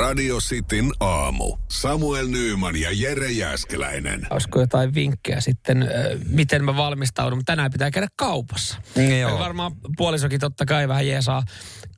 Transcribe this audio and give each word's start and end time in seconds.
Radio 0.00 0.38
Cityn 0.38 0.90
aamu. 1.00 1.56
Samuel 1.68 2.26
Nyyman 2.26 2.76
ja 2.76 2.88
Jere 2.92 3.30
Jäskeläinen. 3.30 4.26
Olisiko 4.30 4.60
jotain 4.60 4.94
vinkkejä 4.94 5.40
sitten, 5.40 5.82
ö, 5.82 6.18
miten 6.28 6.64
mä 6.64 6.76
valmistaudun? 6.76 7.44
Tänään 7.44 7.70
pitää 7.70 7.90
käydä 7.90 8.08
kaupassa. 8.16 8.78
Mm, 8.96 9.18
joo. 9.18 9.38
Varmaan 9.38 9.72
puolisokin 9.96 10.40
totta 10.40 10.66
kai 10.66 10.88
vähän 10.88 11.06
jeesaa 11.06 11.42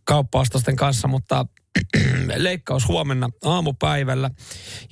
kauppaostosten 0.04 0.76
kanssa, 0.76 1.08
mutta 1.08 1.46
leikkaus 2.36 2.88
huomenna 2.88 3.28
aamupäivällä. 3.44 4.30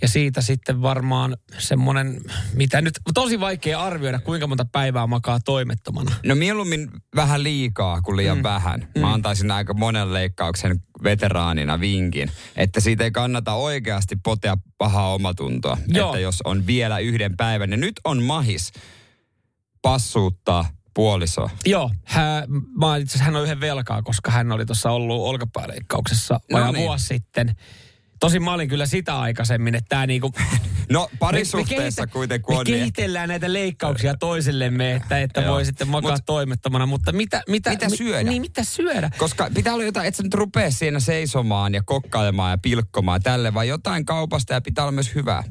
Ja 0.02 0.08
siitä 0.08 0.40
sitten 0.40 0.82
varmaan 0.82 1.36
semmoinen, 1.58 2.20
mitä 2.54 2.80
nyt 2.80 3.00
tosi 3.14 3.40
vaikea 3.40 3.80
arvioida, 3.80 4.18
kuinka 4.18 4.46
monta 4.46 4.66
päivää 4.72 5.06
makaa 5.06 5.40
toimettomana. 5.40 6.10
No 6.24 6.34
mieluummin 6.34 6.90
vähän 7.16 7.42
liikaa 7.42 8.00
kuin 8.00 8.16
liian 8.16 8.36
mm. 8.36 8.42
vähän. 8.42 8.80
Mä 8.80 9.06
Mm. 9.06 9.12
antaisin 9.12 9.50
aika 9.50 9.74
monen 9.74 10.12
leikkauksen 10.12 10.80
veteraanina 11.04 11.80
vinkin, 11.80 12.30
että 12.56 12.80
siitä 12.80 13.04
ei 13.04 13.10
kannata 13.10 13.52
oikeasti 13.54 14.16
potea 14.16 14.56
pahaa 14.78 15.14
omatuntoa. 15.14 15.76
Joo. 15.88 16.08
Että 16.08 16.18
jos 16.20 16.42
on 16.44 16.66
vielä 16.66 16.98
yhden 16.98 17.36
päivän, 17.36 17.70
niin 17.70 17.80
nyt 17.80 18.00
on 18.04 18.22
mahis 18.22 18.72
passuuttaa 19.82 20.68
puoliso. 20.94 21.50
Joo, 21.66 21.90
hä, 22.04 22.44
mä, 22.78 22.96
itse 22.96 23.18
hän 23.18 23.36
on 23.36 23.42
yhden 23.42 23.60
velkaa, 23.60 24.02
koska 24.02 24.30
hän 24.30 24.52
oli 24.52 24.66
tuossa 24.66 24.90
ollut 24.90 25.20
olkapääleikkauksessa 25.28 26.34
No 26.34 26.58
vajaa 26.58 26.72
niin. 26.72 26.84
vuosi 26.86 27.06
sitten. 27.06 27.56
Tosin 28.20 28.42
mä 28.44 28.52
olin 28.52 28.68
kyllä 28.68 28.86
sitä 28.86 29.18
aikaisemmin, 29.20 29.74
että 29.74 29.88
tämä 29.88 30.06
niinku... 30.06 30.32
No 30.90 31.08
parisuhteessa 31.18 32.06
kuitenkin 32.06 32.54
me 32.54 32.58
on 32.58 32.64
niin, 32.64 32.74
että- 32.74 32.80
kehitellään 32.80 33.28
näitä 33.28 33.52
leikkauksia 33.52 34.14
toisillemme, 34.16 34.92
että, 34.94 35.18
että 35.20 35.46
voi 35.46 35.64
sitten 35.64 35.88
makaa 35.88 36.16
Mut- 36.16 36.22
toimettomana, 36.26 36.86
mutta 36.86 37.12
mitä... 37.12 37.42
Mitä, 37.48 37.70
Mitä 37.70 37.88
mi- 37.88 37.96
syödä? 37.96 38.30
Niin, 38.30 38.42
mitä 38.42 38.64
syödä? 38.64 39.10
Koska 39.18 39.50
pitää 39.54 39.74
olla 39.74 39.84
jotain, 39.84 40.06
että 40.06 40.16
sä 40.16 40.22
nyt 40.22 40.34
rupea 40.34 40.70
siinä 40.70 41.00
seisomaan 41.00 41.74
ja 41.74 41.82
kokkailemaan 41.84 42.50
ja 42.50 42.58
pilkkomaan 42.58 43.22
tälle, 43.22 43.54
vaan 43.54 43.68
jotain 43.68 44.04
kaupasta 44.04 44.54
ja 44.54 44.60
pitää 44.60 44.84
olla 44.84 44.92
myös 44.92 45.14
hyvää. 45.14 45.44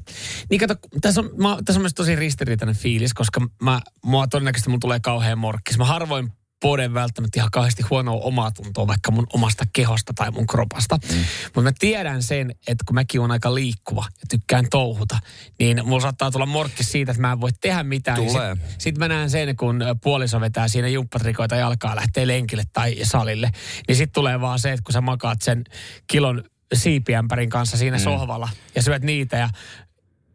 Niin 0.50 0.60
kato, 0.60 0.76
tässä 1.02 1.22
on, 1.22 1.30
mä, 1.38 1.58
tässä 1.66 1.80
on 1.80 1.84
myös 1.84 1.94
tosi 1.94 2.16
ristiriitainen 2.16 2.76
fiilis, 2.76 3.14
koska 3.14 3.42
mä, 3.62 3.82
mua 4.06 4.28
todennäköisesti 4.28 4.70
mun 4.70 4.80
tulee 4.80 5.00
kauhean 5.00 5.38
morkkis. 5.38 5.78
Mä 5.78 5.86
harvoin 5.86 6.32
poden 6.62 6.94
välttämättä 6.94 7.40
ihan 7.40 7.52
kauheasti 7.52 7.84
huonoa 7.90 8.22
omaa 8.22 8.52
tuntoa 8.52 8.88
vaikka 8.88 9.12
mun 9.12 9.28
omasta 9.34 9.66
kehosta 9.74 10.14
tai 10.16 10.32
mun 10.32 10.48
kropasta. 10.48 10.98
Mm. 11.12 11.18
Mutta 11.44 11.62
mä 11.62 11.72
tiedän 11.80 12.24
sen, 12.24 12.52
että 12.68 12.84
kun 12.88 12.96
mäkin 12.96 13.22
on 13.22 13.32
aika 13.32 13.56
liikkuva 13.56 14.06
ja 14.10 14.26
tykkään 14.30 14.66
touhuta, 14.72 15.20
niin 15.60 15.82
mulla 15.86 16.02
saattaa 16.02 16.32
tulla 16.32 16.46
morkki 16.46 16.84
siitä, 16.84 17.12
että 17.12 17.22
mä 17.22 17.32
en 17.32 17.42
voi 17.42 17.52
tehdä 17.62 17.84
mitään. 17.84 18.18
Tulee. 18.18 18.56
Sitten 18.56 18.76
sit 18.78 18.98
mä 18.98 19.08
näen 19.08 19.30
sen, 19.30 19.56
kun 19.56 19.84
puoliso 20.04 20.42
vetää 20.42 20.68
siinä 20.68 20.88
jumppatrikoita 20.88 21.56
jalkaa, 21.56 21.96
lähtee 21.96 22.28
lenkille 22.28 22.64
tai 22.74 22.96
salille. 23.04 23.52
Niin 23.88 23.96
sitten 23.96 24.14
tulee 24.14 24.42
vaan 24.42 24.60
se, 24.60 24.72
että 24.72 24.84
kun 24.84 24.94
sä 24.94 25.02
makaat 25.02 25.42
sen 25.42 25.64
kilon 26.08 26.44
siipiämpärin 26.74 27.50
kanssa 27.50 27.78
siinä 27.78 27.98
mm. 27.98 28.04
sohvalla 28.04 28.50
ja 28.76 28.84
syöt 28.84 29.04
niitä 29.04 29.38
ja 29.38 29.50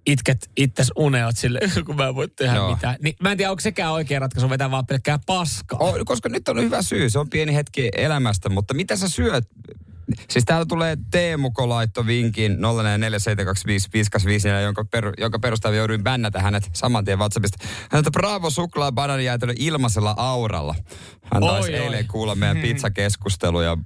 itket 0.06 0.50
itses 0.56 0.92
uneot 0.96 1.36
sille, 1.36 1.60
kun 1.86 1.96
mä 1.96 2.08
en 2.08 2.14
voi 2.14 2.28
tehdä 2.28 2.54
Joo. 2.54 2.70
mitään. 2.70 2.96
Niin, 3.02 3.16
mä 3.22 3.30
en 3.30 3.36
tiedä, 3.36 3.50
onko 3.50 3.60
sekään 3.60 3.92
oikea 3.92 4.18
ratkaisu 4.18 4.50
vetää 4.50 4.70
vaan 4.70 4.86
pelkkää 4.86 5.18
paskaa. 5.26 5.78
Oh, 5.78 5.94
koska 6.04 6.28
nyt 6.28 6.48
on 6.48 6.60
hyvä 6.60 6.82
syy, 6.82 7.10
se 7.10 7.18
on 7.18 7.30
pieni 7.30 7.54
hetki 7.54 7.88
elämästä, 7.96 8.48
mutta 8.48 8.74
mitä 8.74 8.96
sä 8.96 9.08
syöt? 9.08 9.44
Siis 10.30 10.44
täällä 10.44 10.66
tulee 10.66 10.96
Teemuko 11.10 11.68
laitto 11.68 12.06
vinkin 12.06 12.52
04472555, 12.52 12.56
jonka, 14.62 14.84
per, 14.84 15.12
jonka 15.18 15.38
perusteella 15.38 15.76
jouduin 15.76 16.02
bännätä 16.02 16.40
hänet 16.40 16.70
saman 16.72 17.04
tien 17.04 17.18
WhatsAppista. 17.18 17.64
Häneltä 17.90 18.10
Bravo 18.10 18.50
suklaa 18.50 18.92
bananijäätelö 18.92 19.52
ilmaisella 19.58 20.14
auralla. 20.16 20.74
Hän 21.34 21.42
Oi, 21.42 21.48
taisi 21.48 21.74
oi. 21.74 21.78
eilen 21.78 22.06
kuulla 22.06 22.34
meidän 22.34 22.56
pizzakeskustelu 22.56 23.60
ja 23.60 23.78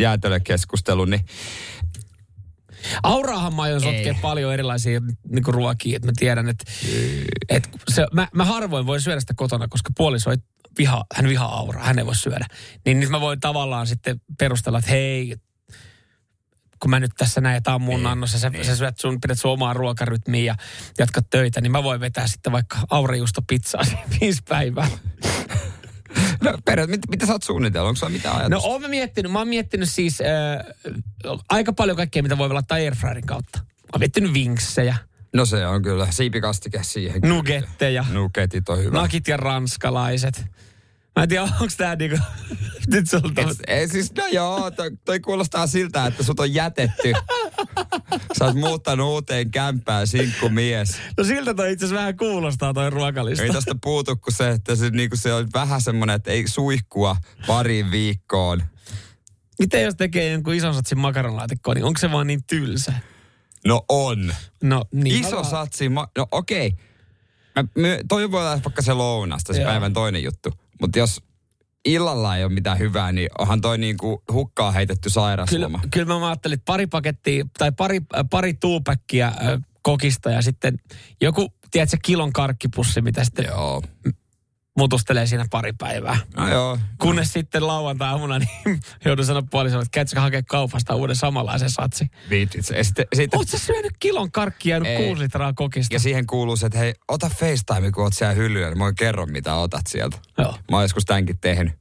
jäätelökeskustelu, 0.00 1.04
niin 1.04 1.20
Auraahan 3.02 3.54
mä 3.54 3.62
aion 3.62 3.80
sotkea 3.80 4.12
Ei. 4.12 4.18
paljon 4.22 4.52
erilaisia 4.52 5.00
niin 5.28 5.44
ruokia, 5.46 5.96
että 5.96 6.08
mä 6.08 6.12
tiedän, 6.18 6.48
että, 6.48 6.64
että 7.48 7.68
se, 7.88 8.06
mä, 8.12 8.28
mä, 8.34 8.44
harvoin 8.44 8.86
voin 8.86 9.00
syödä 9.00 9.20
sitä 9.20 9.34
kotona, 9.36 9.68
koska 9.68 9.90
puoliso 9.96 10.30
ei 10.30 10.36
viha, 10.78 11.04
hän 11.14 11.28
vihaa 11.28 11.58
auraa, 11.58 11.84
hän 11.84 11.98
ei 11.98 12.06
voi 12.06 12.16
syödä. 12.16 12.46
Niin 12.84 13.00
nyt 13.00 13.10
mä 13.10 13.20
voin 13.20 13.40
tavallaan 13.40 13.86
sitten 13.86 14.20
perustella, 14.38 14.78
että 14.78 14.90
hei, 14.90 15.36
kun 16.80 16.90
mä 16.90 17.00
nyt 17.00 17.12
tässä 17.18 17.40
näin, 17.40 17.62
tämä 17.62 17.74
on 17.74 17.82
mun 17.82 18.06
annos 18.06 18.32
ja 18.32 18.38
sä, 18.38 18.50
sä 18.62 18.76
syöt 18.76 18.98
sun, 18.98 19.20
pidät 19.20 19.38
sun 19.38 19.50
omaa 19.50 19.72
ruokarytmiä 19.72 20.44
ja 20.44 20.54
jatkat 20.98 21.30
töitä, 21.30 21.60
niin 21.60 21.72
mä 21.72 21.82
voin 21.82 22.00
vetää 22.00 22.26
sitten 22.26 22.52
vaikka 22.52 22.78
aurajuusto 22.90 23.42
pizzaa 23.42 23.82
viisi 24.20 24.42
päivää. 24.48 24.88
No, 26.44 26.58
perä, 26.64 26.86
mit, 26.86 27.00
mitä 27.10 27.26
sä 27.26 27.32
oot 27.32 27.42
suunnitellut? 27.42 27.88
Onko 27.88 27.98
sulla 27.98 28.12
mitään 28.12 28.34
No 28.34 28.40
ajatusta? 28.40 28.68
oon 28.68 28.82
mä 28.82 28.88
miettinyt, 28.88 29.32
mä 29.32 29.38
oon 29.38 29.48
miettinyt 29.48 29.90
siis 29.90 30.20
äh, 30.20 31.36
aika 31.48 31.72
paljon 31.72 31.96
kaikkea, 31.96 32.22
mitä 32.22 32.38
voi 32.38 32.48
laittaa 32.48 32.76
airfryerin 32.76 33.26
kautta. 33.26 33.58
Mä 33.58 33.64
oon 33.92 34.00
miettinyt 34.00 34.34
vinksejä, 34.34 34.96
No 35.34 35.44
se 35.46 35.66
on 35.66 35.82
kyllä 35.82 36.06
siipikastike 36.10 36.82
siihen. 36.82 37.20
nugetteja, 37.24 38.04
Nugetit 38.12 38.68
on 38.68 38.78
hyvä. 38.78 38.98
nakit 38.98 39.28
ja 39.28 39.36
ranskalaiset. 39.36 40.44
Mä 41.16 41.22
en 41.22 41.28
tiedä, 41.28 41.42
onko 41.42 41.66
tää 41.76 41.96
niinku, 41.96 42.18
nyt 42.92 43.10
sulta. 43.10 43.40
Et, 43.40 43.58
ei 43.66 43.88
siis, 43.88 44.14
no 44.14 44.26
joo, 44.26 44.70
toi, 44.70 44.90
toi 45.04 45.20
kuulostaa 45.20 45.66
siltä, 45.66 46.06
että 46.06 46.22
sut 46.22 46.40
on 46.40 46.54
jätetty. 46.54 47.12
Sä 48.38 48.44
oot 48.44 48.56
muuttanut 48.56 49.06
uuteen 49.08 49.50
kämppään, 49.50 50.06
sinkku 50.06 50.48
mies. 50.48 50.96
No 51.18 51.24
siltä 51.24 51.54
toi 51.54 51.72
itse 51.72 51.84
asiassa 51.84 52.00
vähän 52.00 52.16
kuulostaa 52.16 52.74
toi 52.74 52.90
ruokalista. 52.90 53.44
Ei 53.44 53.50
tästä 53.52 53.74
puutu 53.82 54.16
kuin 54.16 54.34
se, 54.34 54.50
että 54.50 54.76
se, 54.76 54.90
niinku, 54.90 55.16
se 55.16 55.34
on 55.34 55.48
vähän 55.54 55.80
semmoinen, 55.80 56.16
että 56.16 56.30
ei 56.30 56.48
suihkua 56.48 57.16
pariin 57.46 57.90
viikkoon. 57.90 58.62
Miten 59.58 59.82
jos 59.82 59.94
tekee 59.94 60.32
jonkun 60.32 60.54
ison 60.54 60.74
satsin 60.74 60.98
makaronlaatikkoa, 60.98 61.74
niin 61.74 61.84
onko 61.84 61.98
se 61.98 62.12
vaan 62.12 62.26
niin 62.26 62.44
tylsä? 62.46 62.92
No 63.66 63.84
on. 63.88 64.34
No 64.62 64.84
niin. 64.92 65.24
Iso 65.24 65.44
satsi. 65.44 65.88
Ma- 65.88 66.08
no 66.18 66.26
okei. 66.30 66.72
Mä, 67.56 67.64
my, 67.74 67.98
toi 68.08 68.30
voi 68.30 68.40
olla 68.40 68.60
vaikka 68.64 68.82
se 68.82 68.92
lounasta, 68.92 69.52
se 69.52 69.60
Joo. 69.60 69.70
päivän 69.70 69.92
toinen 69.92 70.22
juttu. 70.22 70.52
Mutta 70.80 70.98
jos 70.98 71.22
illalla 71.84 72.36
ei 72.36 72.44
ole 72.44 72.52
mitään 72.52 72.78
hyvää, 72.78 73.12
niin 73.12 73.28
onhan 73.38 73.60
toi 73.60 73.78
niinku 73.78 74.22
hukkaa 74.32 74.72
heitetty 74.72 75.08
Kyllä, 75.08 75.14
sairasloma. 75.14 75.80
kyllä 75.90 76.18
mä 76.18 76.26
ajattelin, 76.26 76.54
että 76.54 76.64
pari 76.64 76.86
pakettia 76.86 77.44
tai 77.58 77.72
pari, 77.72 78.00
äh, 78.16 78.24
pari 78.30 78.54
tuupäkkiä 78.54 79.26
äh, 79.26 79.34
kokista 79.82 80.30
ja 80.30 80.42
sitten 80.42 80.78
joku, 81.20 81.52
tiedätkö, 81.70 81.96
kilon 82.02 82.32
karkkipussi, 82.32 83.00
mitä 83.00 83.24
sitten 83.24 83.44
Joo. 83.44 83.82
Mutustelee 84.76 85.26
siinä 85.26 85.46
pari 85.50 85.72
päivää. 85.72 86.16
No 86.36 86.48
joo. 86.48 86.78
Kunnes 87.00 87.32
sitten 87.32 87.66
lauantai-aamuna 87.66 88.38
niin 88.38 88.80
joudun 89.04 89.24
sanoa 89.24 89.42
puolisolle, 89.50 89.82
että 89.82 89.94
käytkö 89.94 90.20
hakea 90.20 90.42
kaupasta 90.42 90.94
uuden 90.94 91.16
samanlaisen 91.16 91.70
satsi. 91.70 92.06
Viitit. 92.30 92.66
Sitten, 92.82 93.06
Oletko 93.34 93.58
syönyt 93.58 93.92
kilon 93.98 94.32
karkkia 94.32 94.76
ja 94.76 94.96
kuusi 94.98 95.22
litraa 95.22 95.52
kokista? 95.52 95.94
ja 95.94 96.00
siihen 96.00 96.26
kuuluu 96.26 96.56
se, 96.56 96.66
että 96.66 96.78
hei, 96.78 96.94
ota 97.08 97.28
FaceTime, 97.28 97.92
kun 97.92 98.04
oot 98.04 98.12
siellä 98.12 98.34
hyllyllä, 98.34 98.68
niin 98.68 98.78
mä 98.78 98.84
voin 98.84 98.94
kerro, 98.94 99.26
mitä 99.26 99.54
otat 99.54 99.86
sieltä. 99.86 100.18
Joo. 100.38 100.52
Mä 100.70 100.76
oon 100.76 100.84
joskus 100.84 101.04
tämänkin 101.04 101.38
tehnyt. 101.38 101.72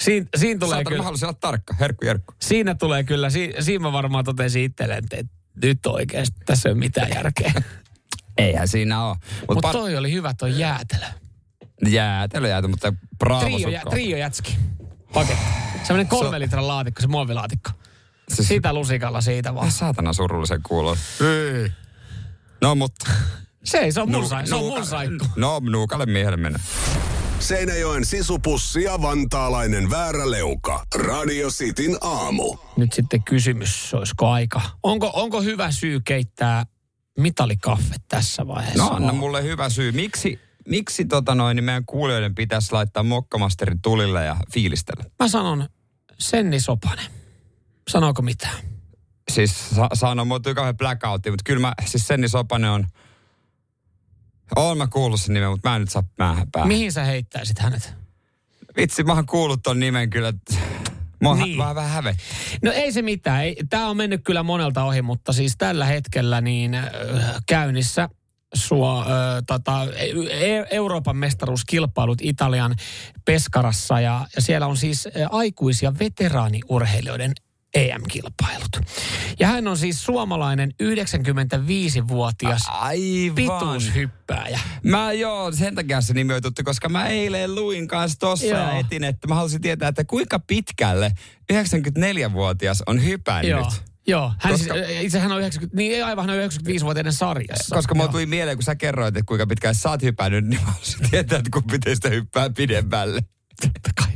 Siin, 0.00 0.28
siinä, 0.36 0.58
tulee 0.58 0.70
Saatan, 0.76 0.84
mä 0.84 0.94
kyllä, 0.94 1.02
haluaisin 1.04 1.26
olla 1.28 1.38
tarkka. 1.40 1.74
Herkku, 1.80 2.06
herkku. 2.06 2.34
siinä 2.40 2.74
tulee 2.74 3.04
kyllä, 3.04 3.30
si, 3.30 3.52
siinä 3.60 3.82
mä 3.82 3.92
varmaan 3.92 4.24
totesin 4.24 4.62
itselleen, 4.62 4.98
että 4.98 5.16
et 5.16 5.26
nyt 5.62 5.86
oikeasti 5.86 6.36
tässä 6.46 6.68
ei 6.68 6.72
ole 6.72 6.78
mitään 6.78 7.10
järkeä. 7.14 7.52
Eihän 8.38 8.68
siinä 8.68 9.04
ole. 9.04 9.16
Mutta 9.40 9.54
Mutta 9.54 9.68
par- 9.68 9.72
toi 9.72 9.96
oli 9.96 10.12
hyvä 10.12 10.34
toi 10.34 10.58
jäätelö. 10.58 11.06
Jäätelö 11.88 12.48
jäätä, 12.48 12.68
mutta 12.68 12.92
bravo 13.18 13.40
Trio, 13.44 13.68
jä, 13.68 13.78
sukka. 13.80 13.90
trio 13.90 14.16
jätski. 14.16 14.56
Paketti. 15.12 15.44
Semmoinen 15.84 16.06
kolme 16.08 16.40
litran 16.40 16.68
laatikko, 16.68 17.00
se 17.00 17.06
muovilaatikko. 17.08 17.70
Siis- 18.34 18.48
Sitä 18.48 18.72
lusikalla 18.72 19.20
siitä 19.20 19.54
vaan. 19.54 19.70
Saatana 19.70 20.12
surullisen 20.12 20.60
kuulon. 20.62 20.96
No 22.60 22.74
mutta... 22.74 23.10
Se 23.64 23.78
ei, 23.78 23.92
se 23.92 24.00
on 24.00 24.10
mun, 24.10 24.28
se 24.28 24.34
on 24.54 24.60
mun 24.64 24.68
nuuka- 24.70 24.84
saikku. 24.84 25.26
No, 25.36 25.60
nuukalle 25.70 26.06
miehelle 26.06 26.36
mennä. 26.36 26.58
Seinäjoen 27.38 28.04
sisupussi 28.04 28.82
ja 28.82 29.02
vantaalainen 29.02 29.90
vääräleuka. 29.90 30.86
Radio 30.94 31.48
Cityn 31.48 31.96
aamu. 32.00 32.56
Nyt 32.76 32.92
sitten 32.92 33.22
kysymys, 33.22 33.94
olisiko 33.94 34.28
aika. 34.30 34.60
Onko, 34.82 35.10
onko 35.14 35.42
hyvä 35.42 35.70
syy 35.70 36.00
keittää 36.04 36.66
mitalikaffe 37.18 37.94
tässä 38.08 38.46
vaiheessa? 38.46 38.82
No, 38.84 38.90
anna 38.90 39.12
mulle 39.12 39.42
hyvä 39.42 39.68
syy. 39.68 39.92
Miksi, 39.92 40.40
miksi 40.68 41.04
tota 41.04 41.34
noin, 41.34 41.56
niin 41.56 41.64
meidän 41.64 41.86
kuulijoiden 41.86 42.34
pitäisi 42.34 42.72
laittaa 42.72 43.02
mokkamasterin 43.02 43.82
tulille 43.82 44.24
ja 44.24 44.36
fiilistellä? 44.52 45.04
Mä 45.22 45.28
sanon 45.28 45.68
Senni 46.18 46.60
Sopanen. 46.60 47.06
Sanooko 47.90 48.22
mitään? 48.22 48.56
Siis 49.30 49.70
sa- 49.70 49.88
sano, 49.94 50.24
muuttuu 50.24 50.54
kauhean 50.54 50.76
blackoutti, 50.76 51.30
mutta 51.30 51.42
kyllä 51.44 51.60
mä, 51.60 51.72
siis 51.86 52.06
Senni 52.06 52.28
Sopanen 52.28 52.70
on 52.70 52.86
Oon 54.56 54.78
mä 54.78 54.86
kuullut 54.86 55.20
sen 55.20 55.34
nimen, 55.34 55.50
mutta 55.50 55.68
mä 55.68 55.76
en 55.76 55.82
nyt 55.82 55.90
saa 55.90 56.02
päähän 56.16 56.50
päähän. 56.52 56.68
Mihin 56.68 56.92
sä 56.92 57.04
heittäisit 57.04 57.58
hänet? 57.58 57.94
Vitsi, 58.76 59.04
mä 59.04 59.12
oon 59.12 59.26
kuullut 59.26 59.62
ton 59.62 59.80
nimen 59.80 60.10
kyllä. 60.10 60.32
Mua 61.22 61.34
Niin. 61.34 61.44
niin. 61.44 61.58
vähän, 61.58 61.74
vähän 61.74 61.90
hävettää. 61.90 62.26
No 62.62 62.72
ei 62.72 62.92
se 62.92 63.02
mitään. 63.02 63.44
Tämä 63.70 63.88
on 63.88 63.96
mennyt 63.96 64.20
kyllä 64.24 64.42
monelta 64.42 64.84
ohi, 64.84 65.02
mutta 65.02 65.32
siis 65.32 65.54
tällä 65.58 65.84
hetkellä 65.86 66.40
niin 66.40 66.74
äh, 66.74 66.90
käynnissä 67.46 68.08
Suo, 68.54 69.00
äh, 69.00 69.06
tota, 69.46 69.86
e- 70.30 70.66
Euroopan 70.70 71.16
mestaruuskilpailut 71.16 72.18
Italian 72.22 72.74
Peskarassa 73.24 74.00
ja, 74.00 74.26
ja 74.36 74.42
siellä 74.42 74.66
on 74.66 74.76
siis 74.76 75.08
aikuisia 75.30 75.98
veteraaniurheilijoiden 75.98 77.32
EM-kilpailut. 77.74 78.80
Ja 79.40 79.48
hän 79.48 79.68
on 79.68 79.78
siis 79.78 80.04
suomalainen 80.04 80.70
95-vuotias 80.82 82.62
Aivan. 82.68 83.34
pituushyppääjä. 83.34 84.60
Mä 84.82 85.12
joo, 85.12 85.52
sen 85.52 85.74
takia 85.74 86.00
se 86.00 86.14
nimi 86.14 86.34
on 86.34 86.42
tuttu, 86.42 86.62
koska 86.64 86.88
mä 86.88 87.06
eilen 87.06 87.54
luin 87.54 87.88
kanssa 87.88 88.18
tossa 88.18 88.46
Joo. 88.46 88.58
ja 88.58 88.72
etin, 88.72 89.04
että 89.04 89.28
mä 89.28 89.34
halusin 89.34 89.60
tietää, 89.60 89.88
että 89.88 90.04
kuinka 90.04 90.38
pitkälle 90.38 91.12
94-vuotias 91.52 92.82
on 92.86 93.04
hypännyt. 93.04 93.50
Joo. 93.50 93.72
Joo, 94.06 94.32
hän 94.38 94.52
Koska- 94.52 94.74
siis, 94.74 94.86
itse 95.00 95.18
hän 95.18 95.32
on 95.32 95.38
90, 95.38 95.76
niin 95.76 95.94
ei 95.94 96.02
aivan 96.02 96.30
hän 96.30 96.38
on 96.38 96.50
95-vuotiaiden 96.50 97.12
sarjassa. 97.12 97.74
Koska 97.74 97.94
mulla 97.94 98.08
tuli 98.08 98.26
mieleen, 98.26 98.56
kun 98.56 98.64
sä 98.64 98.74
kerroit, 98.74 99.16
että 99.16 99.28
kuinka 99.28 99.46
pitkään 99.46 99.74
sä 99.74 99.90
oot 99.90 100.02
hypännyt, 100.02 100.44
niin 100.44 100.60
mä 100.60 100.66
haluaisin 100.66 101.10
tietää, 101.10 101.38
että 101.38 101.50
kumpi 101.52 101.78
teistä 101.78 102.08
hyppää 102.08 102.50
pidemmälle. 102.50 103.20
Totta 103.60 103.90
kai. 103.96 104.12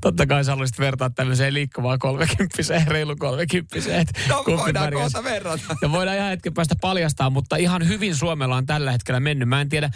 Totta 0.00 0.26
kai 0.26 0.44
sä 0.44 0.50
haluaisit 0.50 0.78
vertaa 0.78 1.10
tämmöiseen 1.10 1.54
liikkuvaan 1.54 1.98
kolmekymppiseen, 1.98 2.86
reilu 2.86 3.16
kolmekymppiseen. 3.16 4.06
No 4.28 4.44
voidaan 4.46 4.92
kohta 4.92 5.24
verrata. 5.24 5.76
Ja 5.82 5.92
voidaan 5.92 6.16
ihan 6.16 6.28
hetken 6.28 6.54
päästä 6.54 6.74
paljastaa, 6.80 7.30
mutta 7.30 7.56
ihan 7.56 7.88
hyvin 7.88 8.16
Suomella 8.16 8.56
on 8.56 8.66
tällä 8.66 8.92
hetkellä 8.92 9.20
mennyt. 9.20 9.48
Mä 9.48 9.60
en 9.60 9.68
tiedä, 9.68 9.90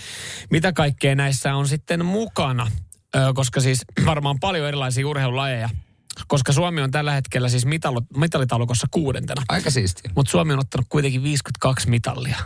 mitä 0.51 0.73
kaikkea 0.73 1.15
näissä 1.15 1.55
on 1.55 1.69
sitten 1.69 2.05
mukana, 2.05 2.71
koska 3.35 3.61
siis 3.61 3.81
varmaan 4.07 4.41
paljon 4.41 4.69
erilaisia 4.69 5.09
urheilulajeja. 5.09 5.69
Koska 6.29 6.53
Suomi 6.53 6.83
on 6.83 6.91
tällä 6.91 7.13
hetkellä 7.13 7.49
siis 7.49 7.67
mitalo, 7.67 8.03
mitalitaulukossa 8.17 8.87
kuudentena. 8.91 9.43
Aika 9.49 9.71
siistiä. 9.71 10.11
Mutta 10.17 10.31
Suomi 10.31 10.53
on 10.53 10.59
ottanut 10.59 10.87
kuitenkin 10.89 11.23
52 11.23 11.91
mitallia. 11.91 12.37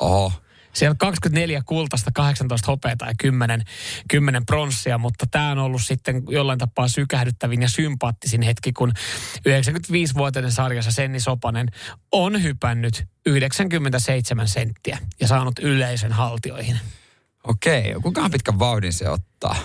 Oho. 0.00 0.32
Siellä 0.72 0.90
on 0.90 0.98
24 0.98 1.62
kultasta, 1.66 2.10
18 2.14 2.66
hopeata 2.66 3.06
ja 3.06 3.12
10, 3.18 3.62
10 4.10 4.46
pronssia, 4.46 4.98
mutta 4.98 5.26
tämä 5.30 5.50
on 5.50 5.58
ollut 5.58 5.82
sitten 5.82 6.22
jollain 6.28 6.58
tapaa 6.58 6.88
sykähdyttävin 6.88 7.62
ja 7.62 7.68
sympaattisin 7.68 8.42
hetki, 8.42 8.72
kun 8.72 8.92
95-vuotiaiden 9.38 10.52
sarjassa 10.52 10.90
Senni 10.90 11.20
Sopanen 11.20 11.68
on 12.12 12.42
hypännyt 12.42 13.04
97 13.26 14.48
senttiä 14.48 14.98
ja 15.20 15.28
saanut 15.28 15.58
yleisön 15.58 16.12
haltioihin. 16.12 16.80
Okei, 17.44 17.94
kuinka 18.02 18.30
pitkän 18.30 18.58
vauhdin 18.58 18.92
se 18.92 19.08
ottaa? 19.08 19.56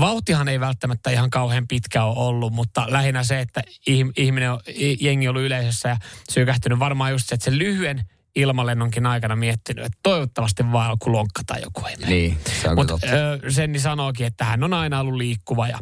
Vauhtihan 0.00 0.48
ei 0.48 0.60
välttämättä 0.60 1.10
ihan 1.10 1.30
kauhean 1.30 1.68
pitkä 1.68 2.04
ole 2.04 2.18
ollut, 2.18 2.52
mutta 2.52 2.86
lähinnä 2.88 3.24
se, 3.24 3.40
että 3.40 3.62
ih- 3.90 4.12
ihminen 4.16 4.52
on, 4.52 4.60
jengi 5.00 5.28
on 5.28 5.32
ollut 5.32 5.46
yleisössä 5.46 5.88
ja 5.88 5.96
sykähtynyt 6.30 6.78
varmaan 6.78 7.12
just 7.12 7.28
se, 7.28 7.34
että 7.34 7.44
se 7.44 7.58
lyhyen 7.58 8.04
ilmalennonkin 8.36 9.06
aikana 9.06 9.36
miettinyt, 9.36 9.84
että 9.84 9.98
toivottavasti 10.02 10.72
vaan 10.72 10.90
joku 10.90 11.12
lonkka 11.12 11.42
tai 11.46 11.62
joku 11.62 11.86
ei 11.86 11.96
mene. 11.96 12.10
Niin, 12.10 12.38
se 12.62 12.68
on 12.68 12.76
kyllä 12.76 12.86
totta. 12.86 13.06
Senni 13.48 13.78
sanookin, 13.78 14.26
että 14.26 14.44
hän 14.44 14.64
on 14.64 14.74
aina 14.74 15.00
ollut 15.00 15.14
liikkuva 15.14 15.68
ja, 15.68 15.78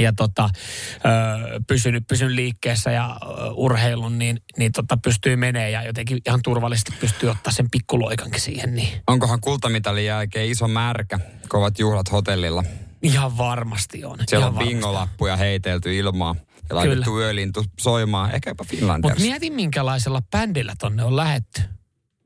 ja 0.00 0.12
tota, 0.12 0.50
ö, 0.54 1.60
pysynyt, 1.66 2.04
pysynyt 2.08 2.34
liikkeessä 2.34 2.90
ja 2.90 3.18
ö, 3.22 3.26
urheilun, 3.50 4.18
niin, 4.18 4.40
niin 4.58 4.72
tota, 4.72 4.96
pystyy 4.96 5.36
menee 5.36 5.70
ja 5.70 5.82
jotenkin 5.82 6.20
ihan 6.26 6.40
turvallisesti 6.42 6.92
pystyy 7.00 7.30
ottaa 7.30 7.52
sen 7.52 7.70
pikkuloikankin 7.70 8.40
siihen. 8.40 8.74
Niin 8.74 9.02
Onkohan 9.06 9.40
kultamitalin 9.40 10.04
jälkeen 10.06 10.50
iso 10.50 10.68
märkä, 10.68 11.18
kovat 11.48 11.78
juhlat 11.78 12.12
hotellilla? 12.12 12.64
Ihan 13.02 13.38
varmasti 13.38 14.04
on. 14.04 14.18
Siellä 14.28 14.46
ihan 14.46 14.58
on 14.62 14.68
bingolappuja 14.68 15.36
heitelty 15.36 15.96
ilmaa 15.96 16.36
ja 16.70 16.76
laitettu 16.76 17.18
yölintu 17.20 17.64
soimaan, 17.80 18.34
ehkä 18.34 18.50
jopa 18.50 18.64
Finlanders. 18.64 19.14
Mutta 19.14 19.22
mieti, 19.28 19.50
minkälaisella 19.50 20.22
bändillä 20.30 20.74
tonne 20.78 21.04
on 21.04 21.16
lähetty. 21.16 21.60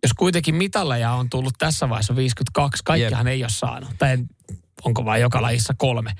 Jos 0.02 0.12
kuitenkin 0.14 0.54
mitalleja 0.54 1.12
on 1.12 1.30
tullut 1.30 1.54
tässä 1.58 1.88
vaiheessa 1.88 2.16
52, 2.16 2.82
kaikkihan 2.84 3.28
ei 3.28 3.42
ole 3.42 3.50
saanut. 3.50 3.90
Tai 3.98 4.12
en- 4.12 4.28
onko 4.84 5.04
vain 5.04 5.22
joka 5.22 5.42
lajissa 5.42 5.74
kolme. 5.78 6.12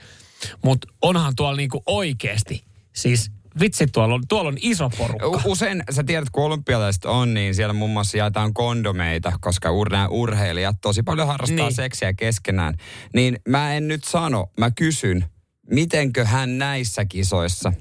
Mutta 0.65 0.89
onhan 1.03 1.37
tuolla 1.37 1.57
niinku 1.57 1.83
oikeasti, 1.87 2.65
siis 2.93 3.31
vitsi 3.61 3.87
tuolla 3.87 4.15
on, 4.15 4.23
tuolla 4.29 4.49
on 4.49 4.57
iso 4.61 4.91
porukka. 4.99 5.41
Usein, 5.45 5.83
sä 5.91 6.05
tiedät, 6.05 6.31
kun 6.31 6.45
olympialaiset 6.45 7.05
on, 7.05 7.35
niin 7.35 7.55
siellä 7.55 7.73
muun 7.73 7.91
muassa 7.91 8.19
jaetaan 8.19 8.55
kondomeita, 8.55 9.33
koska 9.41 9.69
ur- 9.69 9.91
nämä 9.93 10.09
urheilijat 10.09 10.77
tosi 10.83 11.03
paljon 11.03 11.27
harrastaa 11.27 11.57
Niin. 11.67 11.75
seksiä 11.75 12.13
keskenään. 12.15 12.75
Niin 13.15 13.39
mä 13.49 13.75
en 13.75 13.89
nyt 13.89 14.05
sano, 14.05 14.47
mä 14.61 14.71
kysyn, 14.71 15.25
mitenkö 15.71 16.25
hän 16.25 16.59
näissä 16.59 17.05
kisoissa, 17.05 17.73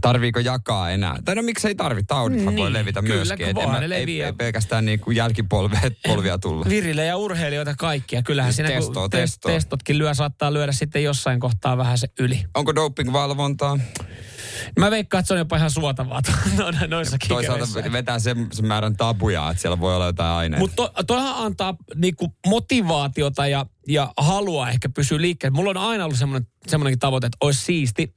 tarviiko 0.00 0.40
jakaa 0.40 0.90
enää? 0.90 1.16
Tai 1.24 1.34
no 1.34 1.42
miksei 1.42 1.74
tarvi, 1.74 2.02
taudithan 2.02 2.54
niin. 2.54 2.62
voi 2.62 2.72
levitä 2.72 3.02
kyllä, 3.02 3.14
myöskin. 3.14 3.56
mä- 3.56 3.78
ne 3.80 3.84
ei, 3.84 3.88
leviää. 3.88 4.26
ei, 4.26 4.32
pelkästään 4.32 4.84
niin 4.84 5.00
kuin 5.00 5.16
jälkipolvia 5.16 5.80
polvia 6.08 6.38
tulla. 6.38 6.64
Virille 6.68 7.04
ja 7.04 7.16
urheilijoita 7.16 7.74
kaikkia. 7.78 8.22
Kyllähän 8.22 8.52
siinä 8.52 8.68
Testoa, 8.70 9.02
kun 9.02 9.10
testoa. 9.10 9.52
testotkin 9.52 9.98
lyö, 9.98 10.14
saattaa 10.14 10.52
lyödä 10.52 10.72
sitten 10.72 11.02
jossain 11.04 11.40
kohtaa 11.40 11.76
vähän 11.76 11.98
se 11.98 12.08
yli. 12.20 12.44
Onko 12.54 12.72
doping-valvontaa? 12.74 13.78
Mä 14.78 14.90
veikkaan, 14.90 15.20
että 15.20 15.26
se 15.28 15.34
on 15.34 15.38
jopa 15.38 15.56
ihan 15.56 15.70
suotavaa 15.70 16.20
no, 16.58 16.64
noissakin 16.86 17.28
Toisaalta 17.28 17.64
ikäreissä. 17.64 17.92
vetää 17.92 18.18
sen, 18.18 18.46
sen 18.52 18.66
määrän 18.66 18.96
tabuja, 18.96 19.50
että 19.50 19.60
siellä 19.60 19.80
voi 19.80 19.94
olla 19.94 20.06
jotain 20.06 20.30
aineita. 20.30 20.60
Mutta 20.60 20.76
to, 20.76 21.04
toihan 21.06 21.34
antaa 21.36 21.76
niinku 21.94 22.36
motivaatiota 22.46 23.46
ja, 23.46 23.66
ja 23.88 24.12
halua 24.16 24.70
ehkä 24.70 24.88
pysyä 24.88 25.20
liikkeelle. 25.20 25.56
Mulla 25.56 25.70
on 25.70 25.76
aina 25.76 26.04
ollut 26.04 26.18
semmoinen, 26.18 26.48
semmoinenkin 26.66 26.98
tavoite, 26.98 27.26
että 27.26 27.38
olisi 27.40 27.60
siisti 27.62 28.14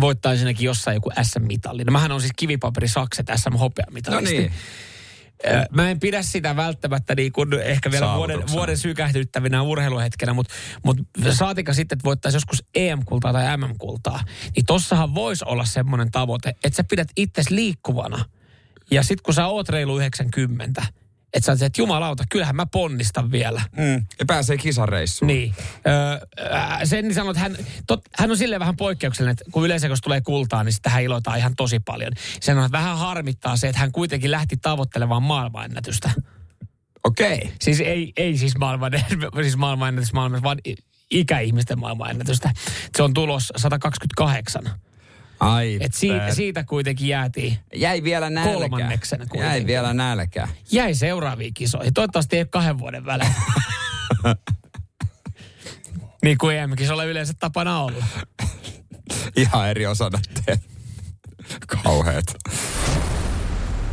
voittaisinkin 0.00 0.64
jossain 0.64 0.94
joku 0.94 1.10
SM-mitalli. 1.22 1.84
No 1.84 1.92
mähän 1.92 2.12
on 2.12 2.20
siis 2.20 2.32
kivipaperisakset 2.36 3.26
SM-hopeamitalisti. 3.36 4.34
no 4.34 4.40
niin. 4.40 4.52
Mä 5.70 5.90
en 5.90 6.00
pidä 6.00 6.22
sitä 6.22 6.56
välttämättä 6.56 7.14
niin 7.14 7.32
kuin 7.32 7.52
ehkä 7.52 7.90
vielä 7.90 8.14
vuoden, 8.16 8.42
vuoden 8.50 8.78
sykähdyttävinä 8.78 9.62
urheiluhetkenä, 9.62 10.32
mutta 10.32 10.54
mut 10.84 10.98
saatika 11.32 11.72
sitten, 11.72 11.96
että 11.96 12.04
voittaisi 12.04 12.36
joskus 12.36 12.64
EM-kultaa 12.74 13.32
tai 13.32 13.56
MM-kultaa. 13.56 14.24
Niin 14.56 14.66
tossahan 14.66 15.14
voisi 15.14 15.44
olla 15.48 15.64
semmoinen 15.64 16.10
tavoite, 16.10 16.48
että 16.64 16.76
sä 16.76 16.84
pidät 16.84 17.08
itses 17.16 17.50
liikkuvana. 17.50 18.24
Ja 18.90 19.02
sitten 19.02 19.22
kun 19.22 19.34
sä 19.34 19.46
oot 19.46 19.68
reilu 19.68 19.98
90, 19.98 20.86
että 21.32 21.46
sä 21.46 21.56
se, 21.56 21.66
että 21.66 21.80
jumalauta, 21.80 22.24
kyllähän 22.30 22.56
mä 22.56 22.66
ponnistan 22.66 23.30
vielä. 23.30 23.62
Mm. 23.76 24.06
Ja 24.18 24.26
pääsee 24.26 24.56
kisareissuun. 24.56 25.26
Niin. 25.26 25.54
Öö, 25.86 26.26
sen 26.84 27.04
niin 27.04 27.14
sanoi, 27.14 27.30
että 27.30 27.42
hän, 27.42 27.56
tot, 27.86 28.04
hän 28.16 28.30
on 28.30 28.36
silleen 28.36 28.60
vähän 28.60 28.76
poikkeuksellinen, 28.76 29.32
että 29.32 29.44
kun 29.50 29.64
yleensä 29.66 29.88
kun 29.88 29.96
tulee 30.02 30.20
kultaa, 30.20 30.64
niin 30.64 30.72
sitä 30.72 30.90
hän 30.90 31.02
iloitaan 31.02 31.38
ihan 31.38 31.56
tosi 31.56 31.80
paljon. 31.80 32.12
Sen 32.40 32.58
on, 32.58 32.64
että 32.64 32.78
vähän 32.78 32.98
harmittaa 32.98 33.56
se, 33.56 33.68
että 33.68 33.80
hän 33.80 33.92
kuitenkin 33.92 34.30
lähti 34.30 34.56
tavoittelemaan 34.56 35.22
maailmanennätystä. 35.22 36.10
Okei. 37.04 37.52
Siis 37.60 37.80
ei, 37.80 38.12
ei 38.16 38.36
siis, 38.36 38.58
maailman, 38.58 38.92
siis 39.42 39.56
maailmanennätys 39.56 40.12
maailmassa, 40.12 40.42
vaan 40.42 40.58
ikäihmisten 41.10 41.78
maailmanennätystä. 41.78 42.50
Se 42.96 43.02
on 43.02 43.14
tulos 43.14 43.52
128. 43.56 44.70
Ai 45.40 45.78
Et 45.80 45.94
si, 45.94 46.08
siitä 46.34 46.64
kuitenkin 46.64 47.08
jäätiin. 47.08 47.58
Jäi 47.74 48.02
vielä 48.02 48.30
nälkä. 48.30 48.52
Kolmanneksena 48.52 49.26
kuitenkin. 49.26 49.56
Jäi 49.56 49.66
vielä 49.66 49.94
nälkä. 49.94 50.48
Jäi 50.72 50.94
seuraaviin 50.94 51.54
kisoihin. 51.54 51.94
Toivottavasti 51.94 52.36
ei 52.36 52.40
ole 52.40 52.48
kahden 52.50 52.78
vuoden 52.78 53.06
välein. 53.06 53.34
niin 56.24 56.38
kuin 56.38 56.56
EM-kisolla 56.56 57.04
yleensä 57.04 57.32
tapana 57.40 57.80
olla. 57.82 58.04
Ihan 59.36 59.70
eri 59.70 59.86
osanotteet. 59.86 60.60
Kauheet. 61.84 62.34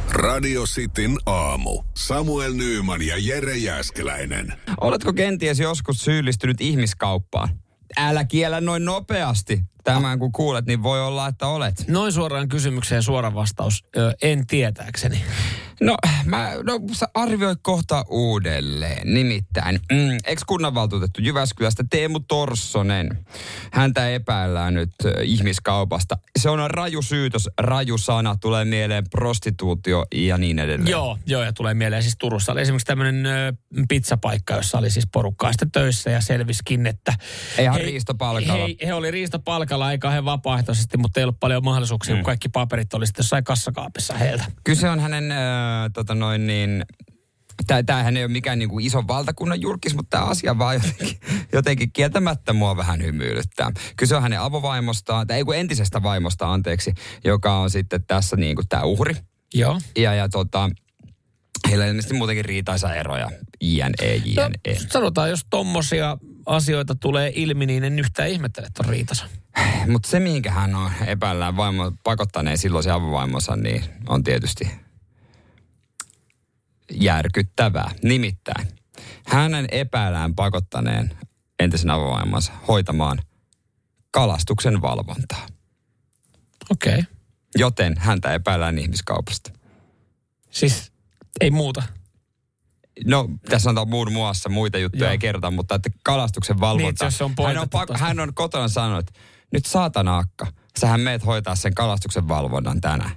Radio 0.10 0.64
Cityn 0.64 1.18
aamu. 1.26 1.84
Samuel 1.98 2.54
Nyyman 2.54 3.02
ja 3.02 3.16
Jere 3.18 3.58
Jäskeläinen. 3.58 4.54
Oletko 4.82 5.14
kenties 5.14 5.60
joskus 5.60 5.98
syyllistynyt 6.04 6.62
ihmiskauppaan? 6.62 7.50
Älä 7.98 8.26
kiellä 8.26 8.62
noin 8.62 8.86
nopeasti. 8.86 9.64
Tämän 9.94 10.20
kun 10.20 10.32
kuulet, 10.32 10.66
niin 10.66 10.84
voi 10.84 11.02
olla, 11.02 11.28
että 11.28 11.48
olet. 11.48 11.88
Noin 11.88 12.12
suoraan 12.12 12.48
kysymykseen 12.48 13.04
suora 13.04 13.34
vastaus. 13.34 13.84
Ö, 13.98 14.14
en 14.22 14.48
tietääkseni. 14.48 15.22
No, 15.82 15.98
mä, 16.26 16.52
no 16.64 16.80
sä 16.92 17.08
arvioit 17.14 17.60
kohta 17.62 18.06
uudelleen. 18.10 19.14
Nimittäin, 19.14 19.80
mm, 19.92 20.18
ex-kunnanvaltuutettu 20.26 21.22
Jyväskylästä 21.22 21.84
Teemu 21.90 22.20
Torssonen. 22.20 23.26
Häntä 23.72 24.10
epäillään 24.10 24.74
nyt 24.74 24.90
ihmiskaupasta. 25.24 26.18
Se 26.40 26.50
on 26.50 26.72
raju 26.72 27.02
syytös, 27.02 27.50
raju 27.58 27.98
sana, 27.98 28.36
tulee 28.42 28.66
mieleen 28.66 29.04
prostituutio 29.10 30.06
ja 30.16 30.38
niin 30.38 30.60
edelleen. 30.60 30.92
Joo, 30.92 31.18
joo, 31.26 31.44
ja 31.44 31.54
tulee 31.54 31.74
mieleen 31.74 32.04
siis 32.04 32.16
Turussa 32.20 32.52
oli 32.52 32.62
esimerkiksi 32.62 32.86
tämmöinen 32.86 33.26
ö, 33.26 33.54
pizzapaikka, 33.90 34.54
jossa 34.54 34.78
oli 34.78 34.90
siis 34.90 35.08
porukkaa 35.14 35.52
töissä 35.72 36.10
ja 36.10 36.22
selviskin, 36.22 36.88
että... 36.88 37.14
Ihan 37.60 37.76
he- 37.76 37.84
riistopalkalla. 37.84 38.68
He, 38.68 38.88
he 38.88 38.94
oli 38.94 39.12
riistopalkalla, 39.12 39.77
ei 39.92 39.98
kauhean 39.98 40.26
vapaaehtoisesti, 40.26 40.98
mutta 40.98 41.20
ei 41.20 41.24
ollut 41.24 41.40
paljon 41.40 41.64
mahdollisuuksia, 41.66 42.16
mm. 42.16 42.18
kun 42.18 42.26
kaikki 42.26 42.50
paperit 42.50 42.94
oli 42.94 43.08
sitten 43.08 43.24
jossain 43.24 43.44
kassakaapissa 43.44 44.14
heiltä. 44.14 44.46
Kyse 44.64 44.90
on 44.90 45.00
hänen, 45.00 45.32
äh, 45.32 45.38
tota 45.94 46.16
noin 46.16 46.48
niin, 46.48 46.86
tämähän 47.86 48.18
ei 48.18 48.24
ole 48.24 48.32
mikään 48.32 48.60
niinku 48.60 48.80
iso 48.80 49.04
valtakunnan 49.08 49.62
julkis, 49.62 49.96
mutta 49.96 50.18
tämä 50.18 50.30
asia 50.30 50.58
vaan 50.58 50.76
jotenkin, 50.76 51.20
jotenkin 51.54 51.92
kieltämättä 51.92 52.54
mua 52.54 52.78
vähän 52.78 53.04
hymyilyttää. 53.04 53.72
Kyse 53.98 54.16
on 54.16 54.22
hänen 54.22 54.42
avovaimostaan, 54.42 55.28
tai 55.28 55.38
ei 55.38 55.44
kun 55.44 55.56
entisestä 55.56 56.04
vaimosta, 56.04 56.54
anteeksi, 56.54 56.94
joka 57.24 57.58
on 57.58 57.70
sitten 57.70 58.04
tässä 58.04 58.36
niinku 58.36 58.64
tämä 58.70 58.84
uhri. 58.84 59.16
Joo. 59.54 59.80
Ja, 59.98 60.14
ja 60.14 60.30
tota, 60.30 60.70
heillä 61.70 61.84
on 61.84 61.90
ilmeisesti 61.90 62.14
muutenkin 62.14 62.46
riitaisa 62.46 62.96
eroja. 62.96 63.32
INE, 63.62 64.16
JNE. 64.26 64.74
No, 64.74 64.88
sanotaan, 64.90 65.30
jos 65.30 65.46
tommosia 65.50 66.18
asioita 66.46 66.96
tulee 66.96 67.32
ilmi, 67.36 67.66
niin 67.66 67.84
en 67.84 68.00
yhtään 68.00 68.30
ihmettele, 68.30 68.68
että 68.68 68.84
on 68.84 68.90
riitasa. 68.90 69.26
Mutta 69.88 70.10
se, 70.10 70.20
mihinkä 70.20 70.52
hän 70.52 70.76
on 70.76 70.92
epäillään 71.08 71.58
vaimo, 71.58 71.92
pakottaneen 72.04 72.58
silloisen 72.58 72.94
avovaimonsa, 72.94 73.56
niin 73.56 73.84
on 74.10 74.24
tietysti 74.24 74.72
järkyttävää. 76.92 77.92
Nimittäin 78.04 78.68
hänen 79.28 79.68
epäillään 79.72 80.36
pakottaneen 80.36 81.18
entisen 81.60 81.90
avovaimonsa 81.90 82.54
hoitamaan 82.68 83.22
kalastuksen 84.12 84.82
valvontaa. 84.82 85.48
Okei. 86.70 86.94
Okay. 86.94 87.04
Joten 87.56 87.98
häntä 87.98 88.34
epäillään 88.34 88.78
ihmiskaupasta. 88.78 89.52
Siis 90.52 90.92
ei 91.42 91.52
muuta. 91.52 91.84
No, 93.06 93.30
tässä 93.50 93.70
on 93.70 93.90
muun 93.90 94.14
muassa 94.14 94.50
muita 94.50 94.78
juttuja, 94.78 95.04
Joo. 95.04 95.12
ei 95.12 95.18
kerta, 95.18 95.52
mutta 95.52 95.76
että 95.76 95.90
kalastuksen 96.04 96.60
valvonta. 96.60 96.84
Niin, 96.84 96.90
että 96.90 97.10
se 97.10 97.24
on 97.24 97.34
hän, 97.46 97.58
on 97.58 97.70
tosta. 97.70 97.98
hän 97.98 98.20
on 98.20 98.34
kotona 98.34 98.68
sanonut, 98.68 99.00
että 99.00 99.20
nyt 99.54 99.66
saatana 99.66 100.18
akka, 100.18 100.48
sähän 100.80 101.00
meet 101.02 101.26
hoitaa 101.26 101.56
sen 101.56 101.74
kalastuksen 101.74 102.28
valvonnan 102.28 102.82
tänään. 102.82 103.12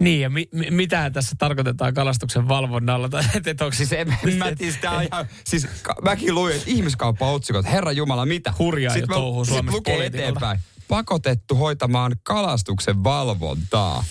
Niin, 0.00 0.20
ja 0.20 0.30
mi- 0.30 0.48
mi- 0.52 0.70
mitä 0.70 1.10
tässä 1.10 1.36
tarkoitetaan 1.38 1.94
kalastuksen 1.94 2.48
valvonnalla? 2.48 3.08
Tai 3.08 3.24
et, 3.34 3.46
et 3.46 3.60
onko 3.60 3.76
Siis 3.76 3.92
en, 3.92 4.08
mä 4.38 4.52
tiedä, 4.58 4.72
sitä 4.72 4.90
on 4.90 5.02
ihan, 5.02 5.26
siis 5.44 5.66
ka- 5.82 5.96
mäkin 6.02 6.34
luin, 6.34 6.56
että 6.56 6.70
ihmiskauppa-otsikot, 6.70 7.66
herra 7.66 7.92
Jumala, 7.92 8.26
mitä? 8.26 8.54
Hurjaa 8.58 8.94
jo 8.94 9.00
Sitten 9.00 9.14
touhuu 9.16 9.44
sit 9.44 9.54
Suomessa 9.54 9.76
lukee 9.76 10.06
eteenpäin. 10.06 10.60
Pakotettu 10.88 11.54
hoitamaan 11.54 12.12
kalastuksen 12.22 13.04
valvontaa. 13.04 14.04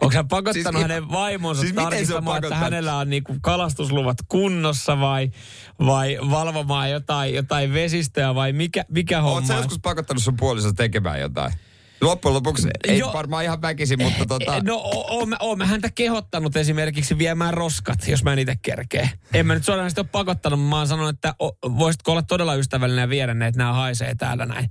Onko 0.00 0.14
hän 0.14 0.28
pakottanut 0.28 0.54
Siis 0.54 0.82
hänen 0.82 1.10
vaimonsa 1.10 1.60
siis 1.60 1.72
tarkistamaan, 1.72 2.44
että 2.44 2.56
hänellä 2.56 2.96
on 2.96 3.10
niinku 3.10 3.36
kalastusluvat 3.40 4.18
kunnossa 4.28 5.00
vai, 5.00 5.30
vai 5.86 6.18
valvomaan 6.30 6.90
jotain, 6.90 7.34
jotain 7.34 7.72
vesistöä 7.72 8.34
vai 8.34 8.52
mikä, 8.52 8.84
mikä 8.88 9.20
homma? 9.20 9.36
Oletko 9.36 9.52
joskus 9.52 9.78
pakottanut 9.78 10.22
sun 10.22 10.36
puolisosi 10.36 10.74
tekemään 10.74 11.20
jotain? 11.20 11.52
Loppujen 12.00 12.34
lopuksi 12.34 12.68
ei 12.88 12.98
Joo. 12.98 13.12
varmaan 13.12 13.44
ihan 13.44 13.62
väkisin, 13.62 14.02
mutta 14.02 14.26
tota... 14.26 14.60
No 14.64 14.82
oon 15.40 15.58
mä, 15.58 15.66
häntä 15.66 15.90
kehottanut 15.94 16.56
esimerkiksi 16.56 17.18
viemään 17.18 17.54
roskat, 17.54 18.08
jos 18.08 18.24
mä 18.24 18.32
en 18.32 18.38
itse 18.38 18.54
kerkee. 18.62 19.10
En 19.34 19.46
mä 19.46 19.54
nyt 19.54 19.64
suoraan 19.64 19.90
ole 19.96 20.06
pakottanut, 20.12 20.68
mä 20.68 20.76
oon 20.76 20.88
sanonut, 20.88 21.14
että 21.14 21.34
o, 21.42 21.48
voisitko 21.78 22.12
olla 22.12 22.22
todella 22.22 22.54
ystävällinen 22.54 23.02
ja 23.02 23.08
viedä 23.08 23.34
ne, 23.34 23.46
että 23.46 23.58
nämä 23.58 23.72
haisee 23.72 24.14
täällä 24.14 24.46
näin. 24.46 24.70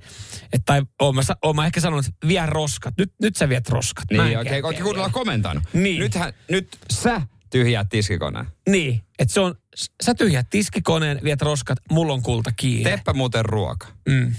Et, 0.54 0.62
tai 0.66 0.82
oon 1.02 1.16
mä, 1.16 1.22
oon 1.44 1.56
mä 1.56 1.66
ehkä 1.66 1.80
sanonut, 1.80 2.06
että 2.06 2.28
vie 2.28 2.46
roskat. 2.46 2.94
Nyt, 2.98 3.14
nyt 3.22 3.36
sä 3.36 3.50
viet 3.50 3.70
roskat. 3.70 4.06
Mä 4.12 4.26
Niin, 4.26 4.38
kerkeä 4.38 4.68
oikein 4.68 4.84
kunnolla 4.84 5.10
komentanut. 5.10 5.64
Niin. 5.74 6.00
Nythän, 6.00 6.34
nyt 6.50 6.68
sä 6.94 7.22
tyhjäät 7.50 7.90
tiskikoneen. 7.90 8.46
Niin, 8.70 9.02
että 9.20 9.34
se 9.34 9.40
on, 9.40 9.56
sä 10.04 10.16
tyhjät 10.16 10.48
tiskikoneen, 10.50 11.20
viet 11.24 11.42
roskat, 11.42 11.78
mulla 11.92 12.14
on 12.14 12.22
kulta 12.22 12.52
kiinni. 12.56 12.84
Teepä 12.84 13.14
muuten 13.14 13.46
ruoka. 13.46 13.88
Mm. 14.10 14.36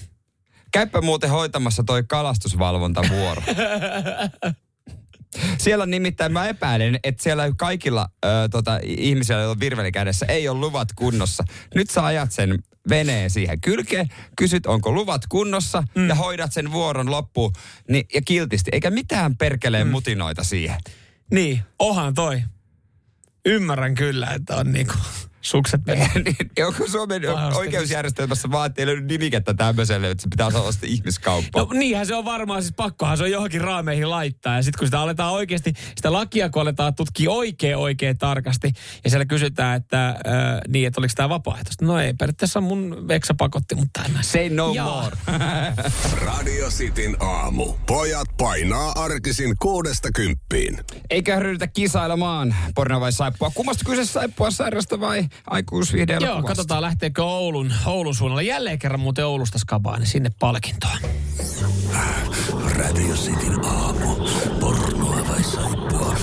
Käypä 0.77 1.01
muuten 1.01 1.31
hoitamassa 1.31 1.85
toi 1.85 2.05
kalastusvalvontavuoro. 2.09 3.43
Siellä 5.59 5.87
nimittäin 5.87 6.33
mä 6.33 6.47
epäilen, 6.47 6.99
että 7.05 7.23
siellä 7.23 7.53
kaikilla 7.57 8.09
ö, 8.25 8.29
tota, 8.51 8.81
ihmisillä, 8.83 9.41
joilla 9.41 9.53
on 9.53 9.61
virveli 9.61 9.93
kädessä, 9.93 10.27
ei 10.27 10.49
ole 10.49 10.61
luvat 10.61 10.89
kunnossa. 10.97 11.45
Nyt 11.75 11.91
sä 11.91 12.05
ajat 12.05 12.33
sen 12.33 12.59
veneen 12.89 13.31
siihen 13.31 13.61
kylkeen, 13.61 14.09
kysyt 14.37 14.67
onko 14.67 14.93
luvat 14.93 15.23
kunnossa 15.29 15.83
mm. 15.95 16.09
ja 16.09 16.15
hoidat 16.15 16.53
sen 16.53 16.73
vuoron 16.73 17.11
loppuun 17.11 17.53
niin, 17.89 18.07
ja 18.15 18.23
kiltisti. 18.23 18.71
Eikä 18.73 18.91
mitään 18.91 19.37
perkeleen 19.37 19.87
mm. 19.87 19.91
mutinoita 19.91 20.45
siihen. 20.45 20.81
Niin, 21.33 21.63
ohan 21.79 22.15
toi. 22.15 22.43
Ymmärrän 23.47 23.95
kyllä, 23.95 24.31
että 24.31 24.57
on 24.57 24.73
niinku 24.73 24.95
sukset 25.47 25.81
menee. 25.87 26.11
niin, 26.15 26.67
onko 26.67 26.87
Suomen 26.87 27.23
Pahasti. 27.23 27.59
oikeusjärjestelmässä 27.59 28.51
vaan, 28.51 28.67
että 28.67 28.83
ei 28.83 28.87
löydy 28.87 29.01
nimikettä 29.07 29.55
tämmöiselle, 29.55 30.11
että 30.11 30.23
se 30.23 30.29
pitää 30.29 30.47
olla 30.47 30.73
sitten 30.73 30.91
ihmiskauppa? 30.91 31.59
No 31.61 31.69
niinhän 31.73 32.07
se 32.07 32.15
on 32.15 32.25
varmaan, 32.25 32.63
siis 32.63 32.75
pakkohan 32.77 33.17
se 33.17 33.23
on 33.25 33.31
johonkin 33.31 33.61
raameihin 33.61 34.11
laittaa. 34.11 34.57
Ja 34.57 34.63
sitten 34.63 34.79
kun 34.79 34.87
sitä 34.87 35.01
aletaan 35.01 35.33
oikeasti, 35.33 35.73
sitä 35.97 36.13
lakia 36.13 36.51
kun 36.51 36.63
aletaan 36.63 36.95
tutkia 36.95 37.31
oikein 37.31 37.77
oikein 37.77 38.19
tarkasti, 38.19 38.73
ja 39.05 39.11
siellä 39.11 39.25
kysytään, 39.27 39.77
että 39.77 40.09
äh, 40.09 40.15
niin, 40.69 40.87
että 40.87 41.01
oliko 41.01 41.13
tämä 41.17 41.29
vapaaehtoista. 41.29 41.85
No 41.85 41.99
ei, 42.01 42.15
periaatteessa 42.15 42.61
mun 42.61 43.09
veksa 43.09 43.35
pakotti, 43.39 43.75
mutta 43.75 44.05
en. 44.05 44.11
Say 44.21 44.49
no 44.49 44.73
Jaa. 44.75 45.03
more. 45.03 45.17
Radio 46.27 46.69
Cityn 46.69 47.17
aamu. 47.21 47.73
Pojat 47.87 48.29
painaa 48.39 48.93
arkisin 48.97 49.55
kuudesta 49.63 50.09
kymppiin. 50.15 50.79
Eikä 51.11 51.39
ryhdytä 51.39 51.67
kisailemaan 51.67 52.55
porno 52.75 53.01
vai 53.01 53.13
saippua. 53.13 53.51
Kummasta 53.55 53.85
kyseessä 53.85 54.13
saippua 54.13 54.51
sarjasta 54.51 55.01
vai 55.01 55.29
aikuisviihde 55.47 56.19
Joo, 56.21 56.43
katsotaan 56.43 56.83
lähteekö 56.83 57.25
Oulun, 57.25 57.73
Oulun 57.87 58.15
suunnalla. 58.15 58.43
Jälleen 58.43 58.79
kerran 58.79 59.01
muuten 59.01 59.27
Oulusta 59.27 59.59
skabaa, 59.59 59.99
niin 59.99 60.07
sinne 60.07 60.31
palkintoa. 60.39 60.99
Radio 62.79 63.15
Cityn 63.15 63.65
aamu. 63.65 64.17
Pornoa 64.61 65.29
vai 65.29 65.43
saippua? 65.43 66.17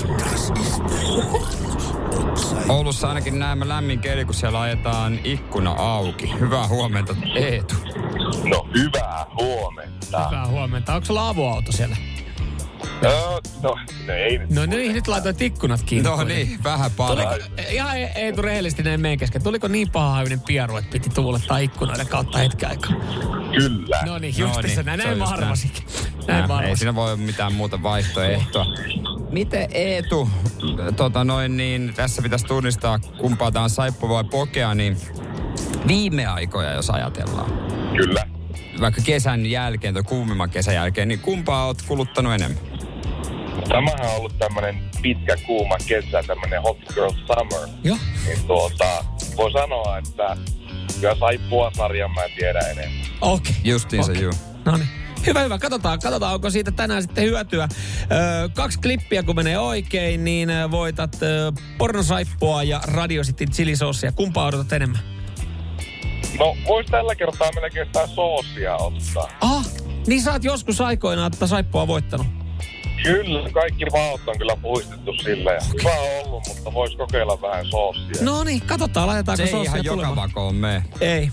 Oulussa 2.68 3.08
ainakin 3.08 3.38
näemme 3.38 3.68
lämmin 3.68 4.00
keli, 4.00 4.24
kun 4.24 4.34
siellä 4.34 4.60
ajetaan 4.60 5.18
ikkuna 5.24 5.70
auki. 5.70 6.32
Hyvää 6.40 6.68
huomenta, 6.68 7.16
Eetu. 7.34 7.74
No 8.44 8.68
hyvää 8.74 9.26
huomenta. 9.40 10.26
Hyvää 10.26 10.46
huomenta. 10.46 10.94
Onko 10.94 11.06
sulla 11.06 11.28
avoauto 11.28 11.72
siellä? 11.72 11.96
No, 13.08 13.40
no, 13.62 13.78
no 14.06 14.12
ei 14.12 14.38
nyt. 14.38 14.50
No 14.50 14.66
niin, 14.66 14.92
nyt 14.92 15.08
laitoit 15.08 15.42
ikkunat 15.42 15.82
kiinni. 15.82 16.10
No 16.10 16.24
niin, 16.24 16.58
vähän 16.64 16.90
paljon. 16.90 17.28
Tuliko, 17.28 17.62
ihan 17.70 17.96
ei, 17.96 18.04
ei 18.04 18.32
tule 18.32 18.46
rehellisesti 18.46 18.82
näin 18.82 19.00
meidän 19.00 19.18
kesken. 19.18 19.42
Tuliko 19.42 19.68
niin 19.68 19.90
pahahajuinen 19.90 20.40
pieru, 20.40 20.76
että 20.76 20.90
piti 20.90 21.10
tuulettaa 21.10 21.58
ikkunoiden 21.58 22.06
kautta 22.06 22.38
hetken 22.38 22.68
aikaa? 22.68 22.92
Kyllä. 23.58 24.02
No 24.06 24.18
niin, 24.18 24.34
No 24.38 24.46
just 24.46 24.62
niin, 24.62 24.74
se 24.74 24.82
näin. 24.82 24.98
Näin 24.98 25.18
mä 25.18 25.24
arvasinkin. 25.24 25.84
Näin 26.26 26.48
mä 26.48 26.62
ei 26.62 26.76
siinä 26.76 26.94
voi 26.94 27.04
olla 27.12 27.16
mitään 27.16 27.52
muuta 27.52 27.82
vaihtoehtoa. 27.82 28.66
Miten 29.30 29.68
Eetu, 29.72 30.28
tota 30.96 31.24
noin 31.24 31.56
niin, 31.56 31.92
tässä 31.96 32.22
pitäisi 32.22 32.46
tunnistaa 32.46 32.98
kumpaa 32.98 33.52
tämä 33.52 33.62
on 33.62 33.70
saippu 33.70 34.08
vai 34.08 34.24
pokea, 34.24 34.74
niin 34.74 34.96
viime 35.86 36.26
aikoja 36.26 36.72
jos 36.72 36.90
ajatellaan, 36.90 37.50
Kyllä. 37.96 38.26
vaikka 38.80 39.02
kesän 39.04 39.46
jälkeen 39.46 39.94
tai 39.94 40.02
kuumimman 40.02 40.50
kesän 40.50 40.74
jälkeen, 40.74 41.08
niin 41.08 41.20
kumpaa 41.20 41.66
oot 41.66 41.82
kuluttanut 41.82 42.32
enemmän? 42.32 42.73
Tämähän 43.68 44.00
on 44.06 44.16
ollut 44.16 44.38
tämmönen 44.38 44.90
pitkä 45.02 45.36
kuuma 45.46 45.76
kesä, 45.86 46.22
tämmönen 46.26 46.62
hot 46.62 46.78
girl 46.94 47.10
summer. 47.10 47.68
Joo. 47.84 47.96
Niin 48.26 48.46
tuota, 48.46 49.04
voi 49.36 49.52
sanoa, 49.52 49.98
että 49.98 50.36
kyllä 51.00 51.16
saippua 51.20 51.70
sarjan 51.76 52.10
mä 52.10 52.20
tiedän 52.36 52.70
enemmän. 52.70 53.06
Okei. 53.20 53.54
Justiinsa, 53.64 54.12
Okei. 54.12 54.22
juu. 54.22 54.32
No 54.64 54.76
niin. 54.76 54.88
Hyvä, 55.26 55.40
hyvä. 55.42 55.58
Katsotaan, 55.58 55.98
katsotaan, 55.98 56.34
onko 56.34 56.50
siitä 56.50 56.70
tänään 56.70 57.02
sitten 57.02 57.24
hyötyä. 57.24 57.68
Öö, 58.12 58.48
kaksi 58.48 58.78
klippiä, 58.80 59.22
kun 59.22 59.36
menee 59.36 59.58
oikein, 59.58 60.24
niin 60.24 60.48
voitat 60.70 61.22
ö, 61.22 61.52
pornosaippua 61.78 62.62
ja 62.62 62.80
Radio 62.92 63.22
Cityn 63.22 63.50
chilisoosia. 63.50 64.12
Kumpaa 64.12 64.46
odotat 64.46 64.72
enemmän? 64.72 65.00
No, 66.38 66.56
vois 66.68 66.86
tällä 66.86 67.14
kertaa 67.14 67.48
melkein 67.54 67.86
sitä 67.86 68.06
soosia 68.06 68.76
ottaa. 68.76 69.28
Ah, 69.40 69.66
niin 70.06 70.22
sä 70.22 70.32
oot 70.32 70.44
joskus 70.44 70.80
aikoinaan 70.80 71.30
tätä 71.30 71.46
saippua 71.46 71.86
voittanut. 71.86 72.26
Kyllä, 73.04 73.50
kaikki 73.50 73.84
maut 73.92 74.20
on 74.26 74.38
kyllä 74.38 74.56
puistettu 74.62 75.12
silleen. 75.22 75.62
Hyvä 75.80 75.90
on 76.00 76.26
ollut, 76.26 76.42
mutta 76.48 76.72
vois 76.74 76.96
kokeilla 76.96 77.38
vähän 77.42 77.66
soosia. 77.70 78.04
No, 78.20 78.44
niin, 78.44 78.60
katsotaan, 78.60 79.06
laitetaanko 79.06 79.36
Se 79.36 79.42
ei 79.42 79.50
soosia 79.50 79.70
ihan 79.72 79.84
joka 79.84 79.96
tulemaan. 80.02 80.28
vakoon 80.28 80.54
mene. 80.54 80.84
Ei. 81.00 81.30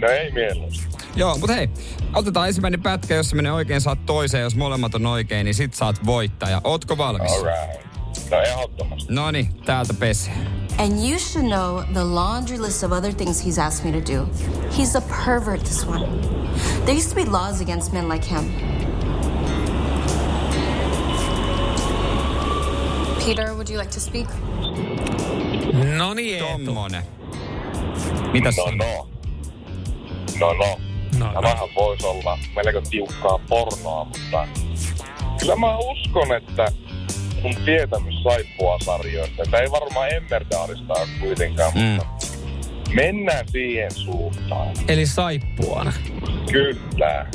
no 0.00 0.08
ei 0.08 0.32
mieluusti. 0.32 0.86
Joo, 1.16 1.38
mutta 1.38 1.54
hei, 1.54 1.70
otetaan 2.14 2.48
ensimmäinen 2.48 2.82
pätkä, 2.82 3.14
jos 3.14 3.30
se 3.30 3.36
menee 3.36 3.52
oikein, 3.52 3.80
saat 3.80 4.06
toiseen. 4.06 4.42
Jos 4.42 4.56
molemmat 4.56 4.94
on 4.94 5.06
oikein, 5.06 5.44
niin 5.44 5.54
sit 5.54 5.74
saat 5.74 6.06
voittaja. 6.06 6.60
Ootko 6.64 6.98
valmis? 6.98 7.32
Alright. 7.32 7.82
No 8.30 8.40
ehdottomasti. 8.42 9.12
No 9.14 9.30
niin, 9.30 9.48
täältä 9.64 9.94
pesee. 9.94 10.34
And 10.78 10.92
you 11.08 11.18
should 11.18 11.46
know 11.48 11.82
the 11.92 12.04
laundry 12.04 12.62
list 12.62 12.82
of 12.82 12.92
other 12.92 13.14
things 13.14 13.44
he's 13.46 13.62
asked 13.62 13.90
me 13.92 14.00
to 14.00 14.12
do. 14.12 14.28
He's 14.78 14.96
a 14.96 15.00
pervert, 15.24 15.64
this 15.64 15.86
one. 15.86 16.06
There 16.84 16.96
used 16.98 17.08
to 17.08 17.14
be 17.14 17.24
laws 17.24 17.60
against 17.60 17.92
men 17.92 18.08
like 18.08 18.24
him. 18.28 18.44
Peter, 23.26 23.54
would 23.54 23.68
you 23.68 23.78
like 23.78 23.90
to 23.90 24.00
speak? 24.00 24.28
No 25.98 26.14
niin. 26.14 26.38
Tommonen. 26.44 27.02
Mitäs 28.32 28.56
No 28.56 28.64
sanoo? 28.64 29.08
no. 30.40 30.46
No 30.46 30.52
no. 30.52 30.78
No, 31.18 31.26
no. 31.26 31.32
Tämähän 31.42 31.68
voisi 31.76 32.06
olla 32.06 32.38
melko 32.56 32.80
tiukkaa 32.90 33.38
pornoa, 33.48 34.04
mutta 34.04 34.48
kyllä 35.40 35.56
mä 35.56 35.78
uskon, 35.78 36.36
että 36.36 36.72
mun 37.42 37.54
tietämys 37.64 38.14
saippua 38.22 38.78
sarjoista. 38.84 39.42
Että 39.42 39.58
ei 39.58 39.70
varmaan 39.70 40.14
Emmerdaalista 40.14 40.92
ole 40.94 41.08
kuitenkaan, 41.20 41.72
Mm. 41.74 41.80
mutta 41.80 42.26
mennään 42.94 43.48
siihen 43.48 43.90
suuntaan. 43.94 44.68
Eli 44.88 45.06
saippuana. 45.06 45.92
Kyllä. 46.52 47.26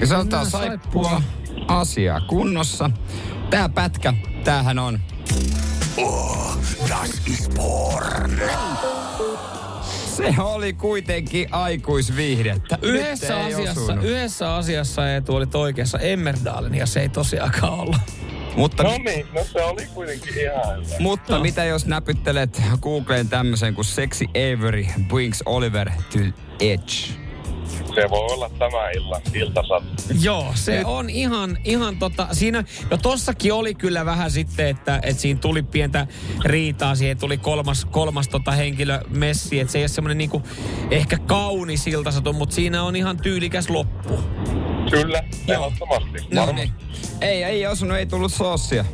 Ja 0.00 0.06
sanotaan 0.06 0.44
No, 0.44 0.50
saippua 0.50 1.04
saippua. 1.10 1.22
asia 1.68 2.20
kunnossa. 2.28 2.90
Tää 3.50 3.68
pätkä, 3.68 4.14
tämähän 4.44 4.78
on 4.78 5.00
Das 6.88 7.10
ist 7.26 7.54
porn. 7.54 8.40
Se 10.16 10.34
oli 10.38 10.72
kuitenkin 10.72 11.48
aikuisviihdettä. 11.50 12.78
Yhdessä 12.82 13.40
asiassa, 13.40 13.80
osunut. 13.80 14.04
yhdessä 14.04 14.54
asiassa 14.54 15.08
Eetu 15.10 15.34
olit 15.34 15.54
oikeassa 15.54 15.98
Emmerdalen 15.98 16.74
ja 16.74 16.86
se 16.86 17.00
ei 17.00 17.08
tosiaankaan 17.08 17.72
ollut. 17.72 17.96
Mutta, 18.56 18.82
No 18.82 18.98
niin, 19.04 19.26
no 19.34 19.44
se 19.52 19.62
oli 19.62 19.86
kuitenkin 19.94 20.32
ihan 20.40 20.76
hyvä. 20.86 20.96
mutta 20.98 21.38
mitä 21.38 21.64
jos 21.64 21.86
näpyttelet 21.86 22.62
Googleen 22.80 23.28
tämmöisen 23.28 23.74
kuin 23.74 23.84
Sexy 23.84 24.24
Avery 24.24 24.86
brings 25.08 25.42
Oliver 25.46 25.90
to 26.12 26.18
edge? 26.60 27.23
Se 27.94 28.10
voi 28.10 28.32
olla 28.34 28.50
tämä 28.58 28.90
illan 28.90 29.20
iltasat. 29.34 29.82
Joo, 30.20 30.52
se 30.54 30.82
on 30.84 31.10
ihan, 31.10 31.58
ihan 31.64 31.96
tota, 31.98 32.26
siinä, 32.32 32.64
no 32.90 32.96
tossakin 32.96 33.52
oli 33.52 33.74
kyllä 33.74 34.06
vähän 34.06 34.30
sitten, 34.30 34.66
että, 34.66 35.00
että 35.02 35.22
siinä 35.22 35.40
tuli 35.40 35.62
pientä 35.62 36.06
riitaa, 36.44 36.94
siihen 36.94 37.18
tuli 37.18 37.38
kolmas, 37.38 37.84
kolmas 37.84 38.28
tota 38.28 38.50
henkilö 38.52 39.00
messi, 39.08 39.60
että 39.60 39.72
se 39.72 39.78
ei 39.78 39.82
ole 39.82 39.88
semmoinen 39.88 40.18
niinku 40.18 40.42
ehkä 40.90 41.18
kaunis 41.18 41.86
iltasatu, 41.86 42.32
mutta 42.32 42.54
siinä 42.54 42.82
on 42.82 42.96
ihan 42.96 43.16
tyylikäs 43.16 43.70
loppu. 43.70 44.18
Kyllä, 44.90 45.22
ehdottomasti. 45.48 46.18
No 46.34 46.40
Varmasti. 46.46 46.54
niin. 46.54 46.72
Ei, 47.20 47.44
ei 47.44 47.66
osunut, 47.66 47.96
ei 47.96 48.06
tullut 48.06 48.32
soossia. 48.32 48.84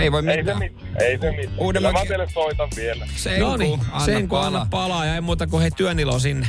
Ei 0.00 0.12
voi 0.12 0.22
Ei 0.28 0.34
se 0.34 0.36
mitään. 0.40 0.58
mitään, 0.58 1.02
ei 1.02 1.18
se 1.18 1.30
mitään. 1.30 1.72
Kyllä 1.74 1.92
mä 1.92 2.04
teille 2.08 2.28
soitan 2.34 2.68
vielä. 2.76 3.06
Sen 3.16 3.40
No 3.40 3.56
niin, 3.56 3.78
kun, 3.78 3.86
anna 3.92 4.04
sen 4.04 4.20
kun 4.20 4.28
palaa. 4.28 4.46
anna 4.46 4.66
palaa 4.70 5.04
ja 5.06 5.14
ei 5.14 5.20
muuta 5.20 5.46
kuin 5.46 5.60
hei 5.62 5.70
työnilo 5.70 6.18
sinne. 6.18 6.46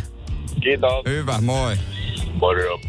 Kiitos. 0.62 1.06
Hyvä, 1.06 1.42
moi. 1.42 1.78
Moro. 2.34 2.80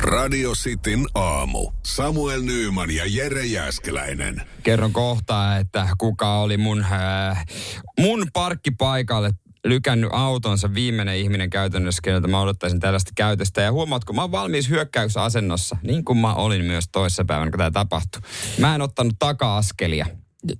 Radio 0.00 0.52
Cityn 0.52 1.06
aamu. 1.14 1.70
Samuel 1.86 2.42
Nyyman 2.42 2.90
ja 2.90 3.04
Jere 3.06 3.46
Jäskeläinen. 3.46 4.42
Kerron 4.62 4.92
kohtaa, 4.92 5.56
että 5.56 5.88
kuka 5.98 6.40
oli 6.40 6.56
mun, 6.56 6.84
äh, 6.92 7.46
mun 8.00 8.26
parkkipaikalle 8.32 9.30
lykännyt 9.64 10.10
autonsa 10.12 10.74
viimeinen 10.74 11.16
ihminen 11.16 11.50
käytännössä, 11.50 12.02
keneltä 12.02 12.28
mä 12.28 12.40
odottaisin 12.40 12.80
tällaista 12.80 13.12
käytöstä. 13.16 13.60
Ja 13.62 13.72
huomaatko, 13.72 14.12
mä 14.12 14.20
oon 14.20 14.32
valmis 14.32 14.68
hyökkäysasennossa, 14.68 15.76
niin 15.82 16.04
kuin 16.04 16.18
mä 16.18 16.34
olin 16.34 16.64
myös 16.64 16.84
toissapäivänä, 16.92 17.50
kun 17.50 17.58
tämä 17.58 17.70
tapahtui. 17.70 18.22
Mä 18.58 18.74
en 18.74 18.82
ottanut 18.82 19.14
taka-askelia. 19.18 20.06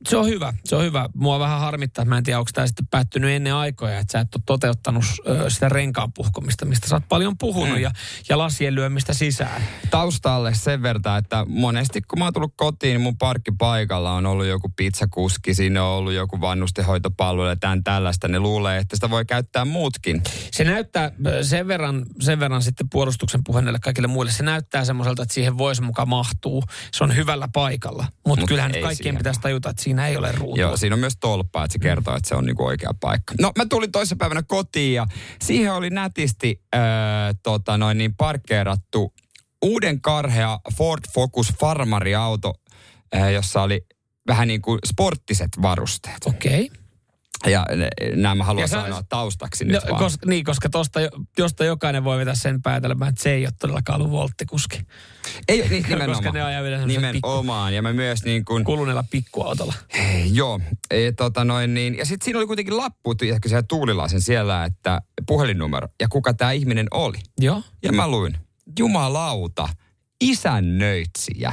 Se 0.08 0.16
on 0.16 0.26
hyvä, 0.26 0.54
se 0.64 0.76
on 0.76 0.84
hyvä. 0.84 1.08
Mua 1.14 1.38
vähän 1.38 1.60
harmittaa, 1.60 2.02
että 2.02 2.08
mä 2.08 2.18
en 2.18 2.24
tiedä, 2.24 2.38
onko 2.38 2.50
tämä 2.54 2.66
sitten 2.66 2.86
päättynyt 2.86 3.30
ennen 3.30 3.54
aikoja, 3.54 3.98
että 3.98 4.12
sä 4.12 4.20
et 4.20 4.34
ole 4.34 4.42
toteuttanut 4.46 5.04
sitä 5.48 5.68
renkaan 5.68 6.12
puhkomista, 6.12 6.64
mistä 6.64 6.88
sä 6.88 6.96
oot 6.96 7.08
paljon 7.08 7.38
puhunut 7.38 7.70
Mm. 7.76 7.82
ja, 7.82 7.90
ja 8.28 8.38
lasien 8.38 8.74
lyömistä 8.74 9.14
sisään. 9.14 9.62
Taustalle 9.90 10.54
sen 10.54 10.82
verran, 10.82 11.18
että 11.18 11.46
monesti 11.48 12.02
kun 12.02 12.18
mä 12.18 12.24
oon 12.24 12.32
tullut 12.32 12.54
kotiin, 12.56 12.92
niin 12.92 13.00
mun 13.00 13.18
parkkipaikalla 13.18 14.12
on 14.12 14.26
ollut 14.26 14.46
joku 14.46 14.72
pizzakuski, 14.76 15.54
siinä 15.54 15.84
on 15.84 15.90
ollut 15.98 16.12
joku 16.12 16.40
vannustenhoitopalvelu 16.40 17.48
ja 17.48 17.56
tämän 17.56 17.84
tällaista. 17.84 18.28
Ne 18.28 18.38
luulee, 18.38 18.78
että 18.78 18.96
sitä 18.96 19.10
voi 19.10 19.24
käyttää 19.24 19.64
muutkin. 19.64 20.22
Se 20.52 20.64
näyttää 20.64 21.10
sen 21.42 21.68
verran, 21.68 22.06
sen 22.20 22.40
verran 22.40 22.62
sitten 22.62 22.90
puolustuksen 22.90 23.44
puheelle 23.44 23.78
kaikille 23.78 24.08
muille, 24.08 24.32
se 24.32 24.42
näyttää 24.42 24.84
semmoiselta, 24.84 25.22
että 25.22 25.34
siihen 25.34 25.58
voisi 25.58 25.82
mukaan 25.82 26.08
mahtuu. 26.08 26.62
Se 26.92 27.04
on 27.04 27.16
hyvällä 27.16 27.48
paikalla, 27.52 28.06
mutta 28.26 28.40
Mut 28.40 28.48
kyllähän 28.48 28.72
kaikkien 28.72 28.96
siihen 28.96 29.16
pitäisi 29.16 29.40
tajuta, 29.40 29.69
että 29.70 29.82
siinä 29.82 30.06
ei 30.08 30.16
ole 30.16 30.32
ruutua. 30.32 30.62
Joo, 30.62 30.76
siinä 30.76 30.94
on 30.94 31.00
myös 31.00 31.16
tolppa, 31.20 31.64
että 31.64 31.72
se 31.72 31.78
kertoo, 31.78 32.16
että 32.16 32.28
se 32.28 32.34
on 32.34 32.44
niinku 32.44 32.64
oikea 32.64 32.90
paikka. 33.00 33.34
No, 33.40 33.52
mä 33.58 33.66
tulin 33.66 33.92
toissapäivänä 33.92 34.42
kotiin 34.42 34.94
ja 34.94 35.06
siihen 35.42 35.72
oli 35.72 35.90
nätisti 35.90 36.62
öö, 36.74 36.80
tota 37.42 37.78
noin 37.78 37.98
niin 37.98 38.14
parkkeerattu 38.16 39.14
uuden 39.62 40.00
karhea 40.00 40.60
Ford 40.76 41.02
Focus 41.14 41.52
farmariauto, 41.60 42.54
öö, 43.14 43.30
jossa 43.30 43.62
oli 43.62 43.86
vähän 44.26 44.48
niin 44.48 44.62
kuin 44.62 44.78
sporttiset 44.86 45.50
varusteet. 45.62 46.26
Okei. 46.26 46.64
Okay. 46.64 46.79
Ja 47.46 47.66
ne- 47.76 47.88
nämä 48.16 48.34
mä 48.34 48.44
haluan 48.44 48.62
Ja 48.62 48.68
sanoa 48.68 49.02
taustaksi 49.08 49.64
nyt 49.64 49.74
No, 49.84 49.90
vaan. 49.90 49.98
koska, 49.98 50.26
niin, 50.26 50.44
koska 50.44 50.68
tosta, 50.68 51.00
jo- 51.00 51.08
josta 51.38 51.64
jokainen 51.64 52.04
voi 52.04 52.18
vetää 52.18 52.34
sen 52.34 52.62
päätelmään, 52.62 53.08
että 53.08 53.22
se 53.22 53.32
ei 53.32 53.46
ole 53.46 53.52
todellakaan 53.58 54.00
ollut 54.00 54.12
volttikuski. 54.12 54.80
Ei, 55.48 55.68
niin, 55.68 55.82
koska 55.82 55.96
nimenomaan. 55.98 56.34
ne 56.34 56.42
ajaa 56.42 56.62
vielä 56.62 56.86
Nimenomaan. 56.86 57.74
Ja 57.74 57.82
mä 57.82 57.92
myös 57.92 58.24
niin 58.24 58.44
kuin, 58.44 58.64
Kuluneella 58.64 59.04
pikkuautolla. 59.10 59.74
Hei, 59.98 60.34
Joo, 60.34 60.60
e, 60.90 61.12
tota 61.12 61.44
noin 61.44 61.74
niin. 61.74 61.98
Ja 61.98 62.04
sitten 62.06 62.24
siinä 62.24 62.38
oli 62.38 62.46
kuitenkin 62.46 62.76
lappu, 62.76 63.14
ehkä 63.32 63.48
siellä 63.48 63.64
tuulilaisen 63.68 64.20
siellä, 64.20 64.64
että 64.64 65.00
puhelinnumero 65.26 65.88
ja 66.00 66.08
kuka 66.08 66.34
tämä 66.34 66.52
ihminen 66.52 66.86
oli. 66.90 67.18
Joo. 67.40 67.62
Ja 67.82 67.92
mä 67.92 68.08
luin, 68.08 68.34
jumalauta, 68.78 69.68
isännöitsijä. 70.20 71.52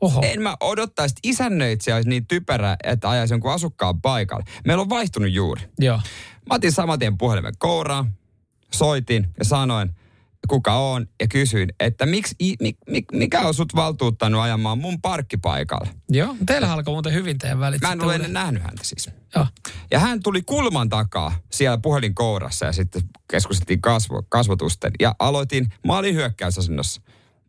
Oho. 0.00 0.20
En 0.24 0.42
mä 0.42 0.56
odottaisi, 0.60 1.12
että 1.12 1.20
isännöitsijä 1.28 1.96
olisi 1.96 2.08
niin 2.08 2.26
typerä, 2.26 2.76
että 2.84 3.10
ajaisi 3.10 3.34
jonkun 3.34 3.52
asukkaan 3.52 4.00
paikalle. 4.00 4.44
Meillä 4.66 4.80
on 4.80 4.88
vaihtunut 4.88 5.32
juuri. 5.32 5.62
Joo. 5.78 5.96
Mä 6.50 6.54
otin 6.54 6.72
saman 6.72 6.98
tien 6.98 7.18
puhelimen 7.18 7.54
kouraan, 7.58 8.14
soitin 8.74 9.26
ja 9.38 9.44
sanoin, 9.44 9.90
kuka 10.48 10.74
on, 10.74 11.06
ja 11.20 11.28
kysyin, 11.28 11.68
että 11.80 12.06
miksi, 12.06 12.34
i- 12.42 12.56
mi, 12.62 12.74
mi, 12.90 13.02
mikä 13.12 13.40
on 13.40 13.54
sut 13.54 13.74
valtuuttanut 13.76 14.40
ajamaan 14.42 14.78
mun 14.78 15.00
parkkipaikalle. 15.02 15.88
Joo. 16.10 16.36
Teillä 16.46 16.72
alkoi 16.72 16.94
muuten 16.94 17.12
hyvin 17.12 17.38
teidän 17.38 17.60
välit. 17.60 17.82
Mä 17.82 17.92
en 17.92 18.02
ole 18.02 18.14
ennen 18.14 18.32
nähnyt 18.32 18.62
häntä 18.62 18.84
siis. 18.84 19.10
Joo. 19.34 19.46
Ja 19.90 19.98
hän 19.98 20.22
tuli 20.22 20.42
kulman 20.42 20.88
takaa 20.88 21.32
siellä 21.52 21.78
puhelinkourassa 21.78 22.66
ja 22.66 22.72
sitten 22.72 23.02
keskusteltiin 23.30 23.80
kasvo, 23.80 24.22
kasvotusten. 24.28 24.92
Ja 25.00 25.14
aloitin, 25.18 25.72
mä 25.86 25.98
olin 25.98 26.14
hyökkäysasennossa. 26.14 27.00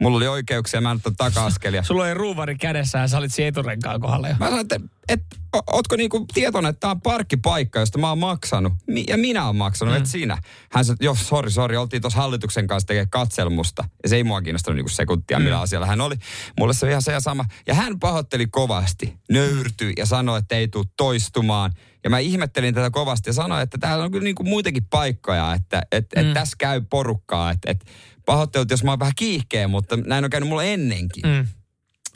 Mulla 0.01 0.17
oli 0.17 0.27
oikeuksia, 0.27 0.81
mä 0.81 0.91
en 0.91 0.95
ottanut 0.97 1.17
taka-askelia. 1.17 1.83
Sulla 1.83 2.03
oli 2.03 2.13
ruuvari 2.13 2.55
kädessä 2.57 2.97
ja 2.99 3.07
sä 3.07 3.17
olit 3.17 3.33
siinä 3.33 3.47
eturenkaan 3.49 3.99
kohdalla 4.01 4.27
jo. 4.29 4.35
Mä 4.39 4.45
sanoin, 4.45 4.65
että, 5.09 5.25
o- 5.57 5.63
ootko 5.75 5.95
niinku 5.95 6.25
tietoinen, 6.33 6.69
että 6.69 6.79
tämä 6.79 6.91
on 6.91 7.01
parkkipaikka, 7.01 7.79
josta 7.79 7.97
mä 7.97 8.09
oon 8.09 8.17
maksanut. 8.17 8.73
Mi- 8.87 9.03
ja 9.07 9.17
minä 9.17 9.45
oon 9.45 9.55
maksanut, 9.55 9.93
mm. 9.93 9.97
et 10.01 10.05
sinä. 10.05 10.37
Hän 10.71 10.85
sanoi, 10.85 10.97
joo, 11.01 11.15
sori, 11.15 11.51
sori, 11.51 11.77
oltiin 11.77 12.01
tuossa 12.01 12.19
hallituksen 12.19 12.67
kanssa 12.67 12.87
tekemään 12.87 13.09
katselmusta. 13.09 13.83
Ja 14.03 14.09
se 14.09 14.15
ei 14.15 14.23
mua 14.23 14.41
kiinnostanut 14.41 14.75
niinku 14.75 14.89
sekuntia, 14.89 15.39
mm. 15.39 15.43
millä 15.43 15.61
asialla 15.61 15.87
hän 15.87 16.01
oli. 16.01 16.15
Mulle 16.59 16.73
se 16.73 16.85
on 16.85 16.89
ihan 16.89 17.01
se 17.01 17.11
ja 17.11 17.19
sama. 17.19 17.45
Ja 17.67 17.73
hän 17.73 17.99
pahoitteli 17.99 18.47
kovasti, 18.47 19.13
nöyrtyi 19.31 19.93
ja 19.97 20.05
sanoi, 20.05 20.39
että 20.39 20.55
ei 20.55 20.67
tule 20.67 20.85
toistumaan. 20.97 21.71
Ja 22.03 22.09
mä 22.09 22.19
ihmettelin 22.19 22.73
tätä 22.73 22.89
kovasti 22.89 23.29
ja 23.29 23.33
sanoin, 23.33 23.63
että 23.63 23.77
täällä 23.77 24.03
on 24.03 24.11
kyllä 24.11 24.23
niinku 24.23 24.43
muitakin 24.43 24.85
paikkoja, 24.89 25.53
että 25.53 25.81
et, 25.91 26.05
et 26.15 26.27
Mm. 26.27 26.33
tässä 26.33 26.55
käy 26.59 26.81
porukkaa. 26.89 27.51
Että 27.51 27.71
et, 27.71 27.85
pahoittelut, 28.25 28.71
jos 28.71 28.83
mä 28.83 28.91
oon 28.91 28.99
vähän 28.99 29.13
kiihkeä, 29.15 29.67
mutta 29.67 29.97
näin 29.97 30.23
on 30.23 30.29
käynyt 30.29 30.49
mulle 30.49 30.73
ennenkin. 30.73 31.23
Mm. 31.25 31.47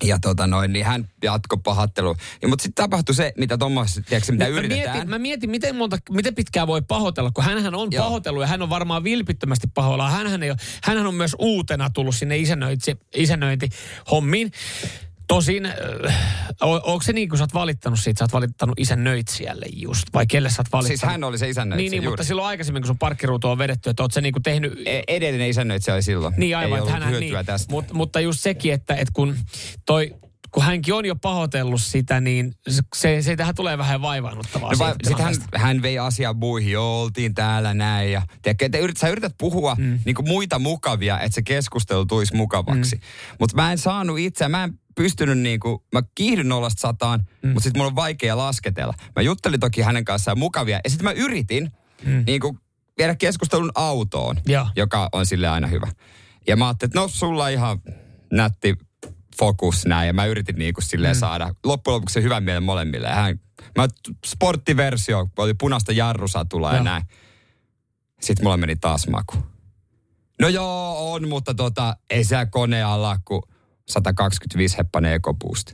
Ja 0.04 0.17
tota 0.22 0.48
noin, 0.48 0.74
niin 0.74 0.86
hän 0.86 1.10
jatko 1.24 1.58
pahoittelu. 1.58 2.15
Ja, 2.41 2.48
mutta 2.48 2.63
sitten 2.63 2.84
tapahtui 2.84 3.15
se, 3.15 3.34
mitä 3.38 3.58
tuommoisessa, 3.58 4.02
tiedätkö, 4.02 4.32
mitä 4.32 4.43
Mä 4.43 4.50
yritetään. 4.50 4.91
mietin, 4.95 5.10
mä 5.10 5.19
mietin, 5.19 5.50
miten, 5.50 5.76
monta, 5.76 5.98
miten 6.10 6.36
pitkään 6.36 6.67
voi 6.67 6.82
pahoitella, 6.82 7.32
kun 7.32 7.43
hänhän 7.43 7.76
on 7.76 7.88
Joo. 7.91 8.04
pahoitellut 8.04 8.41
ja 8.41 8.48
hän 8.48 8.62
on 8.62 8.69
varmaan 8.69 9.04
vilpittömästi 9.04 9.67
pahoillaan. 9.74 10.12
Hänhän, 10.12 10.43
ei 10.43 10.50
ole, 10.50 10.58
hänhän 10.84 11.08
on 11.08 11.15
myös 11.15 11.36
uutena 11.39 11.89
tullut 11.89 12.15
sinne 12.15 12.38
isännöinti, 12.38 12.98
isännöintihommiin. 13.15 14.52
Tosin, 15.30 15.65
äh, 15.65 15.74
onko 16.62 17.02
se 17.02 17.13
niin, 17.13 17.30
kun 17.30 17.38
sä 17.38 17.44
oot 17.44 17.54
valittanut 17.54 18.00
siitä, 18.00 18.20
sä 18.20 18.24
oot 18.24 18.34
valittanut 18.34 18.80
isännöitsijälle 18.80 19.65
just, 19.74 20.04
vai 20.13 20.28
kelle 20.28 20.50
sä 20.50 20.62
oot 20.62 20.72
valittanut? 20.72 21.00
Siis 21.00 21.12
hän 21.12 21.24
oli 21.24 21.38
se 21.38 21.50
isännöitsijä 21.50 21.84
Niin, 21.84 21.92
niin 21.92 22.04
juuri. 22.04 22.12
mutta 22.12 22.24
silloin 22.24 22.48
aikaisemmin, 22.48 22.82
kun 22.82 22.88
sun 22.88 22.98
parkkiruutu 22.98 23.48
on 23.48 23.58
vedetty, 23.58 23.89
että 23.89 24.04
oot 24.04 24.13
sä 24.13 24.22
niinku 24.22 24.39
tehnyt... 24.39 24.74
E- 24.86 25.02
edellinen 25.08 25.50
isännöitsijä 25.50 25.96
oli 25.96 26.04
silloin. 26.04 26.34
Niin 26.38 26.58
aivan, 26.58 26.70
Ei 26.70 26.74
että 26.74 26.82
ollut 26.82 26.94
hänhän 26.94 27.12
hyötyä 27.12 27.38
niin. 27.39 27.46
tästä. 27.46 27.74
Mut, 27.74 27.94
mutta 27.94 28.20
just 28.20 28.39
sekin, 28.39 28.74
että, 28.74 28.94
että 28.94 29.12
kun 29.13 29.36
toi 29.86 30.15
kun 30.52 30.63
hänkin 30.63 30.94
on 30.94 31.06
jo 31.06 31.15
pahoitellut 31.15 31.82
sitä, 31.82 32.22
niin 32.22 32.54
se, 32.96 33.22
se 33.22 33.36
tähän 33.36 33.56
tulee 33.56 33.78
vähän 33.78 34.02
vaivaannuttavaa. 34.02 34.72
No, 34.72 34.94
sitten 35.04 35.26
hän, 35.26 35.36
hän 35.56 35.82
vei 35.82 36.00
asiaa 36.00 36.34
muihin, 36.34 36.72
joo, 36.72 37.02
oltiin 37.02 37.34
täällä 37.34 37.74
näin. 37.74 38.12
Ja, 38.12 38.22
tiedätkö, 38.42 38.70
te 38.70 38.80
yrit, 38.80 38.98
sä 38.98 39.08
yrität 39.08 39.36
puhua 39.38 39.76
mm. 39.76 40.00
niin 40.06 40.15
muita 40.28 40.60
mukavia, 40.60 41.20
että 41.20 41.36
se 41.36 41.42
keskustelu 41.42 42.06
tulisi 42.06 42.36
mukavaksi. 42.36 42.96
Mm. 42.96 43.02
Mutta 43.39 43.56
mä 43.56 43.72
en 43.72 43.78
saanut 43.78 44.20
itse, 44.20 44.48
mä 44.48 44.63
en 44.63 44.74
pystynyt 45.04 45.38
niin 45.38 45.60
kuin, 45.60 45.80
mä 45.94 46.02
kiihdyn 46.16 46.50
nollasta 46.50 46.82
sataan, 46.82 47.20
mm. 47.20 47.50
mutta 47.50 47.64
sitten 47.64 47.80
mulla 47.80 47.90
on 47.90 47.96
vaikea 47.96 48.38
lasketella. 48.38 48.94
Mä 49.16 49.22
juttelin 49.22 49.60
toki 49.60 49.82
hänen 49.82 50.06
kanssaan 50.06 50.40
mukavia, 50.40 50.80
ja 50.84 50.90
sitten 50.90 51.04
mä 51.04 51.12
yritin 51.12 51.72
mm. 52.06 52.24
niin 52.28 52.42
kuin, 52.42 52.60
viedä 52.98 53.16
keskustelun 53.16 53.72
autoon, 53.76 54.38
Joo. 54.46 54.68
joka 54.76 55.10
on 55.12 55.26
sille 55.26 55.48
aina 55.48 55.68
hyvä. 55.68 55.88
Ja 56.48 56.58
mä 56.58 56.68
ajattelin, 56.68 56.90
että 56.90 57.00
no 57.00 57.08
sulla 57.08 57.44
on 57.44 57.52
ihan 57.52 57.82
nätti 58.32 58.76
fokus 59.38 59.86
näin. 59.86 60.08
Ja 60.08 60.14
mä 60.14 60.26
yritin 60.26 60.56
niin 60.56 60.74
kuin 60.74 60.86
silleen 60.86 61.16
mm. 61.16 61.20
saada 61.20 61.56
loppujen 61.66 61.96
lopuksi 61.96 62.14
se 62.14 62.22
hyvän 62.22 62.44
mielen 62.44 62.64
molemmille. 62.64 63.08
Ja 63.08 63.16
hän, 63.16 63.40
mä, 63.78 63.88
sporttiversio, 64.26 65.28
oli 65.38 65.54
punaista 65.54 65.92
jarrusatulaa 65.92 66.72
ja 66.72 66.78
Joo. 66.78 66.84
näin. 66.84 67.04
Sitten 68.22 68.46
mulla 68.46 68.58
meni 68.58 68.76
taas 68.76 69.08
maku. 69.08 69.36
No 70.42 70.48
joo, 70.48 71.14
on, 71.14 71.30
mutta 71.30 71.54
tota, 71.54 71.98
ei 72.10 72.24
siellä 72.24 72.46
kone 72.46 72.84
alla 72.84 73.20
kuin 73.26 73.42
125 73.89 74.78
heppan 74.78 75.06
ekopuust. 75.06 75.73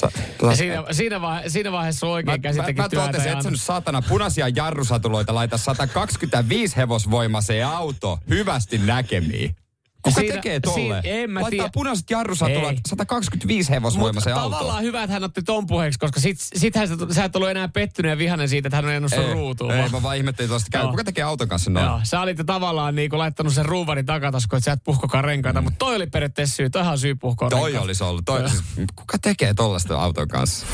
Sä, 0.00 0.10
siinä, 0.54 0.74
et. 0.74 0.96
siinä, 0.96 1.20
vaihe, 1.20 1.48
siinä 1.48 1.72
vaiheessa 1.72 2.06
on 2.06 2.12
oikein 2.12 2.42
käsittekin 2.42 2.76
Mä, 2.82 2.82
mä 2.82 3.06
totesin, 3.06 3.32
että 3.32 3.42
sä 3.44 3.50
nyt 3.50 3.60
saatana 3.60 4.02
punaisia 4.02 4.48
jarrusatuloita 4.48 5.34
laita 5.34 5.58
125 5.58 6.76
hevosvoimaseen 6.76 7.66
auto. 7.66 8.18
Hyvästi 8.28 8.78
näkemiin. 8.78 9.56
Kuka 10.02 10.20
Siinä- 10.20 10.34
tekee 10.34 10.60
tolleen? 10.60 11.02
siinä- 11.02 11.16
en 11.22 11.30
mä 11.30 11.40
Laittaa 11.40 11.50
tiedä. 11.50 11.70
punaiset 11.74 12.10
jarrusatulat 12.10 12.70
Ei. 12.70 12.80
125 12.88 13.58
Mutta 13.70 13.74
hevosvoimaiseen 13.74 14.36
autoon. 14.36 14.52
tavallaan 14.52 14.82
hyvä, 14.82 15.02
että 15.02 15.12
hän 15.12 15.24
otti 15.24 15.42
ton 15.42 15.66
puheeksi, 15.66 15.98
koska 15.98 16.20
sit, 16.20 16.36
sittenhän 16.40 16.88
sä, 16.88 16.94
sä 17.14 17.24
et 17.24 17.36
ollut 17.36 17.50
enää 17.50 17.68
pettynyt 17.68 18.10
ja 18.10 18.18
vihanen 18.18 18.48
siitä, 18.48 18.68
että 18.68 18.76
hän 18.76 18.84
on 18.84 18.90
jäänyt 18.90 19.14
sun 19.14 19.32
ruutuun. 19.32 19.72
ei, 19.72 19.78
vaan- 19.78 19.90
mä 19.92 20.02
vaan 20.02 20.16
ihmettelin 20.16 20.48
tuosta 20.48 20.68
käy. 20.72 20.82
Joo. 20.82 20.90
Kuka 20.90 21.04
tekee 21.04 21.24
auton 21.24 21.48
kanssa 21.48 21.70
noin? 21.70 21.86
Joo, 21.86 22.00
sä 22.02 22.20
olit 22.20 22.38
tavallaan 22.46 22.94
niinku 22.94 23.18
laittanut 23.18 23.54
sen 23.54 23.64
ruuvarin 23.66 24.06
takataskuun, 24.06 24.58
että 24.58 24.64
sä 24.64 24.72
et 24.72 24.84
puhkokaan 24.84 25.24
renkaita, 25.24 25.60
mm. 25.60 25.64
mutta 25.64 25.78
toi 25.78 25.96
oli 25.96 26.06
periaatteessa 26.06 26.56
syy, 26.56 26.70
toihan 26.70 26.98
syy 26.98 27.14
puhkoa 27.14 27.50
Toi 27.50 27.62
renkaat. 27.64 27.84
olisi 27.84 28.04
ollut. 28.04 28.24
Toi, 28.24 28.50
siis, 28.50 28.62
kuka 28.96 29.18
tekee 29.18 29.54
tollasta 29.54 30.02
auton 30.02 30.28
kanssa? 30.28 30.66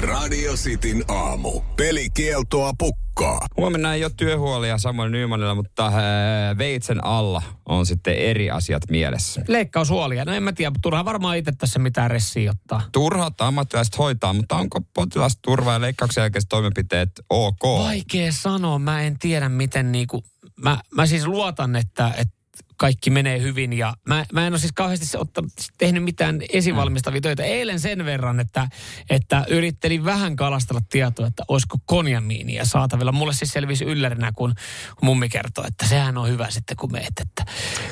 Radio 0.00 0.52
Cityn 0.52 1.04
aamu. 1.08 1.60
Pelikieltoa 1.76 2.72
pukkaa. 2.78 3.46
Huomenna 3.56 3.94
ei 3.94 4.04
ole 4.04 4.12
työhuolia 4.16 4.78
Samuel 4.78 5.08
Nymanilla, 5.08 5.54
mutta 5.54 5.86
ää, 5.86 6.58
veitsen 6.58 7.04
alla 7.04 7.42
on 7.68 7.86
sitten 7.86 8.14
eri 8.14 8.50
asiat 8.50 8.82
mielessä. 8.90 9.42
Leikkaushuolia. 9.48 10.24
No 10.24 10.32
en 10.32 10.42
mä 10.42 10.52
tiedä, 10.52 10.72
turha 10.82 11.04
varmaan 11.04 11.36
itse 11.36 11.52
tässä 11.58 11.78
mitään 11.78 12.10
ressiä 12.10 12.50
ottaa. 12.50 12.82
Turha, 12.92 13.26
että 13.26 13.46
ammattilaiset 13.46 13.98
hoitaa, 13.98 14.32
mutta 14.32 14.56
onko 14.56 14.80
potilasturva 14.94 15.72
ja 15.72 15.80
leikkauksen 15.80 16.22
jälkeiset 16.22 16.48
toimenpiteet 16.48 17.10
ok? 17.30 17.62
Vaikea 17.64 18.32
sanoa, 18.32 18.78
mä 18.78 19.02
en 19.02 19.18
tiedä 19.18 19.48
miten 19.48 19.92
niinku, 19.92 20.24
mä, 20.56 20.80
mä 20.94 21.06
siis 21.06 21.26
luotan, 21.26 21.76
että, 21.76 22.14
että 22.16 22.35
kaikki 22.76 23.10
menee 23.10 23.40
hyvin 23.40 23.72
ja 23.72 23.94
mä, 24.08 24.24
mä 24.32 24.46
en 24.46 24.52
ole 24.52 24.58
siis 24.58 24.72
kauheasti 24.72 25.16
ottanut, 25.16 25.52
tehnyt 25.78 26.04
mitään 26.04 26.40
esivalmistavia 26.52 27.20
töitä. 27.20 27.44
Eilen 27.44 27.80
sen 27.80 28.04
verran, 28.04 28.40
että, 28.40 28.68
että 29.10 29.44
yrittelin 29.48 30.04
vähän 30.04 30.36
kalastella 30.36 30.80
tietoa, 30.90 31.26
että 31.26 31.42
olisiko 31.48 31.76
konjamiinia 31.86 32.64
saatavilla. 32.64 33.12
Mulle 33.12 33.34
siis 33.34 33.52
selvisi 33.52 33.84
yllärinä, 33.84 34.32
kun 34.32 34.54
mummi 35.02 35.28
kertoi, 35.28 35.64
että 35.68 35.86
sehän 35.86 36.18
on 36.18 36.28
hyvä 36.28 36.50
sitten 36.50 36.76
kun 36.76 36.92
meet, 36.92 37.12
että 37.20 37.44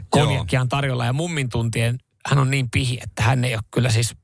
konjakkia 0.08 0.60
on 0.60 0.68
tarjolla. 0.68 1.04
Ja 1.04 1.12
mummin 1.12 1.48
tuntien 1.48 1.98
hän 2.26 2.38
on 2.38 2.50
niin 2.50 2.70
pihi, 2.70 2.98
että 3.02 3.22
hän 3.22 3.44
ei 3.44 3.54
ole 3.54 3.62
kyllä 3.70 3.90
siis 3.90 4.14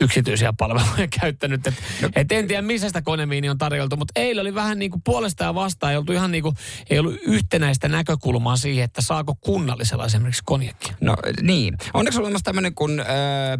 yksityisiä 0.00 0.52
palveluja 0.52 1.08
käyttänyt. 1.20 1.66
Et, 1.66 1.74
no. 2.02 2.08
et 2.16 2.32
en 2.32 2.46
tiedä, 2.48 2.62
missä 2.62 2.86
sitä 2.88 3.02
konemiini 3.02 3.48
on 3.48 3.58
tarjoltu, 3.58 3.96
mutta 3.96 4.12
eilen 4.20 4.42
oli 4.42 4.54
vähän 4.54 4.78
niin 4.78 4.90
kuin 4.90 5.02
puolesta 5.02 5.44
ja 5.44 5.54
vastaan. 5.54 5.92
Ei, 5.92 5.98
oltu 5.98 6.12
ihan 6.12 6.30
niin 6.30 6.42
kuin, 6.42 6.56
ei 6.90 6.98
ollut 6.98 7.16
yhtenäistä 7.22 7.88
näkökulmaa 7.88 8.56
siihen, 8.56 8.84
että 8.84 9.00
saako 9.02 9.34
kunnallisella 9.40 10.04
esimerkiksi 10.06 10.42
konjakkia. 10.44 10.94
No 11.00 11.16
niin. 11.42 11.76
Onneksi 11.94 12.18
on 12.18 12.24
olemassa 12.24 12.44
tämmöinen 12.44 12.74
kuin 12.74 13.00
äh, 13.00 13.06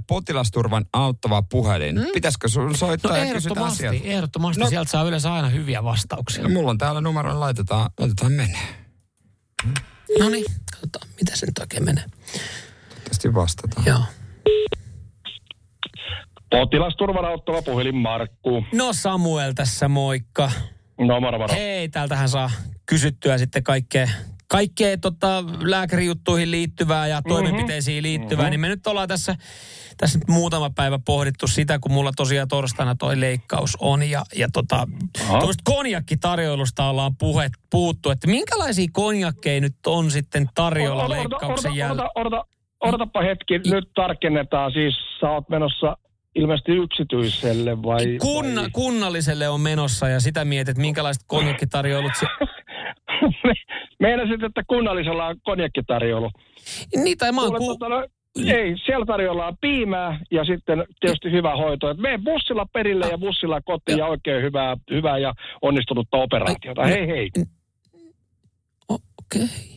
potilasturvan 0.06 0.84
auttava 0.92 1.42
puhelin. 1.42 1.96
Mm? 1.96 2.06
Pitäisikö 2.14 2.48
sun 2.48 2.66
No 2.66 2.74
soittaa 2.76 3.18
ja 3.18 3.34
kysytä 3.34 3.64
asiat? 3.64 3.96
ehdottomasti. 4.04 4.60
No. 4.60 4.66
No. 4.66 4.70
Sieltä 4.70 4.90
saa 4.90 5.04
yleensä 5.04 5.32
aina 5.32 5.48
hyviä 5.48 5.84
vastauksia. 5.84 6.42
No, 6.42 6.48
mulla 6.48 6.70
on 6.70 6.78
täällä 6.78 7.00
numero, 7.00 7.40
laitetaan, 7.40 7.90
laitetaan 7.98 8.32
menee. 8.32 8.86
No 10.18 10.28
niin, 10.28 10.44
katsotaan, 10.72 11.08
mitä 11.20 11.36
se 11.36 11.46
nyt 11.46 11.58
oikein 11.58 11.84
menee. 11.84 12.04
Tästä 13.08 13.34
vastataan. 13.34 13.86
Joo. 13.86 14.00
Potilasturvan 16.50 17.24
auttava 17.24 17.62
puhelin 17.62 17.96
Markku. 17.96 18.64
No 18.74 18.92
Samuel 18.92 19.52
tässä, 19.52 19.88
moikka. 19.88 20.50
No 20.98 21.20
moro 21.20 21.38
moro. 21.38 21.54
Hei, 21.54 21.88
täältähän 21.88 22.28
saa 22.28 22.50
kysyttyä 22.86 23.38
sitten 23.38 23.62
kaikkea, 23.62 24.08
kaikkea 24.48 24.98
tota, 24.98 25.44
lääkärijuttuihin 25.60 26.50
liittyvää 26.50 27.06
ja 27.06 27.22
toimenpiteisiin 27.22 28.02
liittyvää. 28.02 28.44
Mm-hmm. 28.44 28.50
Niin 28.50 28.60
me 28.60 28.68
nyt 28.68 28.86
ollaan 28.86 29.08
tässä, 29.08 29.36
tässä 29.96 30.18
nyt 30.18 30.28
muutama 30.28 30.70
päivä 30.70 30.98
pohdittu 31.06 31.46
sitä, 31.46 31.78
kun 31.78 31.92
mulla 31.92 32.12
tosiaan 32.16 32.48
torstaina 32.48 32.94
toi 32.94 33.20
leikkaus 33.20 33.76
on. 33.80 34.10
Ja, 34.10 34.22
ja 34.36 34.48
tota, 34.52 34.88
tuosta 35.40 35.62
konjakkitarjoilusta 35.64 36.88
ollaan 36.88 37.16
puhe, 37.16 37.50
puhuttu, 37.70 38.10
että 38.10 38.26
minkälaisia 38.26 38.88
konjakkeja 38.92 39.60
nyt 39.60 39.76
on 39.86 40.10
sitten 40.10 40.48
tarjolla 40.54 41.10
leikkauksen 41.10 41.74
jälkeen. 41.74 42.00
odota, 42.00 42.20
odota, 42.20 42.44
odotapa 42.80 43.22
hetki, 43.22 43.58
nyt 43.58 43.90
tarkennetaan. 43.94 44.72
Siis 44.72 44.94
sä 45.20 45.30
oot 45.30 45.48
menossa 45.48 45.96
ilmeisesti 46.36 46.72
yksityiselle 46.72 47.82
vai? 47.82 48.18
Kunna, 48.20 48.60
vai? 48.60 48.70
kunnalliselle 48.72 49.48
on 49.48 49.60
menossa 49.60 50.08
ja 50.08 50.20
sitä 50.20 50.44
mietit, 50.44 50.68
että 50.68 50.80
minkälaiset 50.80 51.22
konjakkitarjoilut 51.26 52.12
se... 52.20 52.26
Meinasit, 54.00 54.42
että 54.42 54.62
kunnallisella 54.66 55.26
on 55.26 55.36
konjakkitarjoulu. 55.44 56.30
Niin, 56.96 57.18
tai 57.18 57.32
mä 57.32 57.42
oon 57.42 57.56
ku... 57.58 57.66
tota, 57.66 57.88
no, 57.88 58.06
ei, 58.46 58.76
siellä 58.86 59.06
tarjolla 59.06 59.54
piimää 59.60 60.20
ja 60.30 60.44
sitten 60.44 60.84
tietysti 61.00 61.30
hyvä 61.30 61.56
hoito. 61.56 61.90
Et 61.90 61.98
mene 61.98 62.18
bussilla 62.18 62.66
perille 62.72 63.06
ja 63.10 63.18
bussilla 63.18 63.60
kotiin 63.60 63.98
ja 63.98 64.06
oikein 64.06 64.42
hyvää, 64.42 64.76
hyvää 64.90 65.18
ja 65.18 65.34
onnistunutta 65.62 66.16
operaatiota. 66.16 66.86
Hei 66.86 67.06
hei. 67.06 67.30
Okei. 68.88 69.75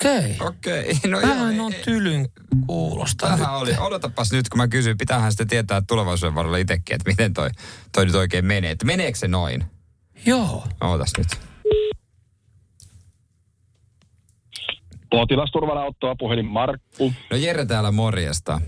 Okei. 0.00 0.36
Okei, 0.40 0.92
no 1.10 1.20
joo. 1.20 1.28
Vähän 1.30 1.52
ei- 1.52 1.60
on 1.60 1.72
ei- 1.72 1.82
tylyn 1.84 2.28
kuulosta 2.66 3.26
Vähän 3.26 3.38
nyt. 3.38 3.62
oli. 3.62 3.74
Odotapas 3.78 4.32
nyt, 4.32 4.48
kun 4.48 4.58
mä 4.58 4.68
kysyn, 4.68 4.98
pitäähän 4.98 5.32
sitä 5.32 5.44
tietää 5.46 5.82
tulevaisuuden 5.88 6.34
varrella 6.34 6.56
itsekin, 6.56 6.94
että 6.94 7.10
miten 7.10 7.34
toi, 7.34 7.50
toi 7.92 8.06
nyt 8.06 8.14
oikein 8.14 8.44
menee. 8.44 8.70
Että 8.70 8.86
meneekö 8.86 9.18
se 9.18 9.28
noin? 9.28 9.64
Joo. 10.26 10.64
Ootas 10.80 11.12
nyt. 11.18 11.26
Potilasturvan 15.10 15.78
auttava 15.78 16.16
puhelin 16.18 16.46
Markku. 16.46 17.12
No 17.30 17.36
Jere 17.36 17.66
täällä 17.66 17.90
morjesta. 17.92 18.60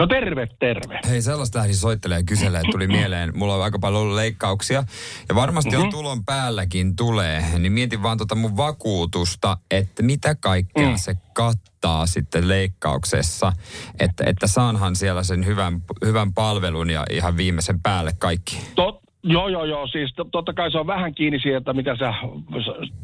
No 0.00 0.06
terve, 0.06 0.48
terve. 0.58 1.00
Hei, 1.08 1.22
sellaista 1.22 1.58
lähdin 1.58 1.76
soittelemaan 1.76 2.20
ja 2.20 2.26
kyselemään, 2.26 2.60
että 2.64 2.72
tuli 2.72 2.86
mieleen. 2.86 3.38
Mulla 3.38 3.54
on 3.54 3.62
aika 3.62 3.78
paljon 3.78 4.02
ollut 4.02 4.14
leikkauksia 4.16 4.84
ja 5.28 5.34
varmasti 5.34 5.76
on 5.76 5.90
tulon 5.90 6.24
päälläkin 6.24 6.96
tulee. 6.96 7.44
Niin 7.58 7.72
mietin 7.72 8.02
vaan 8.02 8.18
tota 8.18 8.34
mun 8.34 8.56
vakuutusta, 8.56 9.56
että 9.70 10.02
mitä 10.02 10.34
kaikkea 10.34 10.88
Mm. 10.88 10.96
se 10.96 11.14
kattaa 11.34 12.06
sitten 12.06 12.48
leikkauksessa. 12.48 13.52
Että, 13.98 14.24
että 14.26 14.46
saanhan 14.46 14.96
siellä 14.96 15.22
sen 15.22 15.46
hyvän, 15.46 15.82
hyvän 16.04 16.34
palvelun 16.34 16.90
ja 16.90 17.04
ihan 17.10 17.36
viimeisen 17.36 17.80
päälle 17.82 18.12
kaikki. 18.18 18.58
Tot, 18.74 18.99
joo, 19.22 19.48
joo, 19.48 19.64
joo. 19.64 19.86
Siis 19.86 20.14
to, 20.16 20.24
totta 20.24 20.52
kai 20.52 20.70
se 20.70 20.78
on 20.78 20.86
vähän 20.86 21.14
kiinni 21.14 21.40
siitä, 21.40 21.56
että 21.56 21.72
mitä 21.72 21.96
sä, 21.96 22.14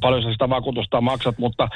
paljon 0.00 0.22
sä 0.22 0.32
sitä 0.32 0.48
vakuutusta 0.48 1.00
maksat, 1.00 1.38
mutta 1.38 1.68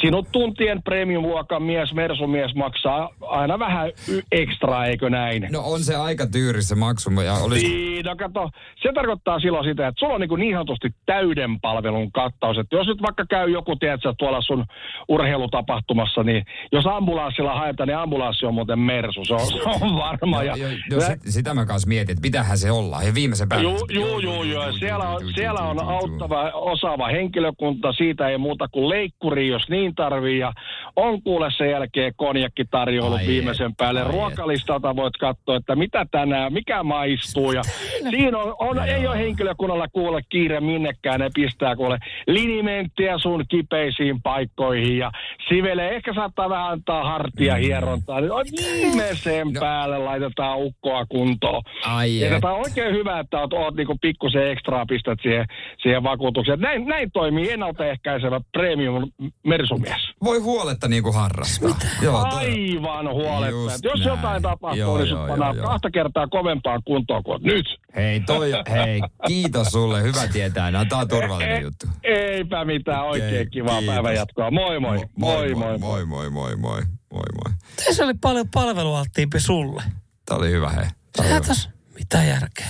sinut 0.00 0.28
tuntien 0.32 0.82
premium-luokan 0.82 1.62
mies, 1.62 1.94
mersumies 1.94 2.54
maksaa 2.54 3.08
aina 3.20 3.58
vähän 3.58 3.88
y- 4.08 4.20
ekstra, 4.32 4.84
eikö 4.86 5.10
näin? 5.10 5.48
No 5.52 5.60
on 5.64 5.80
se 5.80 5.96
aika 5.96 6.26
tyyri 6.26 6.62
se 6.62 6.74
maksu. 6.74 7.10
Ja 7.24 7.34
olisi, 7.34 7.68
Niin, 7.68 8.04
no 8.04 8.16
kato, 8.16 8.50
se 8.82 8.92
tarkoittaa 8.94 9.40
silloin 9.40 9.64
sitä, 9.64 9.86
että 9.88 10.00
sulla 10.00 10.14
on 10.14 10.20
niin, 10.20 10.30
niin 10.36 10.54
sanotusti 10.54 10.88
täyden 11.06 11.60
palvelun 11.60 12.12
kattaus. 12.12 12.58
Että 12.58 12.76
jos 12.76 12.86
nyt 12.86 13.02
vaikka 13.02 13.24
käy 13.30 13.50
joku, 13.50 13.76
tiedätkö, 13.76 14.14
tuolla 14.18 14.40
sun 14.42 14.64
urheilutapahtumassa, 15.08 16.22
niin 16.22 16.44
jos 16.72 16.86
ambulanssilla 16.86 17.54
haetaan, 17.54 17.88
niin 17.88 17.96
ambulanssi 17.96 18.46
on 18.46 18.54
muuten 18.54 18.78
mersu. 18.78 19.24
Se 19.24 19.34
on, 19.34 19.46
se 19.46 19.84
on 19.84 19.96
varma. 19.96 20.42
jo, 20.42 20.56
Ja, 20.56 20.68
jo, 20.68 20.76
jo, 20.90 21.00
sit, 21.00 21.20
sitä 21.28 21.54
mä 21.54 21.66
kanssa 21.66 21.88
mietin, 21.88 22.12
että 22.12 22.26
mitähän 22.26 22.58
se 22.58 22.70
olla. 22.70 23.02
Ja 23.02 23.14
viimeisen 23.14 23.48
päälle. 23.48 23.70
Joo, 23.90 24.18
joo, 24.18 24.18
joo, 24.18 24.44
joo. 24.44 24.72
Siellä 24.72 25.08
on, 25.08 25.20
siellä 25.34 25.60
on 25.60 25.84
auttava, 25.84 26.50
osaava 26.54 27.08
henkilökunta. 27.08 27.92
Siitä 27.92 28.28
ei 28.28 28.38
muuta 28.38 28.68
kuin 28.68 28.88
leikkuri, 28.88 29.48
jos 29.48 29.68
niin 29.68 29.94
tarvii. 29.94 30.38
Ja 30.38 30.52
on 30.96 31.22
kuule 31.22 31.50
sen 31.56 31.70
jälkeen 31.70 32.12
konjakkitarjoulu 32.16 33.14
Ai 33.14 33.26
viimeisen 33.26 33.70
et, 33.70 33.76
päälle. 33.76 34.04
Ruokalistalta 34.04 34.96
voit 34.96 35.16
katsoa, 35.16 35.56
että 35.56 35.76
mitä 35.76 36.06
tänään, 36.10 36.52
mikä 36.52 36.82
maistuu. 36.82 37.52
Ja 37.52 37.62
siinä 38.10 38.38
on, 38.38 38.54
on 38.58 38.88
ei 38.88 39.06
ole 39.06 39.18
henkilökunnalla 39.18 39.88
kuule 39.88 40.20
kiire 40.28 40.60
minnekään. 40.60 41.20
Ne 41.20 41.30
pistää 41.34 41.76
kuule 41.76 41.98
linimenttiä 42.26 43.18
sun 43.18 43.44
kipeisiin 43.48 44.22
paikkoihin 44.22 44.98
ja 44.98 45.10
sivelee. 45.48 45.94
Ehkä 45.94 46.14
saattaa 46.14 46.48
vähän 46.50 46.72
antaa 46.72 47.04
hartia 47.04 47.54
hierontaa. 47.54 48.20
Niin 48.20 48.32
on 48.32 48.44
viimeisen 48.56 49.52
No. 49.52 49.60
päälle 49.60 49.98
laitetaan 49.98 50.58
ukkoa 50.58 51.06
kuntoon. 51.06 51.62
Ai 51.86 52.20
Ja 52.20 52.40
tämä 52.40 52.54
on 52.54 52.60
oikein 52.60 52.94
hyvä, 52.94 53.18
että 53.20 53.40
oot, 53.40 53.52
oot 53.72 53.76
niinku 53.76 53.96
pikkusen 54.00 54.50
ekstraa 54.50 54.86
pistät 54.86 55.18
siihen, 55.22 55.46
siihen 55.82 56.02
vakuutukseen. 56.02 56.60
Näin, 56.60 56.84
näin 56.86 57.10
toimii 57.12 57.50
ennaltaehkäisevä 57.52 58.40
premium 58.52 59.12
mersumies. 59.46 60.00
Voi 60.24 60.38
huoletta 60.38 60.88
niinku 60.88 61.12
harrastaa. 61.12 61.76
Joo, 62.02 62.24
toi- 62.30 62.38
Aivan 62.38 63.08
huoletta. 63.14 63.50
Just 63.72 63.84
Jos 63.84 63.98
näin. 64.00 64.08
jotain 64.16 64.42
tapahtuu, 64.42 64.78
Joo, 64.80 64.98
niin 64.98 65.08
joo, 65.08 65.18
sut 65.18 65.28
pannaan 65.28 65.56
joo, 65.56 65.62
joo. 65.64 65.70
kahta 65.70 65.90
kertaa 65.90 66.26
kovempaan 66.26 66.80
kuntoon 66.84 67.22
kuin 67.22 67.42
nyt. 67.42 67.66
Hei, 67.96 68.20
toi, 68.20 68.52
hei, 68.70 69.00
kiitos 69.26 69.66
sulle. 69.68 70.02
Hyvä 70.02 70.26
tietää. 70.32 70.70
No, 70.70 70.84
tää 70.84 70.98
on 70.98 71.08
turvallinen 71.08 71.56
E- 71.56 71.60
juttu. 71.60 71.86
Eipä 72.02 72.64
mitään, 72.64 73.04
oikein 73.04 73.28
Okei, 73.34 73.46
kivaa 73.46 73.78
kiitos. 73.78 73.94
päivänjatkoa. 73.94 74.50
Moi 74.50 74.80
moi. 74.80 74.98
Moi, 75.16 75.54
moi, 75.54 75.78
moi, 75.78 76.04
moi, 76.06 76.30
moi, 76.30 76.56
moi, 76.56 76.82
moi, 77.12 77.22
moi. 77.44 77.52
Tässä 77.84 78.04
oli 78.04 78.14
paljon 78.20 78.46
palvelualttiimpi 78.54 79.40
sulle. 79.40 79.82
Tää 80.26 80.36
oli 80.36 80.50
hyvä, 80.50 80.68
hei. 80.70 80.84
Tää 81.16 81.26
oli 81.26 81.34
hyvä. 81.34 81.54
mitä 81.98 82.22
järkeä. 82.24 82.66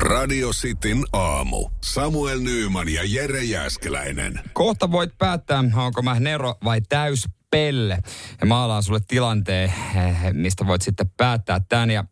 Radio 0.00 0.50
Cityn 0.50 1.04
aamu. 1.12 1.68
Samuel 1.84 2.40
Nyyman 2.40 2.88
ja 2.88 3.02
Jere 3.04 3.44
Jäskeläinen. 3.44 4.40
Kohta 4.52 4.90
voit 4.90 5.18
päättää, 5.18 5.64
onko 5.74 6.02
mä 6.02 6.20
Nero 6.20 6.54
vai 6.64 6.80
täys 6.88 7.24
pelle. 7.50 7.98
Ja 8.40 8.46
maalaan 8.46 8.82
sulle 8.82 9.00
tilanteen, 9.08 9.74
eh, 9.96 10.32
mistä 10.32 10.66
voit 10.66 10.82
sitten 10.82 11.10
päättää 11.16 11.60
tämän. 11.68 11.90
Ja 11.90 12.04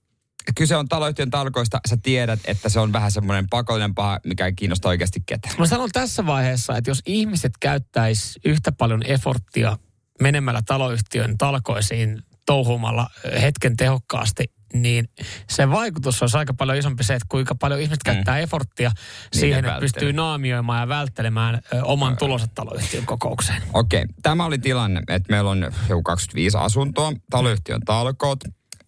kyse 0.54 0.76
on 0.76 0.88
taloyhtiön 0.88 1.30
talkoista, 1.30 1.80
sä 1.88 1.96
tiedät, 2.02 2.40
että 2.44 2.68
se 2.68 2.80
on 2.80 2.92
vähän 2.92 3.12
semmoinen 3.12 3.46
pakollinen 3.50 3.94
paha, 3.94 4.20
mikä 4.24 4.46
ei 4.46 4.52
kiinnosta 4.52 4.88
oikeasti 4.88 5.20
ketään. 5.26 5.54
Mä 5.58 5.66
sanon 5.66 5.90
tässä 5.92 6.26
vaiheessa, 6.26 6.76
että 6.76 6.90
jos 6.90 7.02
ihmiset 7.06 7.52
käyttäis 7.60 8.38
yhtä 8.44 8.72
paljon 8.72 9.02
efforttia 9.06 9.76
menemällä 10.20 10.60
taloyhtiön 10.66 11.38
talkoisiin 11.38 12.22
touhumalla 12.46 13.10
hetken 13.40 13.76
tehokkaasti, 13.76 14.44
niin 14.74 15.08
se 15.50 15.70
vaikutus 15.70 16.22
olisi 16.22 16.36
aika 16.36 16.54
paljon 16.54 16.78
isompi 16.78 17.04
se, 17.04 17.14
että 17.14 17.26
kuinka 17.28 17.54
paljon 17.54 17.80
ihmiset 17.80 18.02
käyttää 18.02 18.38
efforttia 18.38 18.90
siihen, 19.32 19.64
että 19.64 19.80
pystyy 19.80 20.12
naamioimaan 20.12 20.80
ja 20.80 20.88
välttelemään 20.88 21.54
ö, 21.54 21.84
oman 21.84 22.16
tulonsa 22.16 22.46
taloyhtiön 22.54 23.06
kokoukseen. 23.06 23.62
Okei, 23.74 24.04
tämä 24.22 24.44
oli 24.44 24.58
tilanne, 24.58 25.00
että 25.08 25.32
meillä 25.32 25.50
on 25.50 25.72
joku 25.88 26.02
25 26.02 26.56
asuntoa, 26.56 27.12
taloyhtiön 27.30 27.80
talkoot, 27.80 28.38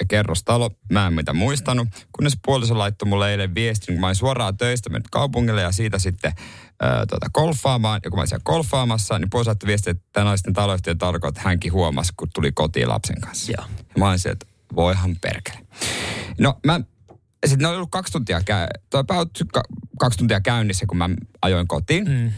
kerrostalo, 0.09 0.71
mä 0.91 1.07
en 1.07 1.13
mitä 1.13 1.33
muistanut, 1.33 1.89
kunnes 2.13 2.39
puoliso 2.45 2.79
laittoi 2.79 3.09
mulle 3.09 3.31
eilen 3.31 3.55
viestin, 3.55 3.95
kun 3.95 4.01
mä 4.01 4.07
olin 4.07 4.17
suoraan 4.17 4.57
töistä 4.57 4.91
mennyt 4.91 5.09
kaupungille 5.11 5.63
ja 5.63 5.73
siitä 5.73 5.99
sitten 5.99 6.33
ää, 6.83 7.07
tota, 7.07 7.31
golfaamaan. 7.35 8.01
Ja 8.05 8.11
kun 8.11 8.19
mä 8.19 8.21
olin 8.21 8.29
siellä 8.29 8.43
golfaamassa, 8.45 9.19
niin 9.19 9.31
puoliso 9.31 9.49
laittoi 9.51 9.67
viestin, 9.67 9.91
että 9.91 10.37
sitten 10.37 10.55
taloyhtiön 10.55 10.99
talkoot, 10.99 11.39
hänkin 11.39 11.73
huomasi, 11.73 12.13
kun 12.17 12.29
tuli 12.35 12.53
kotiin 12.53 12.89
lapsen 12.89 13.21
kanssa. 13.21 13.53
Joo. 13.53 13.67
Ja 13.79 13.95
mä 13.99 14.09
olin 14.09 14.19
sieltä, 14.19 14.39
että 14.43 14.50
voihan 14.77 15.17
perkele. 15.21 15.59
No 16.39 16.59
mä, 16.67 16.81
sitten 17.47 17.59
ne 17.63 17.69
oli 17.69 17.77
ollut 17.77 17.91
kaksi 17.91 18.13
tuntia, 18.13 18.41
about 18.95 19.31
ka- 19.53 19.63
kaksi 19.99 20.19
tuntia 20.19 20.41
käynnissä, 20.41 20.87
kun 20.87 20.99
mä 20.99 21.11
ajoin 21.43 21.69
kotiin. 21.69 22.09
Mm. 22.09 22.33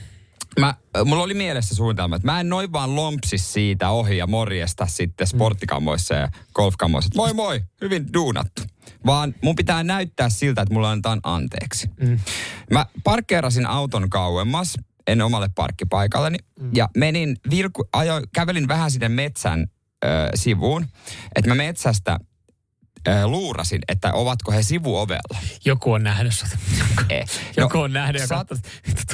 Mä, 0.60 0.74
mulla 1.04 1.22
oli 1.22 1.34
mielessä 1.34 1.74
suunnitelma, 1.74 2.16
että 2.16 2.26
mä 2.26 2.40
en 2.40 2.48
noin 2.48 2.72
vaan 2.72 2.96
lompsis 2.96 3.52
siitä 3.52 3.90
ohi 3.90 4.16
ja 4.16 4.26
morjesta 4.26 4.86
sitten 4.86 5.26
sporttikamoissa 5.26 6.14
ja 6.14 6.28
golfkamoissa. 6.54 7.06
Että 7.06 7.16
moi 7.16 7.34
moi, 7.34 7.62
hyvin 7.80 8.12
duunattu. 8.14 8.62
Vaan 9.06 9.34
mun 9.42 9.56
pitää 9.56 9.82
näyttää 9.82 10.28
siltä, 10.28 10.62
että 10.62 10.74
mulla 10.74 10.90
annetaan 10.90 11.20
anteeksi. 11.22 11.90
Mm. 12.00 12.18
Mä 12.70 12.86
parkkeerasin 13.04 13.66
auton 13.66 14.10
kauemmas, 14.10 14.74
en 15.06 15.22
omalle 15.22 15.48
parkkipaikalleni, 15.54 16.38
mm. 16.60 16.70
ja 16.74 16.88
menin, 16.96 17.36
vilku, 17.50 17.88
ajoin, 17.92 18.24
kävelin 18.34 18.68
vähän 18.68 18.90
sinne 18.90 19.08
metsän 19.08 19.66
ö, 20.04 20.08
sivuun, 20.34 20.86
että 21.36 21.48
mä 21.50 21.54
metsästä 21.54 22.18
luurasin, 23.24 23.80
että 23.88 24.12
ovatko 24.12 24.52
he 24.52 24.62
sivuovella. 24.62 25.38
Joku 25.64 25.92
on 25.92 26.02
nähnyt 26.02 26.34
sut. 26.34 26.48
Eh. 27.10 27.24
Joku 27.56 27.78
No, 27.78 27.84
on 27.84 27.92
nähnyt 27.92 28.20
ja 28.20 28.26
sä- 28.26 28.44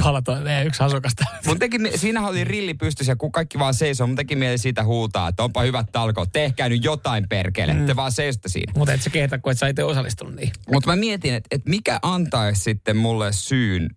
tuolla 0.03 0.23
toi 0.23 0.41
meidän 0.41 0.67
yksi 0.67 0.83
asukas. 0.83 1.13
Mun 1.47 1.59
teki, 1.59 1.79
siinähän 1.97 2.31
oli 2.31 2.45
rilli 2.45 2.75
pystyssä 2.75 3.13
ja 3.13 3.17
kun 3.17 3.33
kaikki 3.33 3.59
vaan 3.59 3.75
seisoo, 3.75 4.07
mun 4.07 4.17
teki 4.17 4.37
mieli 4.37 4.59
siitä 4.59 4.85
huutaa, 4.85 5.29
että 5.29 5.43
onpa 5.43 5.63
hyvät 5.63 5.87
talkoot, 5.93 6.29
tehkää 6.33 6.69
nyt 6.69 6.85
jotain 6.85 7.29
perkele, 7.29 7.73
mm. 7.75 7.87
te 7.87 7.97
vaan 7.97 8.13
seisotte 8.13 8.49
siinä. 8.49 8.73
Mutta 8.77 8.93
et 8.95 9.03
sä 9.03 9.11
kehtä, 9.11 9.39
kun 9.39 9.53
et 9.53 9.59
sä 9.59 9.69
itse 9.69 9.85
osallistunut 9.85 10.35
niin. 10.35 10.51
Mutta 10.73 10.91
mä 10.91 10.97
mietin, 10.97 11.35
että, 11.35 11.49
että 11.51 11.71
mikä 11.71 11.99
antaisi 12.03 12.61
sitten 12.63 12.97
mulle 12.97 13.33
syyn, 13.33 13.91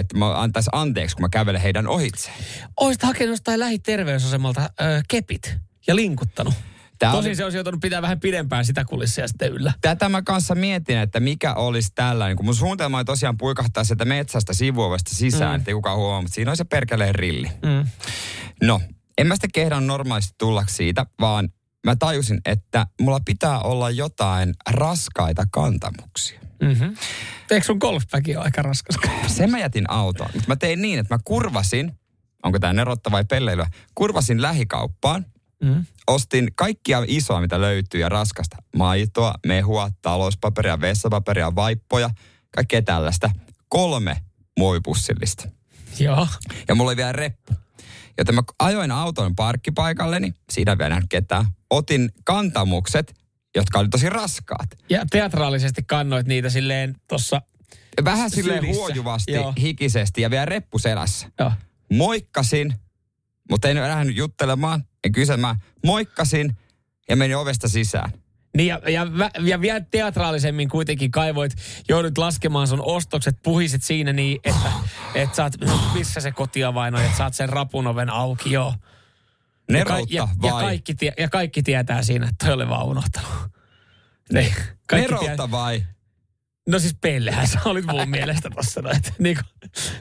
että 0.00 0.18
mä 0.18 0.40
antaisin 0.40 0.70
anteeksi, 0.72 1.16
kun 1.16 1.22
mä 1.22 1.28
kävelen 1.28 1.60
heidän 1.60 1.88
ohitse. 1.88 2.30
Oisit 2.80 3.02
hakenut 3.02 3.30
jostain 3.32 3.60
lähiterveysasemalta 3.60 4.70
ö, 4.80 5.02
kepit 5.08 5.56
ja 5.86 5.96
linkuttanut. 5.96 6.54
Tää 6.98 7.12
Tosin 7.12 7.28
oli- 7.30 7.36
se 7.36 7.44
olisi 7.44 7.56
joutunut 7.56 7.80
pitää 7.80 8.02
vähän 8.02 8.20
pidempään 8.20 8.64
sitä 8.64 8.84
kulissia 8.84 9.28
sitten 9.28 9.52
yllä. 9.52 9.72
Tätä 9.80 10.08
mä 10.08 10.22
kanssa 10.22 10.54
mietin, 10.54 10.98
että 10.98 11.20
mikä 11.20 11.54
olisi 11.54 11.88
tällainen, 11.94 12.36
kun 12.36 12.46
mun 12.46 12.54
suunnitelma 12.54 12.96
oli 12.96 13.04
tosiaan 13.04 13.36
puikahtaa 13.36 13.84
sieltä 13.84 14.04
metsästä 14.04 14.52
sivuovesta 14.52 15.14
sisään, 15.14 15.50
mm. 15.50 15.56
ettei 15.56 15.74
kukaan 15.74 15.96
huomaa, 15.96 16.22
mutta 16.22 16.34
siinä 16.34 16.50
on 16.50 16.56
se 16.56 16.64
perkeleen 16.64 17.14
rilli. 17.14 17.50
Mm. 17.62 17.86
No, 18.62 18.80
en 19.18 19.26
mä 19.26 19.34
sitten 19.34 19.50
kehdannut 19.52 19.86
normaalisti 19.86 20.34
tulla 20.38 20.64
siitä, 20.68 21.06
vaan 21.20 21.48
mä 21.86 21.96
tajusin, 21.96 22.40
että 22.44 22.86
mulla 23.00 23.20
pitää 23.24 23.60
olla 23.60 23.90
jotain 23.90 24.54
raskaita 24.70 25.44
kantamuksia. 25.50 26.40
Mm-hmm. 26.62 26.96
Eikö 27.50 27.66
sun 27.66 27.78
golfbagi 27.80 28.36
ole 28.36 28.44
aika 28.44 28.62
raskas? 28.62 28.96
Sen 29.26 29.50
mä 29.50 29.58
jätin 29.58 29.90
autoon. 29.90 30.30
Mutta 30.34 30.48
mä 30.48 30.56
tein 30.56 30.82
niin, 30.82 30.98
että 30.98 31.14
mä 31.14 31.18
kurvasin, 31.24 31.92
onko 32.42 32.58
tämä 32.58 32.72
nerotta 32.72 33.10
vai 33.10 33.24
pelleilyä, 33.24 33.66
kurvasin 33.94 34.42
lähikauppaan, 34.42 35.26
Mm. 35.66 35.84
ostin 36.06 36.48
kaikkia 36.54 37.02
isoa, 37.06 37.40
mitä 37.40 37.60
löytyy 37.60 38.00
ja 38.00 38.08
raskasta. 38.08 38.56
Maitoa, 38.76 39.34
mehua, 39.46 39.90
talouspaperia, 40.02 40.80
vessapaperia, 40.80 41.54
vaippoja, 41.54 42.10
kaikkea 42.56 42.82
tällaista. 42.82 43.30
Kolme 43.68 44.16
muovipussillista. 44.58 45.48
Joo. 45.98 46.28
Ja 46.68 46.74
mulla 46.74 46.90
oli 46.90 46.96
vielä 46.96 47.12
reppu. 47.12 47.54
Joten 48.18 48.34
mä 48.34 48.42
ajoin 48.58 48.90
auton 48.90 49.36
parkkipaikalleni, 49.36 50.34
siinä 50.52 50.78
vielä 50.78 50.88
nähnyt 50.88 51.10
ketään. 51.10 51.46
Otin 51.70 52.10
kantamukset, 52.24 53.14
jotka 53.54 53.78
oli 53.78 53.88
tosi 53.88 54.10
raskaat. 54.10 54.68
Ja 54.90 55.06
teatraalisesti 55.10 55.82
kannoit 55.82 56.26
niitä 56.26 56.50
silleen 56.50 56.96
tuossa. 57.08 57.42
Vähän 58.04 58.30
silleen 58.30 58.60
Sylissä. 58.60 58.80
huojuvasti, 58.80 59.32
Joo. 59.32 59.54
hikisesti 59.60 60.22
ja 60.22 60.30
vielä 60.30 60.44
reppu 60.44 60.78
selässä. 60.78 61.30
Joo. 61.40 61.52
Moikkasin, 61.92 62.74
mutta 63.50 63.68
en 63.68 63.76
lähdenyt 63.76 64.16
juttelemaan, 64.16 64.84
en 65.06 65.12
kysymään. 65.12 65.56
Moikkasin 65.84 66.56
ja 67.08 67.16
menin 67.16 67.36
ovesta 67.36 67.68
sisään. 67.68 68.12
Niin 68.56 68.66
ja, 68.66 68.80
ja, 68.88 69.06
ja 69.40 69.60
vielä 69.60 69.80
teatraalisemmin 69.80 70.68
kuitenkin 70.68 71.10
kaivoit, 71.10 71.52
joudut 71.88 72.18
laskemaan 72.18 72.68
sun 72.68 72.82
ostokset, 72.84 73.36
puhisit 73.42 73.82
siinä 73.82 74.12
niin, 74.12 74.40
että 74.44 74.72
et 75.14 75.34
saat, 75.34 75.52
missä 75.94 76.20
se 76.20 76.32
kotiavain 76.32 76.94
on, 76.94 77.02
että 77.02 77.16
saat 77.16 77.34
sen 77.34 77.48
rapun 77.48 77.86
oven 77.86 78.10
auki, 78.10 78.52
joo. 78.52 78.74
Ja, 79.68 79.72
Neroutta 79.72 80.14
ja, 80.14 80.28
vai? 80.42 80.50
ja, 80.50 80.66
kaikki 80.66 80.94
tie, 80.94 81.12
ja 81.18 81.28
kaikki 81.28 81.62
tietää 81.62 82.02
siinä, 82.02 82.28
että 82.28 82.46
toi 82.46 82.54
oli 82.54 82.68
vaan 82.68 82.86
unohtanut. 82.86 83.30
Niin, 84.32 84.54
kaikki 84.88 85.12
Neroutta 85.12 85.50
vai? 85.50 85.82
No 86.68 86.78
siis 86.78 86.96
pellehän 87.00 87.48
sä 87.48 87.60
olit 87.64 87.86
mun 87.86 88.08
mielestä 88.08 88.50
tossa. 88.50 88.82
No, 88.82 88.90
että 88.90 89.12
niinku, 89.18 89.42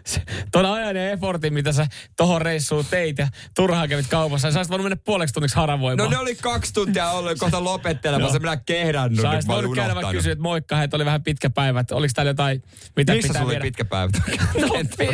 se, 0.05 0.21
ton 0.51 0.65
ajan 0.65 0.95
ja 0.95 1.11
effortin, 1.11 1.53
mitä 1.53 1.71
sä 1.71 1.87
tohon 2.17 2.41
reissuun 2.41 2.85
teit 2.89 3.17
ja 3.17 3.27
turhaan 3.55 3.89
kävit 3.89 4.07
kaupassa, 4.07 4.51
sä 4.51 4.59
olisit 4.59 4.71
voinut 4.71 4.83
mennä 4.83 4.97
puoleksi 5.05 5.33
tunniksi 5.33 5.55
haravoimaan. 5.55 6.09
No 6.09 6.15
ne 6.15 6.17
oli 6.17 6.35
kaksi 6.35 6.73
tuntia 6.73 7.09
ollut 7.09 7.39
kohta 7.39 7.63
lopettelemassa, 7.63 8.35
Joo. 8.35 8.39
minä 8.39 8.57
kehdannut, 8.57 9.21
Sä 9.21 9.29
olisit 9.29 9.47
voinut 9.47 9.75
käydä 9.75 9.95
vaan 9.95 10.15
kysyä, 10.15 10.31
että 10.31 10.41
moikka, 10.41 10.83
että 10.83 10.97
oli 10.97 11.05
vähän 11.05 11.23
pitkä 11.23 11.49
päivä, 11.49 11.79
että 11.79 11.95
oliko 11.95 12.11
täällä 12.15 12.29
jotain, 12.29 12.63
mitä 12.95 13.13
Missä 13.13 13.27
pitää 13.27 13.41
sulla 13.41 13.45
oli 13.45 13.53
viedä. 13.53 13.63
pitkä 13.63 13.85
päivä? 13.85 14.11
No, 14.61 14.67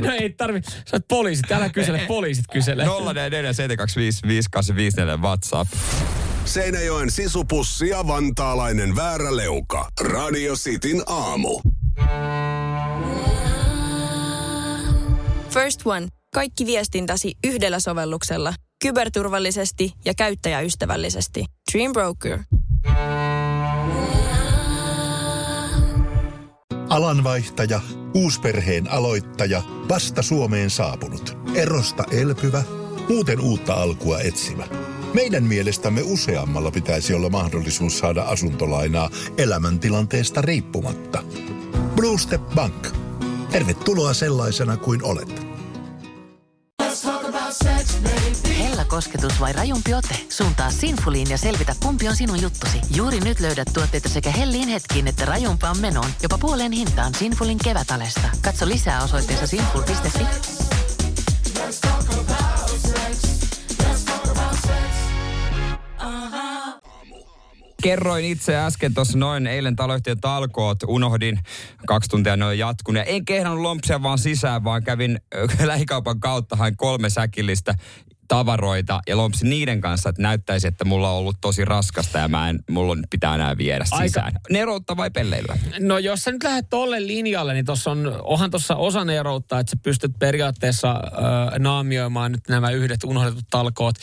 no 0.08 0.14
ei 0.20 0.30
tarvi. 0.30 0.62
Sä 0.64 0.96
oot 0.96 1.08
poliisit, 1.08 1.52
älä 1.52 1.70
kysele, 1.70 2.02
poliisit 2.08 2.46
kysele. 2.54 2.86
044 2.86 5.18
WhatsApp. 5.18 5.74
Seinäjoen 6.54 7.12
sisupussi 7.12 7.90
ja 7.90 8.08
vantaalainen 8.08 8.96
vääräleuka. 8.96 9.88
Radio 10.02 10.56
Cityn 10.56 11.04
aamu. 11.06 11.62
First 15.50 15.82
One. 15.86 16.08
Kaikki 16.34 16.66
viestintäsi 16.66 17.34
yhdellä 17.44 17.80
sovelluksella. 17.80 18.54
Kyberturvallisesti 18.84 19.94
ja 20.06 20.14
käyttäjäystävällisesti. 20.18 21.46
Dream 21.74 21.94
Broker. 21.94 22.40
Alanvaihtaja, 26.90 27.82
uusperheen 28.14 28.92
aloittaja, 28.92 29.62
vasta 29.90 30.22
Suomeen 30.22 30.70
saapunut, 30.70 31.38
erosta 31.56 32.04
elpyvä, 32.12 32.64
muuten 33.10 33.40
uutta 33.40 33.74
alkua 33.74 34.20
etsimä. 34.20 34.91
Meidän 35.14 35.44
mielestämme 35.44 36.02
useammalla 36.02 36.72
pitäisi 36.72 37.14
olla 37.14 37.30
mahdollisuus 37.30 38.00
saada 38.00 38.24
asuntolainaa 38.24 39.10
elämäntilanteesta 39.38 40.42
riippumatta. 40.42 41.24
Blue 41.96 42.18
Step 42.18 42.42
Bank. 42.56 42.88
Tervetuloa 43.52 44.14
sellaisena 44.14 44.78
kuin 44.78 45.04
olet. 45.04 45.48
Hella 48.60 48.86
kosketus 48.86 49.40
vai 49.40 49.54
rajumpi 49.54 49.94
ote? 49.94 50.16
Suuntaa 50.30 50.72
Sinfuliin 50.72 51.30
ja 51.30 51.38
selvitä, 51.38 51.76
kumpi 51.84 52.08
on 52.08 52.16
sinun 52.16 52.42
juttusi. 52.42 52.78
Juuri 52.96 53.20
nyt 53.20 53.40
löydät 53.40 53.68
tuotteita 53.74 54.10
sekä 54.10 54.32
hellin 54.32 54.68
hetkiin 54.68 55.08
että 55.08 55.26
rajumpaan 55.26 55.78
menoon. 55.78 56.10
Jopa 56.24 56.38
puoleen 56.38 56.72
hintaan 56.72 57.16
Sinfulin 57.16 57.58
kevätalesta. 57.64 58.30
Katso 58.42 58.68
lisää 58.68 59.04
osoitteessa 59.04 59.48
sinful.fi. 59.48 60.61
Kerroin 67.82 68.26
itse 68.26 68.56
äsken 68.58 68.94
tuossa 68.94 69.18
noin 69.18 69.48
eilen 69.48 69.76
taloyhtiön 69.76 70.20
talkoot, 70.22 70.84
unohdin, 70.88 71.40
kaksi 71.88 72.10
tuntia 72.10 72.38
noin 72.38 72.60
jatkunut. 72.60 72.98
Ja 72.98 73.04
en 73.04 73.26
kehdannut 73.26 73.62
lompsia 73.62 74.04
vaan 74.04 74.18
sisään, 74.18 74.64
vaan 74.64 74.84
kävin 74.84 75.20
ö, 75.36 75.48
lähikaupan 75.68 76.20
kautta, 76.20 76.56
hain 76.56 76.78
kolme 76.78 77.10
säkillistä 77.10 77.76
tavaroita 78.32 79.00
ja 79.08 79.18
lompsin 79.18 79.50
niiden 79.50 79.82
kanssa, 79.82 80.10
että 80.10 80.22
näyttäisi, 80.22 80.68
että 80.68 80.86
mulla 80.86 81.12
on 81.12 81.18
ollut 81.18 81.38
tosi 81.42 81.66
raskasta 81.66 82.18
ja 82.20 82.28
mä 82.28 82.50
en, 82.50 82.60
mulla 82.70 82.92
on, 82.92 83.04
pitää 83.10 83.36
enää 83.36 83.58
viedä 83.58 83.86
Aika- 83.92 84.08
sisään. 84.08 84.34
Neroutta 84.50 84.98
vai 84.98 85.12
pelleilyä? 85.12 85.58
No 85.80 85.98
jos 85.98 86.24
sä 86.24 86.32
nyt 86.32 86.44
lähdet 86.44 86.70
tolle 86.70 87.08
linjalle, 87.08 87.54
niin 87.54 87.66
tuossa 87.66 87.92
on, 87.92 88.20
onhan 88.24 88.52
tuossa 88.52 88.76
osa 88.76 89.06
neroutta, 89.06 89.60
että 89.60 89.70
sä 89.70 89.78
pystyt 89.84 90.12
periaatteessa 90.20 90.92
äh, 90.92 91.60
naamioimaan 91.60 92.32
nyt 92.32 92.42
nämä 92.50 92.70
yhdet 92.70 93.04
unohdetut 93.04 93.46
talkoot 93.50 93.96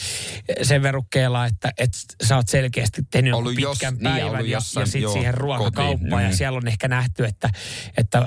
sen 0.62 0.82
verukkeella, 0.82 1.46
että 1.46 1.72
et 1.78 1.90
sä 2.24 2.36
oot 2.36 2.48
selkeästi 2.48 3.02
tehnyt 3.10 3.34
Ollut 3.34 3.52
jonkun 3.52 3.62
jos- 3.62 3.78
pitkän 3.78 3.94
niin, 3.94 4.02
päivän 4.02 4.30
ollut 4.30 4.46
ja, 4.46 4.56
jossain, 4.56 4.82
ja 4.82 4.86
sitten 4.92 5.12
siihen 5.12 5.34
ruokakauppaan 5.34 5.98
kotiin, 6.10 6.22
ja 6.24 6.28
mm. 6.28 6.36
siellä 6.36 6.56
on 6.56 6.68
ehkä 6.68 6.88
nähty, 6.88 7.24
että, 7.24 7.50
että 7.96 8.18
äh, 8.18 8.24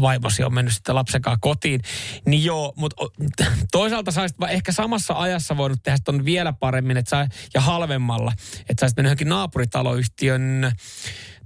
vaimosi 0.00 0.42
on 0.42 0.54
mennyt 0.54 0.74
sitten 0.74 0.94
lapsen 0.94 1.22
kanssa 1.22 1.38
kotiin. 1.40 1.80
Niin 2.26 2.44
joo, 2.44 2.72
mutta 2.76 3.04
toisaalta 3.72 4.10
va- 4.40 4.48
ehkä 4.48 4.72
samassa 4.72 5.14
ajassa 5.28 5.56
voinut 5.56 5.82
tehdä 5.82 5.98
ton 6.04 6.24
vielä 6.24 6.52
paremmin 6.52 6.96
että 6.96 7.10
sä, 7.10 7.26
ja 7.54 7.60
halvemmalla, 7.60 8.32
että 8.60 8.80
sä 8.80 8.84
olisit 8.84 8.96
mennyt 8.96 9.08
johonkin 9.08 9.28
naapuritaloyhtiön 9.28 10.72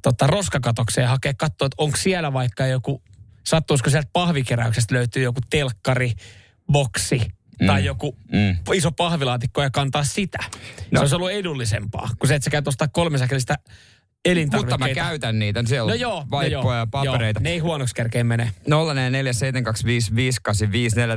tota, 0.02 0.26
roskakatokseen 0.26 1.02
ja 1.02 1.08
hakea 1.08 1.34
katsoa, 1.34 1.66
että 1.66 1.74
onko 1.78 1.96
siellä 1.96 2.32
vaikka 2.32 2.66
joku, 2.66 3.02
sattuisiko 3.44 3.90
sieltä 3.90 4.08
pahvikeräyksestä 4.12 4.94
löytyy 4.94 5.22
joku 5.22 5.40
telkkari, 5.50 6.12
boksi 6.72 7.18
mm. 7.60 7.66
tai 7.66 7.84
joku 7.84 8.16
Mm. 8.32 8.56
iso 8.74 8.92
pahvilaatikko 8.92 9.62
ja 9.62 9.70
kantaa 9.70 10.04
sitä. 10.04 10.38
No. 10.40 10.48
No. 10.90 10.96
Se 10.96 11.00
olisi 11.00 11.14
ollut 11.14 11.30
edullisempaa, 11.30 12.10
kuin 12.18 12.28
se, 12.28 12.34
että 12.34 12.44
sä 12.44 12.50
käyt 12.50 12.68
ostaa 12.68 12.88
kolmesäkelistä 12.88 13.56
Mutta 14.28 14.30
elintarvikkeita. 14.30 14.88
mä 14.88 14.94
käytän 14.94 15.38
niitä. 15.38 15.62
Siellä 15.66 15.90
No 15.90 15.94
on 15.94 16.00
joo, 16.00 16.20
no 16.20 16.26
vaippoja 16.30 16.48
joo, 16.50 16.74
ja 16.74 16.86
papereita. 16.90 17.40
Joo, 17.40 17.44
ne 17.44 17.50
ei 17.50 17.58
huonoksi 17.58 17.94
kerkeen 17.94 18.26
mene. 18.26 18.52
0447255854. 18.68 18.72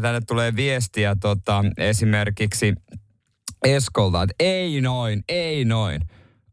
Tänne 0.01 0.21
tulee 0.27 0.55
viestiä 0.55 1.15
tota, 1.21 1.63
esimerkiksi 1.77 2.73
Eskolta, 3.65 4.23
että 4.23 4.35
ei 4.39 4.81
noin, 4.81 5.23
ei 5.29 5.65
noin. 5.65 6.01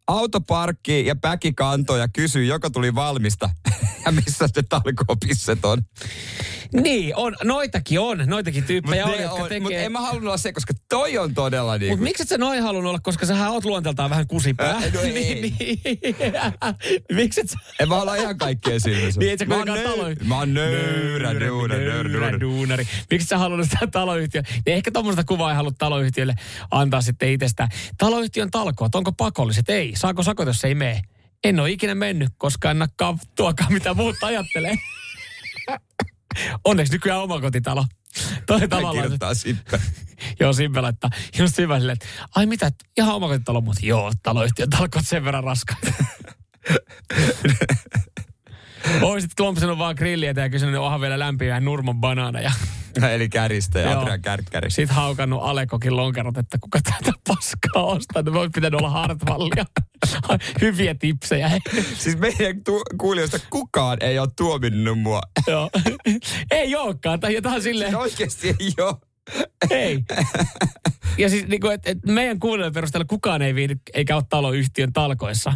Auto 0.07 0.41
parkkii 0.41 1.07
ja 1.07 1.17
päki 1.17 1.53
kantoi 1.53 2.01
ja 2.01 2.09
kysyy, 2.09 2.45
joko 2.45 2.71
tuli 2.71 2.95
valmista 2.95 3.51
missä 4.25 4.49
se 4.55 4.63
talkoopisset 4.63 5.65
on. 5.65 5.79
Niin, 6.73 7.17
on, 7.17 7.37
noitakin 7.45 8.01
on, 8.01 8.23
noitakin 8.27 8.65
tyyppejä 8.65 9.07
on, 9.07 9.21
jotka 9.21 9.39
Mutta 9.39 9.49
tekee... 9.49 9.85
en 9.85 9.93
mä 9.93 10.01
halunnut 10.01 10.27
olla 10.27 10.37
se, 10.37 10.53
koska 10.53 10.73
toi 10.89 11.19
on 11.19 11.35
todella 11.35 11.79
niin 11.79 11.93
Mutta 11.93 12.03
miksi 12.03 12.23
et 12.23 12.29
sä 12.29 12.39
noin 12.39 12.63
halunnut 12.63 12.91
olla, 12.91 13.01
koska 13.01 13.27
sä 13.27 13.51
oot 13.51 13.65
luonteeltaan 13.65 14.11
vähän 14.11 14.27
kusipää. 14.27 14.71
Äh, 14.71 14.93
no 14.95 15.01
ei. 15.01 15.13
niin, 15.13 15.55
niin. 15.59 15.81
miksi 17.17 17.41
et 17.41 17.51
sä... 17.51 17.59
En 17.81 17.89
mä 17.89 18.03
olla 18.03 18.15
ihan 18.15 18.39
kaikkien 18.39 18.81
silmissä. 18.81 19.21
Niin, 19.21 19.33
et 19.33 19.39
sä 19.39 19.45
mä, 19.45 19.55
oon 19.55 19.67
kuitenkaan 19.67 19.99
nöy- 19.99 20.17
talo... 20.17 20.29
mä 20.29 20.39
oon 20.39 20.55
nöyrä, 20.55 21.35
nöyrä, 21.35 22.21
duuna. 22.21 22.41
duunari. 22.41 22.87
Miksi 23.11 23.29
sä 23.29 23.39
halunnut 23.39 23.69
sitä 23.71 23.87
taloyhtiö? 23.87 24.43
Niin 24.67 24.77
ehkä 24.77 24.91
tuommoista 24.91 25.25
kuvaa 25.25 25.51
ei 25.51 25.57
halua 25.57 25.73
taloyhtiölle 25.79 26.35
antaa 26.71 27.03
sitten 27.03 27.33
itsestään. 27.33 27.69
Taloyhtiön 27.99 28.51
talkoot, 28.51 28.95
onko 28.95 29.13
pakolliset? 29.13 29.71
Ei. 29.71 29.93
Saako 29.97 30.23
sakot, 30.23 30.47
jos 30.47 30.65
ei 30.65 30.75
mene? 30.75 31.03
En 31.45 31.61
ole 31.61 31.71
ikinä 31.71 31.95
mennyt, 31.95 32.33
koska 32.37 32.71
en 32.71 32.79
nakkaa 32.79 33.19
tuokaan, 33.35 33.73
mitä 33.73 33.95
muut 33.95 34.17
ajattelee. 34.23 34.75
Onneksi 36.65 36.93
nykyään 36.93 37.21
omakotitalo. 37.21 37.87
Toi 38.47 38.69
tavallaan... 38.69 38.95
kirjoittaa 38.95 39.35
Sippe. 39.35 39.81
Joo, 40.41 40.53
Simpe 40.53 40.81
laittaa 40.81 41.11
just 41.39 41.59
hyvä 41.59 41.79
silleen, 41.79 41.99
että 42.03 42.07
ai 42.37 42.47
mitä, 42.47 42.71
ihan 42.97 43.15
omakotitalo, 43.15 43.61
mutta 43.61 43.87
joo, 43.87 44.13
taloyhtiön 44.23 44.71
talkoot 44.71 45.07
sen 45.07 45.25
verran 45.25 45.45
raskaita. 45.45 45.93
Oisit 49.03 49.31
klompsinut 49.37 49.79
vaan 49.79 49.95
grilliä 49.99 50.35
ja 50.37 50.51
kysynyt, 50.51 50.81
onhan 50.81 51.01
vielä 51.01 51.19
lämpimää 51.19 51.61
nurmon 51.61 52.01
banaana 52.01 52.41
ja 52.41 52.53
Eli 53.11 53.29
käristä 53.29 53.79
ja. 53.79 54.01
Adrian 54.01 54.23
kärkkäri. 54.23 54.71
sit 54.71 54.91
haukannut 54.91 55.41
Alekokin 55.43 55.97
lonkerot, 55.97 56.39
että 56.39 56.59
kuka 56.61 56.79
tätä 56.83 57.13
paskaa 57.29 57.85
ostaa. 57.85 58.23
Ne 58.23 58.31
olisi 58.31 58.51
pitänyt 58.55 58.81
olla 58.81 58.91
Hartwallia. 58.91 59.65
Hyviä 60.61 60.95
tipsejä. 60.95 61.51
Siis 61.99 62.19
meidän 62.19 62.65
tu- 62.65 62.83
kuulijoista 62.99 63.39
kukaan 63.51 63.99
ei 64.01 64.19
ole 64.19 64.29
tuominnut 64.37 64.99
mua. 65.01 65.21
Joo. 65.47 65.71
Ei 66.51 66.77
olekaan. 66.77 67.21
Tai 67.21 67.35
jotain 67.35 67.63
silleen. 67.63 67.91
Siis 67.91 68.03
oikeasti 68.03 68.49
ei 68.49 68.85
ole. 68.85 68.95
Ei. 69.71 70.05
Ja 71.19 71.29
siis 71.29 71.49
niin 71.49 71.61
kuin, 71.61 71.73
et, 71.73 71.81
et 71.85 71.99
meidän 72.07 72.39
kuulijoiden 72.39 72.75
perusteella 72.75 73.05
kukaan 73.05 73.43
ei 73.43 73.55
viihdy, 73.55 73.77
eikä 73.95 74.17
ole 74.17 74.25
taloyhtiön 74.29 74.93
talkoissa. 74.93 75.53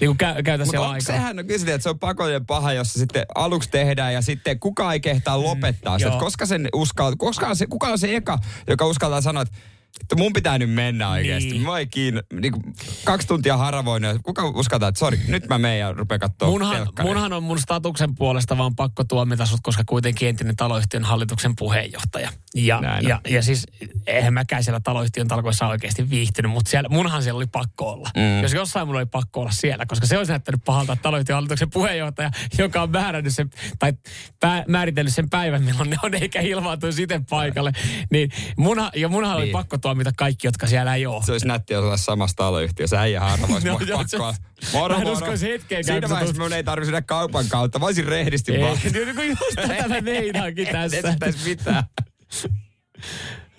Niin 0.00 0.16
käy, 0.16 0.42
käytä 0.42 0.64
Mutta 0.64 0.70
siellä 0.70 0.90
aikaa. 0.90 1.06
sehän 1.06 1.38
on 1.38 1.46
kyllä 1.46 1.58
silleen, 1.58 1.74
että 1.74 1.82
se 1.82 1.88
on 1.88 1.98
pakollinen 1.98 2.46
paha, 2.46 2.72
jossa 2.72 2.98
sitten 2.98 3.26
aluksi 3.34 3.70
tehdään 3.70 4.14
ja 4.14 4.22
sitten 4.22 4.60
kukaan 4.60 4.92
ei 4.92 5.00
kehtaa 5.00 5.42
lopettaa 5.42 5.98
mm, 5.98 6.02
joo. 6.02 6.18
Koska 6.18 6.46
sen 6.46 6.68
uskal, 6.74 7.16
koska 7.18 7.46
on 7.46 7.56
se, 7.56 7.66
kuka 7.66 7.88
on 7.88 7.98
se 7.98 8.16
eka, 8.16 8.38
joka 8.68 8.86
uskaltaa 8.86 9.20
sanoa, 9.20 9.42
että 9.42 9.54
että 10.00 10.16
mun 10.16 10.32
pitää 10.32 10.58
nyt 10.58 10.70
mennä 10.70 11.10
oikeasti. 11.10 11.50
Niin. 11.50 11.58
Niin. 11.62 11.70
Mä 11.70 11.78
ei 11.78 11.86
kiinni. 11.86 12.20
Niin 12.40 12.52
kuin 12.52 12.62
kaksi 13.04 13.28
tuntia 13.28 13.56
haravoin. 13.56 14.02
ja 14.02 14.18
Kuka 14.22 14.48
uskaltaa, 14.48 14.88
että 14.88 14.98
sori, 14.98 15.20
nyt 15.28 15.48
mä 15.48 15.58
menen 15.58 15.78
ja 15.78 15.92
rupean 15.92 16.20
katsoa 16.20 16.48
Munhan, 16.48 16.88
munhan 17.02 17.32
on 17.32 17.42
mun 17.42 17.58
statuksen 17.58 18.14
puolesta 18.14 18.58
vaan 18.58 18.76
pakko 18.76 19.04
tuomita 19.04 19.46
sut, 19.46 19.60
koska 19.62 19.82
kuitenkin 19.86 20.28
entinen 20.28 20.56
taloyhtiön 20.56 21.04
hallituksen 21.04 21.56
puheenjohtaja. 21.56 22.30
Ja, 22.54 22.80
Näin 22.80 23.04
on. 23.04 23.08
ja, 23.08 23.20
ja 23.28 23.42
siis 23.42 23.66
eihän 24.06 24.34
mäkään 24.34 24.64
siellä 24.64 24.80
taloyhtiön 24.80 25.28
talkoissa 25.28 25.66
oikeasti 25.66 26.10
viihtynyt, 26.10 26.52
mutta 26.52 26.70
siellä, 26.70 26.88
munhan 26.88 27.22
siellä 27.22 27.36
oli 27.36 27.46
pakko 27.46 27.90
olla. 27.90 28.10
Mm. 28.16 28.42
Jos 28.42 28.52
jossain 28.52 28.86
mun 28.86 28.96
oli 28.96 29.06
pakko 29.06 29.40
olla 29.40 29.50
siellä, 29.50 29.86
koska 29.86 30.06
se 30.06 30.18
olisi 30.18 30.32
näyttänyt 30.32 30.60
pahalta, 30.64 30.92
että 30.92 31.02
taloyhtiön 31.02 31.34
hallituksen 31.34 31.70
puheenjohtaja, 31.70 32.30
joka 32.58 32.82
on 32.82 32.90
määrännyt 32.90 33.34
sen, 33.34 33.50
tai 33.78 33.92
pää, 34.40 34.64
määritellyt 34.68 35.14
sen 35.14 35.30
päivän, 35.30 35.62
milloin 35.62 35.90
ne 35.90 35.96
on, 36.02 36.14
eikä 36.14 36.40
ilmaantuisi 36.40 37.02
itse 37.02 37.20
paikalle. 37.30 37.72
Niin 38.10 38.30
munhan, 38.56 38.90
ja 38.96 39.08
munhan 39.08 39.36
oli 39.36 39.44
Niin. 39.44 39.52
Pakko 39.80 39.88
tuomita 39.88 40.10
kaikki, 40.16 40.46
jotka 40.46 40.66
siellä 40.66 40.94
ei 40.94 41.06
ole. 41.06 41.24
Se 41.24 41.32
olisi 41.32 41.46
nättiä 41.46 41.78
olla 41.78 41.96
samassa 41.96 42.36
taloyhtiössä. 42.36 43.00
Äijä 43.00 43.20
harvoin 43.20 43.64
No, 43.64 43.72
no, 43.72 43.78
joo, 43.86 43.98
pakko 43.98 44.08
se- 44.08 44.16
olla. 44.16 44.34
Moro, 44.72 44.94
Mä 44.94 45.02
en 45.02 45.08
uskoisi 45.08 45.46
Siinä 45.82 46.08
vaiheessa 46.08 46.42
mun 46.42 46.52
ei 46.52 46.64
tarvitse 46.64 46.92
mennä 46.92 47.02
kaupan 47.02 47.44
kautta. 47.48 47.78
Mä 47.78 47.86
olisin 47.86 48.04
rehdisti 48.06 48.52
Ei, 48.54 48.62
vaan. 48.62 48.78
niin 48.92 49.14
kuin 49.14 49.28
just 49.28 49.56
tätä 49.78 50.00
meinaankin 50.00 50.68
tässä. 50.72 50.98
Et 51.26 51.36
mitään. 51.44 51.84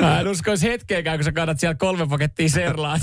Mä 0.02 0.20
en 0.20 0.28
uskoisi 0.28 0.68
hetkeäkään, 0.70 1.18
kun 1.18 1.24
sä 1.26 1.32
kannat 1.32 1.60
siellä 1.60 1.76
kolme 1.76 2.08
pakettia 2.08 2.50
serlaa. 2.50 2.98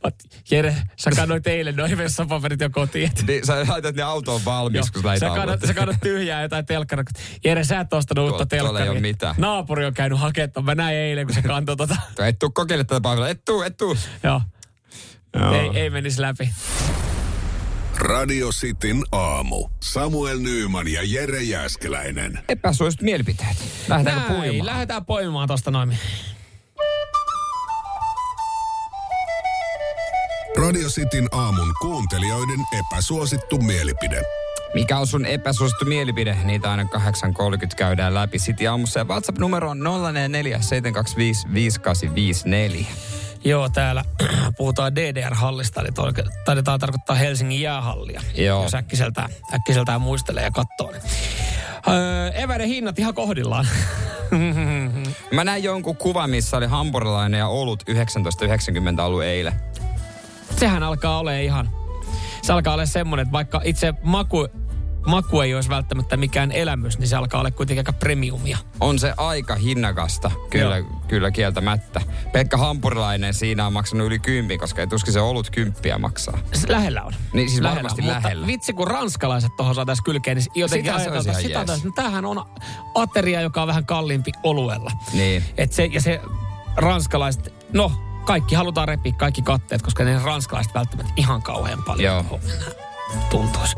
Jere, 0.50 0.76
sä 0.96 1.10
kannoit 1.16 1.46
eilen 1.46 1.76
noin 1.76 1.98
vessapaperit 1.98 2.60
jo 2.60 2.70
kotiin. 2.70 3.10
Niin, 3.26 3.46
sä 3.46 3.66
laitat 3.68 3.94
ne 3.96 4.02
autoon 4.02 4.40
valmis, 4.44 4.76
Joo, 4.76 4.84
kun 4.92 5.02
sä 5.02 5.08
lähit 5.08 5.20
sä, 5.20 5.26
kannat, 5.26 5.60
sä 5.66 5.74
kannat 5.74 5.96
tyhjää 6.02 6.42
jotain 6.42 6.66
telkkaria. 6.66 7.04
Jere, 7.44 7.64
sä 7.64 7.80
et 7.80 7.92
ostanut 7.92 8.30
uutta 8.30 8.46
Tuolla- 8.46 8.58
tuolla 8.58 8.78
ei 8.78 8.82
telkkaria. 8.84 8.90
ole 8.92 9.00
mitään. 9.00 9.34
Naapuri 9.38 9.84
on 9.86 9.94
käynyt 9.94 10.18
hakemaan. 10.20 10.64
Mä 10.64 10.74
näin 10.74 10.96
eilen, 10.96 11.26
kun 11.26 11.34
se 11.34 11.42
kantoi 11.42 11.76
tota. 11.76 11.96
Et 12.28 12.38
tuu 12.38 12.50
kokeile 12.50 12.84
tätä 12.84 13.00
päivää. 13.00 13.28
Et 13.28 13.44
tuu, 13.44 13.62
et 13.62 13.76
tuu. 13.76 13.96
Joo. 14.22 14.40
Joo. 15.40 15.54
Ei, 15.54 15.70
ei 15.74 15.90
menisi 15.90 16.20
läpi. 16.20 16.50
Radio 17.96 18.48
Cityn 18.48 19.02
aamu. 19.12 19.68
Samuel 19.82 20.38
Nyyman 20.38 20.88
ja 20.88 21.00
Jere 21.04 21.42
Jäskeläinen. 21.42 22.38
Epäsuositut 22.48 23.04
mielipiteet. 23.04 23.56
Lähdetäänkö 23.88 24.28
Näin, 24.28 24.40
puimaan? 24.42 24.66
lähdetään 24.66 25.04
poimimaan 25.04 25.48
tosta 25.48 25.70
noin. 25.70 25.98
Radio 30.58 30.88
Cityn 30.88 31.28
aamun 31.32 31.72
kuuntelijoiden 31.80 32.60
epäsuosittu 32.78 33.58
mielipide. 33.58 34.22
Mikä 34.74 34.98
on 34.98 35.06
sun 35.06 35.26
epäsuosittu 35.26 35.84
mielipide? 35.84 36.36
Niitä 36.44 36.70
aina 36.70 36.82
8.30 36.82 36.88
käydään 37.76 38.14
läpi 38.14 38.38
City 38.38 38.66
aamussa. 38.66 39.00
Ja 39.00 39.04
WhatsApp-numero 39.04 39.70
on 39.70 39.78
0447255854. 39.78 39.82
Joo, 43.44 43.68
täällä 43.68 44.04
puhutaan 44.58 44.96
DDR-hallista, 44.96 45.80
eli 45.80 45.88
taidetaan 46.44 46.80
tarkoittaa 46.80 47.16
Helsingin 47.16 47.60
jäähallia. 47.60 48.20
Joo. 48.34 48.62
Jos 48.62 48.74
äkkiseltään, 48.74 49.30
äkkiseltään 49.54 50.00
muistelee 50.00 50.44
ja 50.44 50.50
katsoo. 50.50 50.90
Niin. 50.90 51.02
Öö, 51.88 52.28
eväiden 52.28 52.68
hinnat 52.68 52.98
ihan 52.98 53.14
kohdillaan. 53.14 53.66
Mä 55.32 55.44
näin 55.44 55.64
jonkun 55.64 55.96
kuvan, 55.96 56.30
missä 56.30 56.56
oli 56.56 56.66
hampurilainen 56.66 57.38
ja 57.38 57.48
olut 57.48 57.82
1990 57.86 59.04
ollut 59.04 59.22
eilen. 59.22 59.60
Sehän 60.56 60.82
alkaa 60.82 61.18
olla 61.18 61.32
ihan, 61.32 61.70
se 62.42 62.52
alkaa 62.52 62.74
olla 62.74 62.86
semmoinen, 62.86 63.22
että 63.22 63.32
vaikka 63.32 63.60
itse 63.64 63.94
maku, 64.02 64.48
maku 65.06 65.40
ei 65.40 65.54
olisi 65.54 65.68
välttämättä 65.68 66.16
mikään 66.16 66.52
elämys, 66.52 66.98
niin 66.98 67.08
se 67.08 67.16
alkaa 67.16 67.40
olla 67.40 67.50
kuitenkin 67.50 67.80
aika 67.80 67.92
premiumia. 67.92 68.58
On 68.80 68.98
se 68.98 69.14
aika 69.16 69.54
hinnakasta, 69.54 70.30
kyllä, 70.50 70.76
kyllä 71.08 71.30
kieltämättä. 71.30 72.00
Pekka 72.32 72.56
Hampurilainen 72.56 73.34
siinä 73.34 73.66
on 73.66 73.72
maksanut 73.72 74.06
yli 74.06 74.18
kympin, 74.18 74.58
koska 74.58 74.80
ei 74.80 74.86
tuskin 74.86 75.12
se 75.12 75.20
olut 75.20 75.50
kymppiä 75.50 75.98
maksaa. 75.98 76.38
Se 76.52 76.72
lähellä 76.72 77.02
on. 77.02 77.12
Niin, 77.32 77.48
siis 77.48 77.60
lähellä, 77.60 77.76
varmasti 77.76 78.02
mutta 78.02 78.16
lähellä. 78.16 78.46
vitsi 78.46 78.72
kun 78.72 78.86
ranskalaiset 78.86 79.56
tuohon 79.56 79.74
saataisiin 79.74 80.04
kylkeen, 80.04 80.36
niin 80.36 80.46
jotenkin 80.54 80.92
Sitä 80.92 81.04
se 81.04 81.10
ajateltaisiin 81.10 81.50
ihan 81.50 81.62
sitä, 81.62 81.74
että 81.74 81.88
no, 81.88 81.92
tämähän 81.94 82.24
on 82.24 82.44
ateria, 82.94 83.40
joka 83.40 83.62
on 83.62 83.68
vähän 83.68 83.86
kalliimpi 83.86 84.32
oluella. 84.42 84.90
Niin. 85.12 85.44
Et 85.56 85.72
se, 85.72 85.84
ja 85.84 86.00
se 86.00 86.20
ranskalaiset, 86.76 87.54
no 87.72 87.92
kaikki 88.24 88.54
halutaan 88.54 88.88
repiä 88.88 89.12
kaikki 89.12 89.42
katteet, 89.42 89.82
koska 89.82 90.04
ne 90.04 90.18
ranskalaiset 90.24 90.74
välttämättä 90.74 91.12
ihan 91.16 91.42
kauhean 91.42 91.82
paljon. 91.82 92.14
Joo. 92.14 92.40
Tuntuisi. 93.30 93.76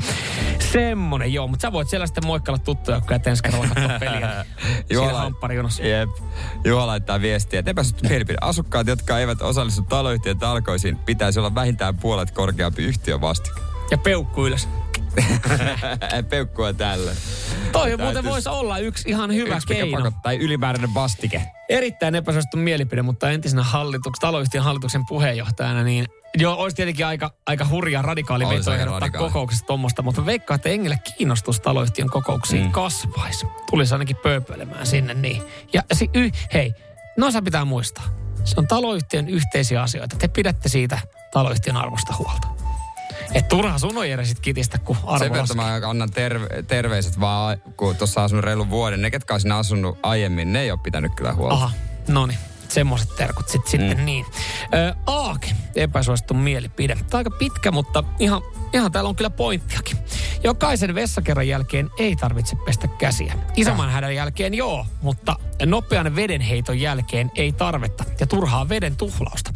Semmonen 0.73 1.33
joo, 1.33 1.49
mutta 1.49 1.63
sä 1.63 1.73
voit 1.73 1.89
siellä 1.89 2.07
sitten 2.07 2.27
moikkailla 2.27 2.59
tuttuja, 2.65 3.01
kun 3.01 3.13
et 3.13 3.27
ensi 3.27 3.43
kerralla 3.43 3.67
katsoa 3.67 3.99
peliä. 3.99 4.45
Hampparijonossa. 5.13 5.83
Jep. 5.83 6.11
Juha 6.65 6.87
laittaa 6.87 7.21
viestiä, 7.21 7.61
että 7.61 7.75
mielipide. 8.09 8.39
Asukkaat, 8.41 8.87
jotka 8.87 9.19
eivät 9.19 9.43
osallistu 9.43 9.83
taloyhtiön 9.83 10.39
talkoisiin, 10.39 10.97
pitäisi 10.97 11.39
olla 11.39 11.55
vähintään 11.55 11.97
puolet 11.97 12.31
korkeampi 12.31 12.85
yhtiövastike. 12.85 13.76
Ja 13.91 13.99
peukku 13.99 14.47
ylös. 14.47 14.69
Peukkua 16.31 16.73
tällä. 16.73 17.13
Toi 17.73 17.97
muuten 17.97 18.25
voisi 18.25 18.49
olla 18.49 18.79
yksi 18.79 19.11
ihan 19.11 19.35
hyvä 19.35 19.57
Yksi, 19.57 19.67
keino. 19.67 19.97
pakottaa, 19.97 20.21
tai 20.23 20.37
ylimääräinen 20.37 20.95
vastike. 20.95 21.43
Erittäin 21.69 22.15
epäsuosittu 22.15 22.57
mielipide, 22.57 23.03
mutta 23.03 23.31
entisenä 23.31 23.63
hallituks, 23.63 24.19
taloyhtiön 24.19 24.65
hallituksen 24.65 25.07
puheenjohtajana, 25.07 25.83
niin 25.83 26.07
joo, 26.39 26.55
olisi 26.55 26.77
tietenkin 26.77 27.07
aika, 27.07 27.31
aika 27.47 27.67
hurja 27.69 28.03
radikaali 28.03 28.45
veto 28.49 28.75
ehdottaa 28.75 29.01
radikaali. 29.01 29.29
kokouksesta 29.29 29.67
tuommoista, 29.67 30.03
mutta 30.03 30.27
veikkaa, 30.27 30.55
että 30.55 30.69
Engille 30.69 30.99
kiinnostus 31.17 31.61
taloyhtiön 31.61 32.11
kokouksiin 32.11 32.65
mm. 32.65 32.73
kasvaisi. 32.73 33.47
Tulisi 33.71 33.95
ainakin 33.95 34.17
pööpöilemään 34.17 34.87
sinne 34.87 35.15
niin. 35.15 35.43
Ja 35.73 35.83
si, 35.93 36.11
y, 36.15 36.31
hei, 36.55 36.75
noissa 37.17 37.43
pitää 37.43 37.65
muistaa. 37.65 38.05
Se 38.45 38.55
on 38.59 38.67
taloyhtiön 38.67 39.29
yhteisiä 39.29 39.83
asioita. 39.83 40.17
Te 40.17 40.29
pidätte 40.29 40.69
siitä 40.69 40.99
taloyhtiön 41.33 41.77
arvosta 41.77 42.15
huolta. 42.19 42.56
Et 43.35 43.49
turha 43.49 43.79
sun 43.79 43.99
on 43.99 44.09
Jere 44.09 44.25
sit 44.25 44.41
kitistä, 44.41 44.79
kun 44.79 44.97
arvo 45.03 45.19
Sen 45.19 45.33
verran 45.33 45.49
laskee. 45.59 45.81
mä 45.81 45.89
annan 45.91 46.11
terve, 46.11 46.47
terveiset 46.69 47.21
vaan, 47.21 47.57
kun 47.77 47.97
tuossa 47.97 48.25
asunut 48.25 48.45
reilun 48.45 48.71
vuoden. 48.71 49.03
Ne, 49.03 49.11
ketkä 49.11 49.35
on 49.35 49.41
siinä 49.41 49.57
asunut 49.57 49.99
aiemmin, 50.03 50.53
ne 50.53 50.61
ei 50.61 50.71
ole 50.71 50.81
pitänyt 50.83 51.13
kyllä 51.17 51.33
huolta. 51.33 51.55
Aha, 51.55 51.71
no 52.09 52.27
niin. 52.27 52.39
Semmoiset 52.69 53.17
terkut 53.17 53.49
sit, 53.49 53.67
sitten 53.67 54.07
niin. 54.07 54.27
Ö, 54.75 54.95
Aake, 55.07 55.49
epäsuosittu 55.75 56.35
mielipide. 56.35 56.95
Tämä 56.95 57.07
on 57.13 57.19
aika 57.19 57.31
pitkä, 57.31 57.71
mutta 57.71 58.05
ihan, 58.19 58.43
ihan 58.73 58.93
täällä 58.93 59.09
on 59.09 59.17
kyllä 59.17 59.31
pointtiakin. 59.31 59.99
Jokaisen 60.45 60.95
vessakerran 60.95 61.49
jälkeen 61.49 61.91
ei 61.99 62.17
tarvitse 62.17 62.57
pestä 62.57 62.89
käsiä. 62.89 63.35
Isomman 63.57 63.91
hädän 63.91 64.15
jälkeen 64.15 64.55
joo, 64.55 64.87
mutta 65.03 65.37
nopean 65.67 66.17
vedenheiton 66.17 66.81
jälkeen 66.81 67.31
ei 67.35 67.53
tarvetta 67.53 68.05
ja 68.21 68.27
turhaa 68.27 68.69
veden 68.69 68.97
tuhlausta. 68.97 69.53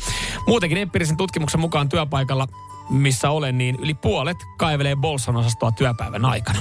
Muutenkin 0.47 0.79
empiirisen 0.79 1.17
tutkimuksen 1.17 1.61
mukaan 1.61 1.89
työpaikalla, 1.89 2.49
missä 2.91 3.31
olen, 3.31 3.59
niin 3.59 3.77
yli 3.81 3.95
puolet 3.95 4.37
kaivelee 4.57 4.97
Bolson 4.97 5.37
osastoa 5.37 5.73
työpäivän 5.73 6.25
aikana. 6.25 6.61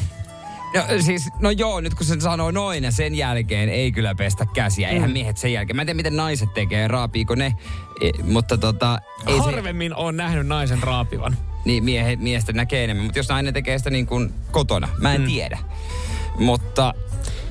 No, 0.76 0.84
siis, 1.02 1.30
no 1.40 1.50
joo, 1.50 1.82
nyt 1.82 1.94
kun 1.94 2.06
sen 2.06 2.22
sanoo 2.22 2.52
noin 2.52 2.84
ja 2.84 2.92
sen 2.92 3.16
jälkeen 3.16 3.70
ei 3.70 3.92
kyllä 3.92 4.16
pestä 4.16 4.46
käsiä. 4.46 4.90
Eihän 4.90 5.12
miehet 5.12 5.38
sen 5.38 5.54
jälkeen. 5.54 5.76
Mä 5.76 5.82
en 5.82 5.86
tiedä, 5.86 5.98
miten 5.98 6.16
naiset 6.16 6.54
tekee, 6.54 6.88
raapiiko 6.88 7.36
ne. 7.36 7.56
E, 8.02 8.24
mutta 8.24 8.58
tota, 8.58 9.00
ei 9.28 9.34
se, 9.34 9.40
Harvemmin 9.40 9.96
on 9.96 10.18
nähnyt 10.18 10.48
naisen 10.48 10.84
raapivan. 10.84 11.38
niin 11.66 11.84
miehe, 11.84 12.16
miestä 12.16 12.54
näkee 12.54 12.84
enemmän. 12.84 13.06
Mutta 13.06 13.20
jos 13.20 13.30
nainen 13.30 13.54
tekee 13.54 13.78
sitä 13.78 13.90
niin 13.90 14.08
kuin 14.08 14.34
kotona, 14.52 14.90
mä 14.98 15.14
en 15.14 15.22
mm. 15.22 15.28
tiedä. 15.28 15.58
Mutta 16.40 16.94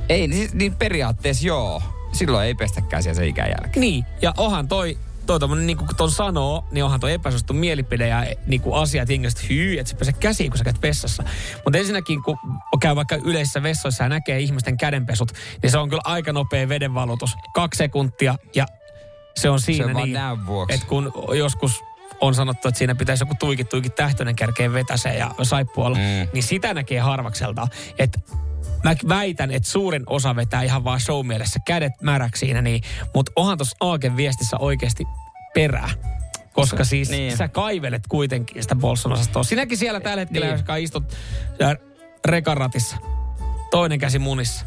ei, 0.08 0.28
niin, 0.28 0.50
niin 0.52 0.74
periaatteessa 0.74 1.46
joo. 1.46 1.82
Silloin 2.12 2.46
ei 2.46 2.54
pestä 2.54 2.80
käsiä 2.80 3.14
sen 3.14 3.28
ikään 3.28 3.48
jälkeen. 3.48 3.80
Niin, 3.80 4.04
ja 4.22 4.34
onhan 4.36 4.68
toi, 4.68 4.98
toi 5.28 5.40
tommonen, 5.40 5.66
niin 5.66 5.76
kuin 5.76 5.88
ton 5.96 6.10
sanoo, 6.10 6.64
niin 6.70 6.84
onhan 6.84 7.00
toi 7.00 7.12
epäsuosittu 7.12 7.52
mielipide 7.52 8.08
ja 8.08 8.26
niin 8.46 8.60
kuin 8.60 8.74
asiat 8.82 9.10
ihmiset, 9.10 9.48
hyy, 9.48 9.78
että 9.78 9.90
sä 9.90 9.96
pese 9.96 10.12
käsiin, 10.12 10.50
kun 10.50 10.58
sä 10.58 10.64
käyt 10.64 10.82
vessassa. 10.82 11.24
Mutta 11.64 11.78
ensinnäkin, 11.78 12.22
kun 12.22 12.38
käy 12.80 12.96
vaikka 12.96 13.16
yleisissä 13.16 13.62
vessoissa 13.62 14.04
ja 14.04 14.08
näkee 14.08 14.40
ihmisten 14.40 14.76
kädenpesut, 14.76 15.32
niin 15.62 15.70
se 15.70 15.78
on 15.78 15.88
kyllä 15.88 16.02
aika 16.04 16.32
nopea 16.32 16.68
vedenvalutus. 16.68 17.36
Kaksi 17.54 17.78
sekuntia 17.78 18.34
ja 18.54 18.66
se 19.36 19.50
on 19.50 19.60
siinä 19.60 19.84
Se 19.84 19.90
on 19.90 19.96
niin, 19.96 20.16
että 20.68 20.86
kun 20.86 21.12
joskus 21.34 21.80
on 22.20 22.34
sanottu, 22.34 22.68
että 22.68 22.78
siinä 22.78 22.94
pitäisi 22.94 23.22
joku 23.22 23.34
tuikki 23.40 23.64
tuikki 23.64 23.90
tähtönen 23.90 24.36
kärkeen 24.36 24.72
vetäsee 24.72 25.16
ja 25.16 25.30
saippualla, 25.42 25.96
mm. 25.96 26.28
niin 26.32 26.42
sitä 26.42 26.74
näkee 26.74 27.00
harvakselta. 27.00 27.68
Että 27.98 28.20
mä 28.84 28.94
väitän, 29.08 29.50
että 29.50 29.68
suurin 29.68 30.02
osa 30.06 30.36
vetää 30.36 30.62
ihan 30.62 30.84
vaan 30.84 31.00
show 31.00 31.26
mielessä 31.26 31.60
kädet 31.66 31.92
märäksi 32.02 32.40
siinä, 32.40 32.62
niin, 32.62 32.82
mutta 33.14 33.32
onhan 33.36 33.58
tuossa 33.58 33.76
Aaken 33.80 34.16
viestissä 34.16 34.56
oikeasti 34.56 35.04
perää. 35.54 35.90
Koska 36.52 36.84
Se- 36.84 36.88
siis 36.88 37.10
niin. 37.10 37.36
sä 37.36 37.48
kaivelet 37.48 38.02
kuitenkin 38.08 38.62
sitä 38.62 38.74
Bolson-osastoa. 38.74 39.44
Sinäkin 39.44 39.78
siellä 39.78 40.00
tällä 40.00 40.20
hetkellä, 40.20 40.46
Niin. 40.46 40.64
jos 40.68 40.78
istut 40.82 41.04
rekaratissa, 42.24 42.96
toinen 43.70 43.98
käsi 43.98 44.18
munissa, 44.18 44.66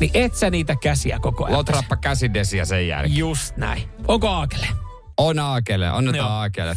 niin 0.00 0.10
et 0.14 0.34
sä 0.34 0.50
niitä 0.50 0.76
käsiä 0.82 1.18
koko 1.20 1.44
ajan. 1.44 1.56
Lotrappa 1.58 1.96
käsidesiä 1.96 2.64
sen 2.64 2.88
jälkeen. 2.88 3.16
Just 3.16 3.56
näin. 3.56 3.82
Onko 4.08 4.28
Aakele? 4.28 4.66
On 5.16 5.38
aakele, 5.38 5.90
on 5.92 6.16
Joo. 6.16 6.26
aakele. 6.28 6.76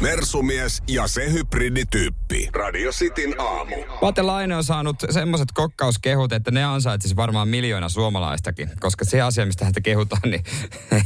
Mersumies 0.00 0.82
ja 0.88 1.06
se 1.06 1.32
hybridityyppi. 1.32 2.48
Radio 2.52 2.90
Cityn 2.90 3.40
aamu. 3.40 3.74
Pate 4.00 4.22
Laine 4.22 4.56
on 4.56 4.64
saanut 4.64 4.96
semmoiset 5.10 5.48
kokkauskehut, 5.54 6.32
että 6.32 6.50
ne 6.50 6.64
ansaitsisi 6.64 7.16
varmaan 7.16 7.48
miljoona 7.48 7.88
suomalaistakin. 7.88 8.70
Koska 8.80 9.04
se 9.04 9.20
asia, 9.20 9.46
mistä 9.46 9.64
häntä 9.64 9.80
kehutaan, 9.80 10.22
niin 10.30 10.44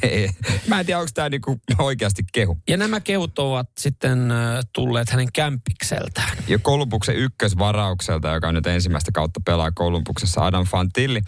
mä 0.69 0.81
en 0.81 0.87
tiedä, 0.87 1.01
onko 1.01 1.11
tämä 1.15 1.29
niinku 1.29 1.61
oikeasti 1.79 2.23
kehu. 2.33 2.59
Ja 2.69 2.77
nämä 2.77 3.01
kehut 3.01 3.39
ovat 3.39 3.71
sitten 3.79 4.33
tulleet 4.73 5.11
hänen 5.11 5.29
kämpikseltään. 5.33 6.37
Ja 6.49 6.59
Kolumbuksen 6.59 7.17
ykkösvaraukselta, 7.17 8.29
joka 8.29 8.49
on 8.49 8.55
nyt 8.55 8.67
ensimmäistä 8.67 9.13
kautta 9.13 9.41
pelaa 9.45 9.71
Kolumbuksessa 9.71 10.47
Adam 10.47 10.67
Fantilli. 10.67 11.21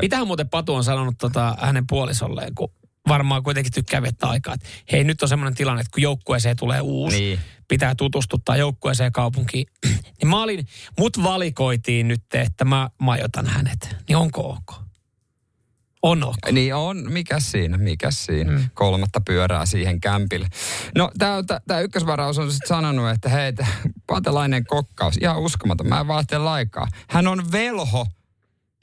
Mitähän 0.00 0.26
muuten 0.26 0.48
Patu 0.48 0.74
on 0.74 0.84
sanonut 0.84 1.14
tota, 1.18 1.56
hänen 1.60 1.86
puolisolleen, 1.86 2.54
kun 2.54 2.72
varmaan 3.10 3.42
kuitenkin 3.42 3.72
tykkää 3.72 4.02
viettää 4.02 4.30
aikaa. 4.30 4.54
että 4.54 4.68
hei, 4.92 5.04
nyt 5.04 5.22
on 5.22 5.28
semmoinen 5.28 5.54
tilanne, 5.54 5.80
että 5.80 5.90
kun 5.94 6.02
joukkueeseen 6.02 6.56
tulee 6.56 6.80
uusi, 6.80 7.20
Niin. 7.20 7.40
pitää 7.68 7.94
tutustuttaa 7.94 8.56
joukkueeseen 8.56 9.12
kaupunkiin. 9.12 9.66
niin 10.20 10.28
mä 10.28 10.42
olin, 10.42 10.66
mut 10.98 11.22
valikoitiin 11.22 12.08
nyt, 12.08 12.22
että 12.34 12.64
mä 12.64 12.90
majoitan 12.98 13.46
hänet. 13.46 13.96
Niin 14.08 14.16
onko 14.16 14.50
ok? 14.50 14.80
On 16.02 16.24
ok. 16.24 16.36
Niin 16.52 16.74
on, 16.74 17.12
mikä 17.12 17.40
siinä, 17.40 17.78
mikä 17.78 18.10
siinä. 18.10 18.52
Mm. 18.52 18.70
Kolmatta 18.74 19.20
pyörää 19.20 19.66
siihen 19.66 20.00
kämpille. 20.00 20.48
No, 20.96 21.10
tämä 21.18 21.80
ykkösvaraus 21.80 22.38
on 22.38 22.52
sitten 22.52 22.68
sanonut, 22.68 23.10
että 23.10 23.28
hei, 23.28 23.52
tää 23.52 23.66
patelainen 24.06 24.64
kokkaus, 24.64 25.16
ihan 25.20 25.38
uskomaton, 25.38 25.88
mä 25.88 26.00
en 26.00 26.08
vaahtele 26.08 26.44
laikaa. 26.44 26.88
Hän 27.08 27.26
on 27.26 27.52
velho 27.52 28.06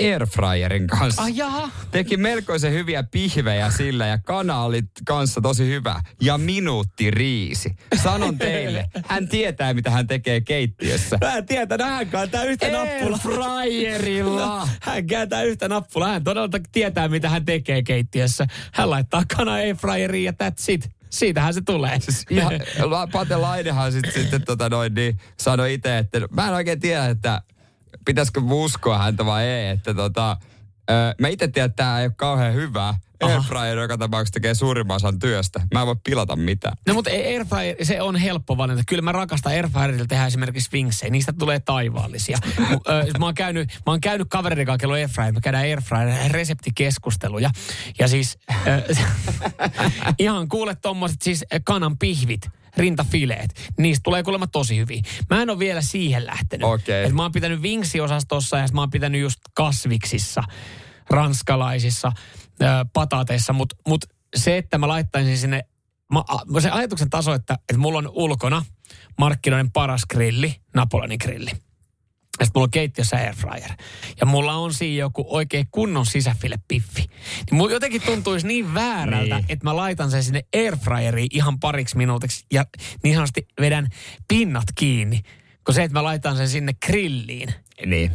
airfryerin 0.04 0.88
kanssa. 0.88 1.22
Ai 1.22 1.32
jaha. 1.36 1.70
Teki 1.92 2.18
melkoisen 2.18 2.74
hyviä 2.74 3.04
pihvejä 3.04 3.72
sillä 3.72 4.08
ja 4.08 4.18
kana 4.18 4.62
oli 4.64 4.82
kanssa 5.06 5.42
tosi 5.42 5.66
hyvä. 5.66 6.02
Ja 6.22 6.38
minuutti 6.38 7.12
riisi. 7.12 7.76
Sanon 8.04 8.38
teille, 8.38 8.86
hän 9.06 9.28
tietää 9.28 9.74
mitä 9.74 9.92
hän 9.92 10.08
tekee 10.08 10.42
keittiössä. 10.42 11.18
Mä 11.22 11.78
no 11.78 11.86
hän 11.86 12.08
kääntää 12.08 12.44
yhtä 12.44 12.72
nappulaa. 12.72 13.58
Airfryerilla. 13.58 14.68
Hän 14.82 15.08
kääntää 15.08 15.44
yhtä 15.44 15.68
nappulaa. 15.68 16.10
Hän 16.10 16.24
todella 16.24 16.60
tietää, 16.72 17.08
mitä 17.08 17.30
hän 17.30 17.46
tekee 17.46 17.84
keittiössä. 17.84 18.48
Hän 18.74 18.90
laittaa 18.90 19.24
kana 19.38 19.54
airfryeriin 19.54 20.26
ja 20.26 20.32
that's 20.32 20.66
it. 20.68 20.90
Siitähän 21.10 21.54
se 21.54 21.62
tulee. 21.62 22.00
Siis 22.00 22.26
ihan, 22.30 22.54
La- 22.80 23.08
Pate 23.14 23.36
Lainehan 23.36 23.92
sitten, 23.92 24.14
sitten 24.14 24.46
tota 24.46 24.70
noin, 24.70 24.94
niin 24.94 25.20
sanoi 25.40 25.74
itse, 25.74 25.98
että 25.98 26.20
mä 26.32 26.48
en 26.48 26.54
oikein 26.54 26.80
tiedä, 26.80 27.06
että 27.06 27.42
pitäisikö 28.06 28.42
uskoa 28.52 28.98
häntä 28.98 29.26
vai 29.26 29.46
ei. 29.46 29.70
Että 29.70 29.94
tota, 29.94 30.38
mä 31.20 31.28
itse 31.28 31.48
tiedän, 31.48 31.70
että 31.70 31.84
tämä 31.84 32.00
ei 32.00 32.06
ole 32.06 32.14
kauhean 32.18 32.54
hyvä. 32.54 32.96
Airfryer 33.22 33.78
joka 33.78 33.98
tapauksessa 33.98 34.34
tekee 34.34 34.56
suurimman 34.56 34.96
osan 34.96 35.20
työstä. 35.20 35.62
Mä 35.74 35.82
en 35.82 35.88
voi 35.88 35.96
pilata 36.04 36.36
mitään. 36.36 36.78
No 36.88 36.94
mutta 36.94 37.10
airfryer, 37.10 37.76
se 37.84 38.02
on 38.02 38.16
helppo 38.16 38.58
valinta. 38.58 38.84
Kyllä 38.88 39.02
mä 39.02 39.12
rakastan 39.12 39.52
airfryerilla 39.52 40.06
tehdä 40.06 40.26
esimerkiksi 40.26 40.70
vinksejä. 40.72 41.12
Niistä 41.12 41.34
tulee 41.40 41.60
taivaallisia. 41.60 42.38
Mä, 43.20 43.26
oon 43.26 43.34
käynyt, 43.34 43.70
mä 43.70 43.92
oon 43.94 44.02
käynyt 44.02 44.28
kavereiden 44.30 44.66
kanssa, 44.66 44.78
kello 44.78 44.94
airfryer. 44.94 45.34
Me 45.34 45.42
käydään 45.42 45.64
airfryer 45.64 46.32
reseptikeskusteluja. 46.32 47.50
Ja 48.00 48.08
siis 48.08 48.38
ihan 50.20 50.48
kuule 50.48 50.76
tommoset 50.76 51.22
siis 51.22 51.46
kanan 51.64 51.98
pihvit 51.98 52.50
rintafileet. 52.78 53.72
Niistä 53.78 54.04
tulee 54.04 54.24
kuulemma 54.24 54.48
tosi 54.48 54.78
hyviä. 54.78 55.02
Mä 55.30 55.42
en 55.42 55.50
ole 55.50 55.60
vielä 55.60 55.82
siihen 55.82 56.26
lähtenyt. 56.26 56.68
Okei. 56.68 57.06
Et 57.06 57.14
mä 57.14 57.22
oon 57.22 57.32
pitänyt 57.32 57.62
vinksiosastossa 57.62 58.58
ja 58.58 58.68
mä 58.74 58.82
oon 58.82 58.90
pitänyt 58.90 59.22
just 59.22 59.40
kasviksissa, 59.54 60.44
ranskalaisissa, 61.10 62.12
ö, 62.62 62.66
pataateissa. 62.94 63.54
Mutta 63.54 63.76
mut 63.88 64.06
se, 64.36 64.58
että 64.58 64.78
mä 64.78 64.88
laittaisin 64.88 65.38
sinne, 65.38 65.64
mä, 66.14 66.20
a- 66.28 66.62
se 66.62 66.70
ajatuksen 66.70 67.10
taso, 67.10 67.34
että, 67.34 67.54
että 67.54 67.78
mulla 67.78 67.98
on 68.00 68.10
ulkona 68.14 68.66
markkinoiden 69.18 69.72
paras 69.72 70.06
grilli, 70.06 70.56
Napoleonin 70.76 71.20
grilli. 71.24 71.52
Ja 72.40 72.46
sitten 72.46 72.60
mulla 72.60 72.66
on 72.66 72.72
keittiössä 72.72 73.18
airfryer. 73.18 73.72
Ja 74.20 74.26
mulla 74.26 74.54
on 74.54 74.74
siinä 74.74 75.00
joku 75.00 75.26
oikein 75.30 75.68
kunnon 75.72 76.06
sisäfile-piffi. 76.06 77.02
Niin 77.02 77.56
mulla 77.58 77.72
jotenkin 77.72 78.02
tuntuisi 78.02 78.48
niin 78.48 78.74
väärältä, 78.74 79.36
Niin. 79.36 79.46
että 79.50 79.64
mä 79.66 79.76
laitan 79.76 80.12
sen 80.12 80.24
sinne 80.24 80.44
airfryeriin 80.56 81.28
ihan 81.32 81.60
pariksi 81.60 81.98
minuutiksi 81.98 82.46
ja 82.54 82.66
niin 83.04 83.16
sanotusti 83.16 83.48
vedän 83.62 83.88
pinnat 84.28 84.64
kiinni. 84.76 85.22
Kun 85.66 85.76
se, 85.76 85.84
että 85.84 85.94
mä 86.00 86.04
laitan 86.04 86.38
sen 86.38 86.50
sinne 86.50 86.74
grilliin, 86.86 87.54
Niin. 87.86 88.12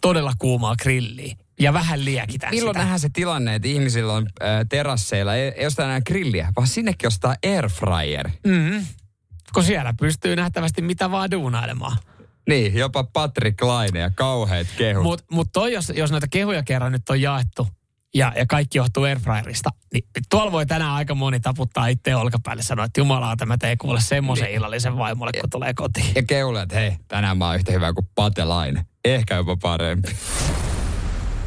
todella 0.00 0.32
kuumaa 0.38 0.76
grilliin 0.76 1.38
ja 1.60 1.72
vähän 1.72 2.04
liekitän 2.04 2.50
Milloin 2.50 2.74
sitä. 2.74 2.78
nähdään 2.78 3.00
se 3.00 3.08
tilanne, 3.12 3.54
että 3.54 3.68
ihmisillä 3.68 4.12
on 4.12 4.26
äh, 4.42 4.48
terasseilla, 4.68 5.34
ei, 5.34 5.48
ei 5.56 5.66
ostaa 5.66 5.84
enää 5.86 6.00
grilliä, 6.00 6.52
vaan 6.56 6.66
sinnekin 6.68 7.06
ostaa 7.06 7.34
airfryer. 7.46 8.30
Mm. 8.46 8.86
Kun 9.54 9.64
siellä 9.64 9.94
pystyy 10.00 10.36
nähtävästi 10.36 10.82
mitä 10.82 11.10
vaan 11.10 11.30
duunailemaan. 11.30 11.96
Niin, 12.48 12.74
jopa 12.74 13.04
Patrick 13.04 13.62
Laine 13.62 13.98
ja 13.98 14.10
kauheat 14.10 14.66
kehut. 14.78 15.02
Mutta 15.02 15.24
mut 15.30 15.48
toi, 15.52 15.72
jos, 15.72 15.92
jos 15.96 16.10
näitä 16.10 16.26
kehuja 16.30 16.62
kerran 16.62 16.92
nyt 16.92 17.08
on 17.08 17.20
jaettu, 17.20 17.68
ja, 18.14 18.32
ja 18.36 18.46
kaikki 18.46 18.78
johtuu 18.78 19.02
Airfryerista, 19.02 19.70
niin 19.92 20.04
tuolla 20.30 20.52
voi 20.52 20.66
tänään 20.66 20.90
aika 20.92 21.14
moni 21.14 21.40
taputtaa 21.40 21.86
itse 21.86 22.16
olkapäälle 22.16 22.62
sanoa, 22.62 22.84
että 22.84 23.00
jumalauta, 23.00 23.46
mä 23.46 23.58
teen 23.58 23.78
kuule 23.78 24.00
semmoisen 24.00 24.46
Niin. 24.46 24.56
illallisen 24.56 24.98
vaimolle, 24.98 25.32
kun 25.40 25.50
tulee 25.50 25.74
kotiin. 25.74 26.06
Ja 26.14 26.22
keule, 26.22 26.62
että 26.62 26.74
hei, 26.74 26.96
tänään 27.08 27.38
mä 27.38 27.46
oon 27.46 27.56
yhtä 27.56 27.72
hyvä 27.72 27.92
kuin 27.92 28.08
Pate 28.14 28.44
Laine. 28.44 28.86
Ehkä 29.04 29.34
jopa 29.34 29.56
parempi. 29.56 30.16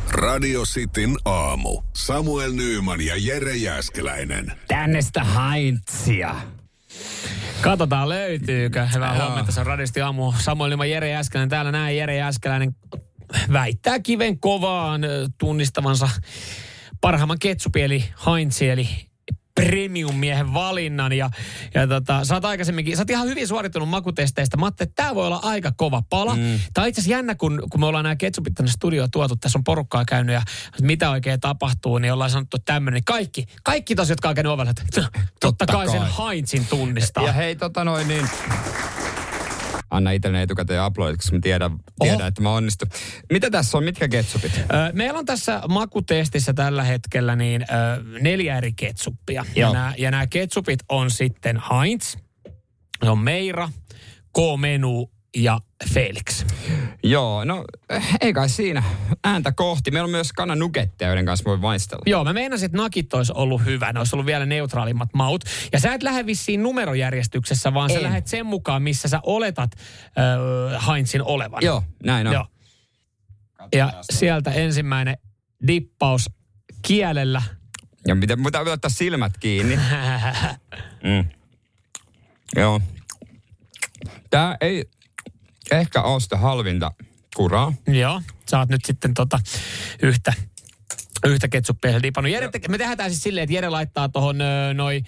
Radio 0.09 0.63
Cityn 0.63 1.17
aamu. 1.25 1.81
Samuel 1.93 2.51
Nyyman 2.51 3.01
ja 3.05 3.13
Jere 3.17 3.55
Jäskeläinen. 3.55 4.51
Tänne 4.67 5.01
sitä 5.01 5.23
Heinzia. 5.23 6.35
Katsotaan 7.61 8.09
löytyykö. 8.09 8.87
Hyvää 8.95 9.15
Joo. 9.15 9.25
huomenta, 9.25 9.51
se 9.51 9.59
on 9.59 9.65
radisti 9.65 10.01
aamu. 10.01 10.33
Samoin 10.39 10.71
ilman 10.71 10.89
Jere 10.89 11.09
Jäskeläinen. 11.09 11.49
Täällä 11.49 11.71
näin 11.71 11.97
Jere 11.97 12.15
Jäskeläinen 12.15 12.75
väittää 13.53 13.99
kiven 13.99 14.39
kovaan 14.39 15.01
tunnistavansa 15.37 16.09
parhaimman 17.01 17.39
ketsupi 17.39 17.81
eli 17.81 18.03
Heinzi 18.25 18.69
eli 18.69 18.89
premium-miehen 19.61 20.53
valinnan. 20.53 21.13
Ja, 21.13 21.29
ja 21.73 21.87
tota, 21.87 22.25
sä 22.25 22.33
oot 22.33 22.45
aikaisemminkin, 22.45 22.97
sä 22.97 23.01
oot 23.01 23.09
ihan 23.09 23.27
hyvin 23.27 23.47
suorittunut 23.47 23.89
makutesteistä. 23.89 24.57
Mä 24.57 24.65
ajattelin, 24.65 24.89
että 24.89 25.03
tää 25.03 25.15
voi 25.15 25.27
olla 25.27 25.39
aika 25.43 25.71
kova 25.77 26.03
pala. 26.09 26.35
Mm. 26.35 26.59
Tää 26.73 26.81
on 26.81 26.87
itse 26.87 27.01
asiassa 27.01 27.17
jännä, 27.17 27.35
kun, 27.35 27.63
kun 27.69 27.79
me 27.79 27.85
ollaan 27.85 28.03
nämä 28.03 28.15
ketsupit 28.15 28.53
tänne 28.53 28.71
studioon 28.71 29.11
tuotu. 29.11 29.35
Tässä 29.35 29.59
on 29.59 29.63
porukkaa 29.63 30.05
käynyt 30.05 30.33
ja 30.33 30.41
mitä 30.81 31.09
oikein 31.09 31.39
tapahtuu, 31.39 31.97
niin 31.97 32.13
ollaan 32.13 32.29
sanottu 32.29 32.57
tämmöinen. 32.65 33.03
Kaikki, 33.03 33.45
kaikki 33.63 33.95
tos, 33.95 34.09
jotka 34.09 34.29
on 34.29 34.35
käynyt 34.35 34.51
ovella, 34.51 34.71
että 34.71 34.83
totta, 35.01 35.19
totta 35.39 35.65
kai, 35.65 35.85
kai. 35.85 35.99
sen 35.99 36.07
Heinzin 36.25 36.65
tunnistaa. 36.65 37.23
Ja 37.23 37.31
hei, 37.31 37.55
tota 37.55 37.83
noin 37.83 38.07
niin... 38.07 38.29
Anna 39.97 40.11
itselleni 40.11 40.43
etukäteen 40.43 40.81
aplodit, 40.81 41.17
koska 41.17 41.35
mä 41.35 41.41
tiedän, 41.41 41.71
tiedän 41.99 42.27
että 42.27 42.41
mä 42.41 42.51
onnistun. 42.51 42.87
Mitä 43.31 43.49
tässä 43.49 43.77
on? 43.77 43.83
Mitkä 43.83 44.07
ketsupit? 44.07 44.61
Meillä 44.93 45.19
on 45.19 45.25
tässä 45.25 45.61
makutestissä 45.69 46.53
tällä 46.53 46.83
hetkellä 46.83 47.35
niin 47.35 47.65
neljä 48.21 48.57
eri 48.57 48.73
ketsuppia. 48.73 49.45
Ja 49.55 49.71
nämä, 49.73 49.93
ja 49.97 50.11
nämä 50.11 50.27
ketsupit 50.27 50.79
on 50.89 51.11
sitten 51.11 51.61
Heinz, 51.71 52.15
se 53.03 53.09
on 53.09 53.19
Meira, 53.19 53.69
K-menu 54.33 55.11
ja 55.37 55.59
Felix. 55.93 56.45
Joo, 57.03 57.43
no 57.43 57.65
ei 58.21 58.33
kai 58.33 58.49
siinä. 58.49 58.83
Ääntä 59.23 59.51
kohti. 59.51 59.91
Meillä 59.91 60.05
on 60.05 60.11
myös 60.11 60.33
kanan 60.33 60.59
nuggetteja, 60.59 61.09
joiden 61.09 61.25
kanssa 61.25 61.45
voi 61.45 61.57
maistella. 61.57 62.03
Joo, 62.05 62.23
mä 62.23 62.33
meinasin, 62.33 62.65
että 62.65 62.77
nakit 62.77 63.13
olisi 63.13 63.33
ollut 63.35 63.65
hyvä. 63.65 63.93
Ne 63.93 63.99
olisi 63.99 64.15
ollut 64.15 64.25
vielä 64.25 64.45
neutraalimmat 64.45 65.09
maut. 65.13 65.43
Ja 65.73 65.79
sä 65.79 65.93
et 65.93 66.03
lähde 66.03 66.25
vissiin 66.25 66.63
numerojärjestyksessä, 66.63 67.73
vaan 67.73 67.89
sä 67.89 67.97
En. 67.97 68.03
lähdet 68.03 68.27
sen 68.27 68.45
mukaan, 68.45 68.81
missä 68.81 69.07
sä 69.07 69.19
oletat 69.23 69.71
äh, 70.77 70.87
Heinzin 70.87 71.23
olevan. 71.23 71.59
Joo, 71.63 71.83
näin 72.03 72.27
on. 72.27 72.33
Joo. 72.33 72.45
Ja 73.75 73.93
sieltä 74.11 74.51
ensimmäinen 74.51 75.17
dippaus 75.67 76.29
kielellä. 76.81 77.41
Ja 78.07 78.15
miten, 78.15 78.39
mutta 78.39 78.59
pitää 78.59 78.73
ottaa 78.73 78.89
silmät 78.89 79.37
kiinni. 79.39 79.79
Mm. 81.03 81.29
Joo. 82.55 82.81
Tää 84.29 84.57
ei 84.61 84.85
ehkä 85.71 86.01
ole 86.01 86.19
sitä 86.19 86.37
halvinta 86.37 86.91
kuraa. 87.35 87.73
Joo, 87.87 88.21
sä 88.49 88.59
oot 88.59 88.69
nyt 88.69 88.85
sitten 88.85 89.13
tota 89.13 89.39
yhtä, 90.01 90.33
yhtä 91.25 91.47
ketsuppia 91.47 92.03
dipannut. 92.03 92.31
Jere, 92.31 92.49
te- 92.49 92.67
me 92.69 92.77
tehdään 92.77 93.09
siis 93.09 93.23
silleen, 93.23 93.43
että 93.43 93.53
Jere 93.53 93.69
laittaa 93.69 94.09
tuohon 94.09 94.37
noin 94.73 95.05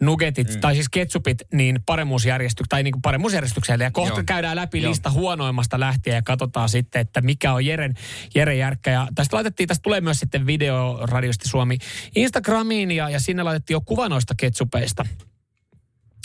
nugetit, 0.00 0.54
mm. 0.54 0.60
tai 0.60 0.74
siis 0.74 0.88
ketsupit, 0.88 1.42
niin 1.52 1.78
paremmuusjärjestykseen, 1.86 2.68
tai 2.68 2.82
niin 2.82 2.92
kuin 2.92 3.02
paremmuusjärjestykselle. 3.02 3.84
Ja 3.84 3.90
kohta 3.90 4.18
Joo. 4.18 4.24
käydään 4.26 4.56
läpi 4.56 4.82
Joo. 4.82 4.90
lista 4.90 5.10
huonoimmasta 5.10 5.80
lähtien 5.80 6.14
ja 6.14 6.22
katsotaan 6.22 6.68
sitten, 6.68 7.00
että 7.00 7.20
mikä 7.20 7.52
on 7.52 7.66
Jeren, 7.66 7.94
Jere 8.34 8.56
Järkkä. 8.56 8.90
Ja 8.90 9.08
tästä 9.14 9.36
laitettiin, 9.36 9.68
tästä 9.68 9.82
tulee 9.82 10.00
myös 10.00 10.20
sitten 10.20 10.46
video 10.46 10.98
Radiosti 11.02 11.48
Suomi 11.48 11.78
Instagramiin, 12.16 12.90
ja, 12.90 13.08
ja 13.08 13.20
sinne 13.20 13.42
laitettiin 13.42 13.74
jo 13.74 13.80
kuva 13.80 14.08
noista 14.08 14.34
ketsupeista 14.36 15.06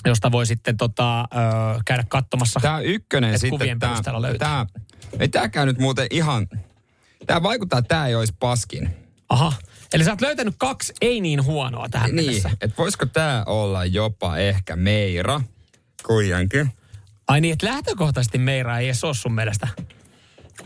josta 0.10 0.32
voi 0.32 0.46
sitten 0.46 0.78
tota, 0.78 1.20
ö, 1.22 1.26
käydä 1.86 2.04
katsomassa. 2.08 2.60
Tää 2.60 2.80
ykkönen 2.80 3.34
sitten, 3.40 3.50
kuvien 3.50 3.80
tää, 3.80 3.90
perusteella 3.90 4.22
löytyy. 4.22 4.40
tää, 4.40 4.66
ei 5.20 5.28
tääkään 5.28 5.68
nyt 5.68 5.80
muuten 5.80 6.08
ihan, 6.12 6.48
tää 7.28 7.44
vaikuttaa, 7.44 7.80
että 7.80 7.96
tää 7.96 8.08
ei 8.08 8.16
olisi 8.16 8.34
paskin. 8.40 8.96
Aha. 9.30 9.54
Eli 9.94 10.04
sä 10.04 10.12
oot 10.12 10.22
löytänyt 10.22 10.56
kaksi 10.58 10.94
ei 11.02 11.22
niin 11.22 11.44
huonoa 11.44 11.90
tähän 11.90 12.16
Niin, 12.16 12.26
mennessä. 12.26 12.50
että 12.62 12.78
voisiko 12.78 13.06
tää 13.06 13.44
olla 13.46 13.86
jopa 13.86 14.38
ehkä 14.38 14.76
Meira, 14.76 15.42
kuitenkin. 16.06 16.72
Ai 17.28 17.42
niin, 17.42 17.54
että 17.54 17.66
lähtökohtaisesti 17.68 18.38
Meira 18.38 18.80
ei 18.80 18.86
edes 18.88 19.04
ole 19.04 19.14
sun 19.14 19.34
mielestä 19.34 19.68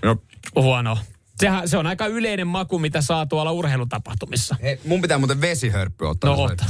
No, 0.03 0.17
huono. 0.55 0.97
Sehän, 1.39 1.69
se 1.69 1.77
on 1.77 1.87
aika 1.87 2.07
yleinen 2.07 2.47
maku, 2.47 2.79
mitä 2.79 3.01
saa 3.01 3.25
tuolla 3.25 3.51
urheilutapahtumissa. 3.51 4.55
hei, 4.61 4.79
mun 4.85 5.01
pitää 5.01 5.17
muuten 5.17 5.41
vesihörppy 5.41 6.05
ottaa. 6.07 6.35
No 6.35 6.43
ota. 6.43 6.65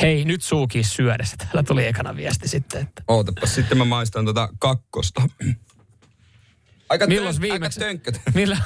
Hei, 0.00 0.24
nyt 0.24 0.42
suukin 0.42 0.84
syödessä. 0.84 1.36
Täällä 1.36 1.62
tuli 1.62 1.86
ekana 1.86 2.16
viesti 2.16 2.48
sitten, 2.48 2.82
että... 2.82 3.02
Ootapas, 3.08 3.54
sitten 3.54 3.78
mä 3.78 3.84
maistan 3.84 4.24
tota 4.24 4.48
kakkosta. 4.58 5.22
Aika, 6.88 7.06
Milloin 7.06 7.40
viimeksi? 7.40 7.84
aika 7.84 7.86
tönkkö. 8.02 8.12
Millä? 8.34 8.58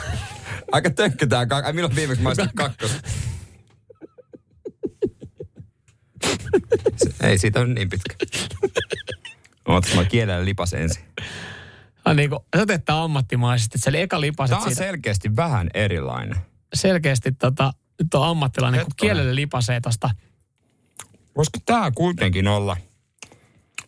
Aika 0.72 0.90
tönkkö 0.90 1.26
tää. 1.26 1.46
Ai, 1.64 1.72
milloin 1.72 1.96
viimeksi 1.96 2.22
maistin 2.22 2.51
kakkosta? 2.57 3.09
Se- 6.96 7.26
Ei 7.26 7.38
siitä 7.38 7.61
on 7.61 7.74
niin 7.74 7.88
pitkä. 7.88 8.14
Ootas, 9.68 9.94
mä 9.94 10.05
kielellä 10.05 10.44
lipas 10.44 10.72
ensin. 10.74 11.05
Ah, 12.05 12.16
niin 12.16 12.30
kuin, 12.30 12.40
se 12.57 12.62
otetaan 12.62 13.05
ammattimaisesti. 13.05 13.76
että 13.76 13.84
Se 13.84 13.90
oli 13.90 14.01
eka 14.01 14.20
lipaset 14.20 14.51
Tää 14.51 14.59
on 14.59 14.64
siitä. 14.70 14.78
selkeästi 14.84 15.36
vähän 15.36 15.70
erilainen. 15.74 16.36
Selkeästi 16.74 17.32
tota, 17.32 17.72
nyt 18.03 18.14
on 18.14 18.28
ammattilainen, 18.28 18.80
kun 18.80 18.86
Hetkonen. 18.92 19.14
kielelle 19.14 19.34
lipasee 19.34 19.80
tosta. 19.80 20.11
Voisiko 21.41 21.59
tää 21.66 21.91
kuitenkin 21.91 22.49
olla? 22.49 22.76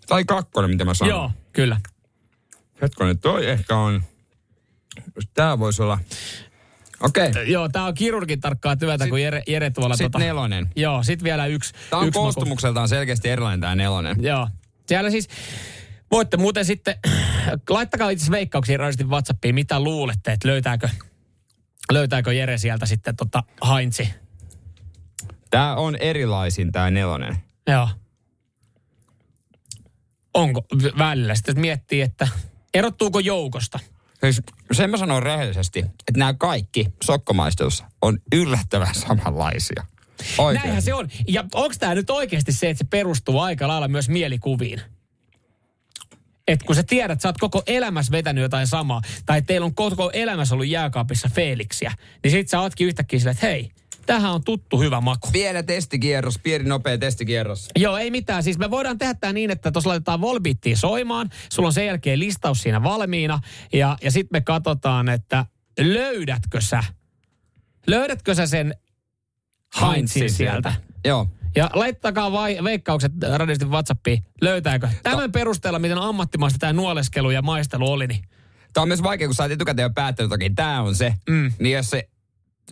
Tai 0.07 0.25
kakkonen, 0.25 0.71
mitä 0.71 0.85
mä 0.85 0.95
sanon. 0.95 1.11
Joo, 1.11 1.31
kyllä. 1.53 1.81
Hetkonen, 2.83 3.19
toi 3.19 3.47
ehkä 3.47 3.77
on... 3.77 4.03
Tää 5.35 5.59
voisi 5.59 5.83
olla... 5.83 5.99
Okei. 7.01 7.29
Okay. 7.29 7.45
Joo, 7.45 7.69
tää 7.69 7.85
on 7.85 7.95
kirurgin 7.95 8.41
tarkkaa 8.41 8.77
työtä, 8.77 9.09
kun 9.09 9.23
Jere, 9.23 9.43
Jere 9.47 9.71
tuolla... 9.71 9.97
Sitten 9.97 10.13
tota, 10.13 10.25
nelonen. 10.25 10.71
Joo, 10.77 11.03
sit 11.03 11.23
vielä 11.23 11.47
yksi. 11.47 11.73
Tää 11.91 11.99
on 11.99 12.09
yksi 12.09 12.19
maku. 12.19 12.25
koostumukseltaan 12.25 12.89
selkeästi 12.89 13.29
erilainen 13.29 13.61
tää 13.61 13.75
nelonen. 13.75 14.17
Joo. 14.21 14.49
Siellä 14.87 15.11
siis, 15.11 15.29
voitte 16.11 16.37
muuten 16.37 16.65
sitten, 16.65 16.95
laittakaa 17.71 18.11
itse 18.11 18.31
veikkauksia 18.31 18.79
radiosti 18.79 19.05
WhatsAppiin, 19.05 19.55
mitä 19.55 19.81
luulette, 19.81 20.33
että 20.33 20.49
löytääkö, 20.49 20.89
löytääkö 21.93 22.33
Jere 22.33 22.59
sieltä 22.59 22.87
sitten 22.87 23.17
tota 23.17 23.43
Heinzi. 23.75 24.22
Tää 25.53 25.77
on 25.77 25.97
erilaisin 25.97 26.73
tää 26.73 26.91
nelonen. 26.91 27.37
Joo. 27.67 27.89
Onko 30.35 30.65
välillä 30.99 31.35
sitten 31.35 31.61
miettii, 31.61 32.01
että 32.01 32.29
erottuuko 32.75 33.21
joukosta? 33.21 33.79
Siis 34.21 34.43
sen 34.73 34.91
mä 34.91 34.97
sanon 34.97 35.23
rehellisesti, 35.23 35.79
että 35.79 36.19
nämä 36.19 36.35
kaikki 36.35 36.87
sokkomaistelussa 37.05 37.85
on 38.03 38.19
yllättävän 38.33 38.95
samanlaisia. 38.95 39.87
Oikein. 40.39 40.63
Näinhän 40.63 40.83
se 40.83 40.95
on. 40.95 41.09
Ja 41.29 41.45
onko 41.55 41.75
tämä 41.79 41.95
nyt 41.95 42.11
oikeasti 42.11 42.53
se, 42.53 42.71
että 42.71 42.85
se 42.85 42.89
perustuu 42.91 43.39
aika 43.39 43.69
lailla 43.69 43.89
myös 43.89 44.09
mielikuviin? 44.09 44.81
Et 46.49 46.63
kun 46.63 46.75
sä 46.75 46.83
tiedät, 46.83 47.13
että 47.13 47.23
sä 47.23 47.29
oot 47.29 47.39
koko 47.39 47.63
elämässä 47.67 48.13
vetänyt 48.13 48.43
jotain 48.43 48.67
samaa, 48.67 49.03
tai 49.27 49.43
teillä 49.43 49.65
on 49.65 49.75
koko 49.75 50.11
elämässä 50.13 50.55
ollut 50.55 50.69
jääkaapissa 50.69 51.29
Felixiä, 51.29 51.93
niin 52.25 52.31
sit 52.31 52.49
sä 52.49 52.61
ootkin 52.61 52.87
yhtäkkiä 52.87 53.19
silleen, 53.19 53.35
että 53.35 53.47
hei, 53.47 53.71
tämähän 54.07 54.33
on 54.33 54.45
tuttu 54.45 54.81
hyvä 54.81 55.01
maku. 55.01 55.29
Pieni 55.33 55.63
testikierros, 55.63 56.39
pieni 56.39 56.65
nopea 56.65 56.99
testikierros. 56.99 57.69
Joo, 57.77 57.97
ei 57.97 58.11
mitään. 58.11 58.43
Siis 58.43 58.59
me 58.59 58.71
voidaan 58.71 58.99
tehdä 58.99 59.15
tämä 59.15 59.33
niin, 59.33 59.51
että 59.51 59.73
tuossa 59.73 59.91
laitetaan 59.91 60.21
Volbittiin 60.21 60.77
soimaan. 60.77 61.31
Sulla 61.53 61.67
on 61.67 61.73
sen 61.73 61.87
jälkeen 61.87 62.19
listaus 62.19 62.63
siinä 62.63 62.83
valmiina. 62.83 63.41
Ja, 63.73 63.97
ja 64.03 64.11
sitten 64.11 64.37
me 64.37 64.41
katsotaan, 64.41 65.09
että 65.09 65.47
löydätkö 65.81 66.61
sä, 66.61 66.85
löydätkö 67.87 68.35
sä 68.35 68.47
sen 68.47 68.75
Heinzin 69.81 70.31
sieltä? 70.31 70.75
Joo. 71.05 71.29
Ja 71.57 71.71
laittakaa 71.75 72.33
vai, 72.33 72.59
veikkaukset 72.65 73.13
radiosti 73.37 73.65
WhatsAppiin. 73.65 74.25
Löytääkö? 74.41 74.89
Tämän 75.03 75.33
perusteella, 75.33 75.79
miten 75.79 75.99
ammattimaista 75.99 76.59
tämä 76.59 76.73
nuoleskelu 76.73 77.31
ja 77.31 77.43
maistelu 77.43 77.93
oli, 77.93 78.07
niin 78.07 78.25
Tämä 78.73 78.83
on 78.83 78.89
myös 78.89 79.03
vaikea, 79.03 79.29
kun 79.29 79.35
sä 79.35 79.43
oot 79.43 79.53
etukäteen 79.53 79.85
jo 79.85 79.91
päättänyt, 79.91 80.27
että 80.27 80.35
okei, 80.35 80.51
tää 80.51 80.83
on 80.83 80.97
se. 80.97 81.15
Mm. 81.29 81.53
Niin 81.59 81.77
jos 81.77 81.91
se, 81.91 82.09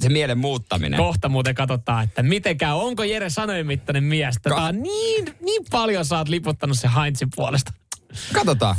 se 0.01 0.09
mielen 0.09 0.38
muuttaminen. 0.38 0.97
kohta 0.97 1.28
muuten 1.28 1.55
katsotaan, 1.55 2.05
että 2.05 2.22
miten 2.22 2.59
käy. 2.59 2.72
Onko 2.72 3.05
Jere 3.05 3.30
sanojen 3.30 3.66
mittainen 3.66 4.05
mies? 4.05 4.36
Tätä 4.43 4.57
on 4.57 4.82
niin, 4.82 5.36
niin 5.41 5.64
paljon 5.70 6.05
sä 6.05 6.18
oot 6.18 6.28
liputtanut 6.28 6.78
se 6.78 6.88
Heinzin 7.01 7.28
puolesta. 7.36 7.72
Katsotaan. 8.32 8.76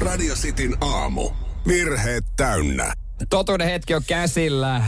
Radio 0.00 0.34
Cityn 0.34 0.76
aamu. 0.80 1.30
Virheet 1.68 2.24
täynnä. 2.36 2.92
Totuuden 3.30 3.68
hetki 3.68 3.94
on 3.94 4.02
käsillä. 4.06 4.82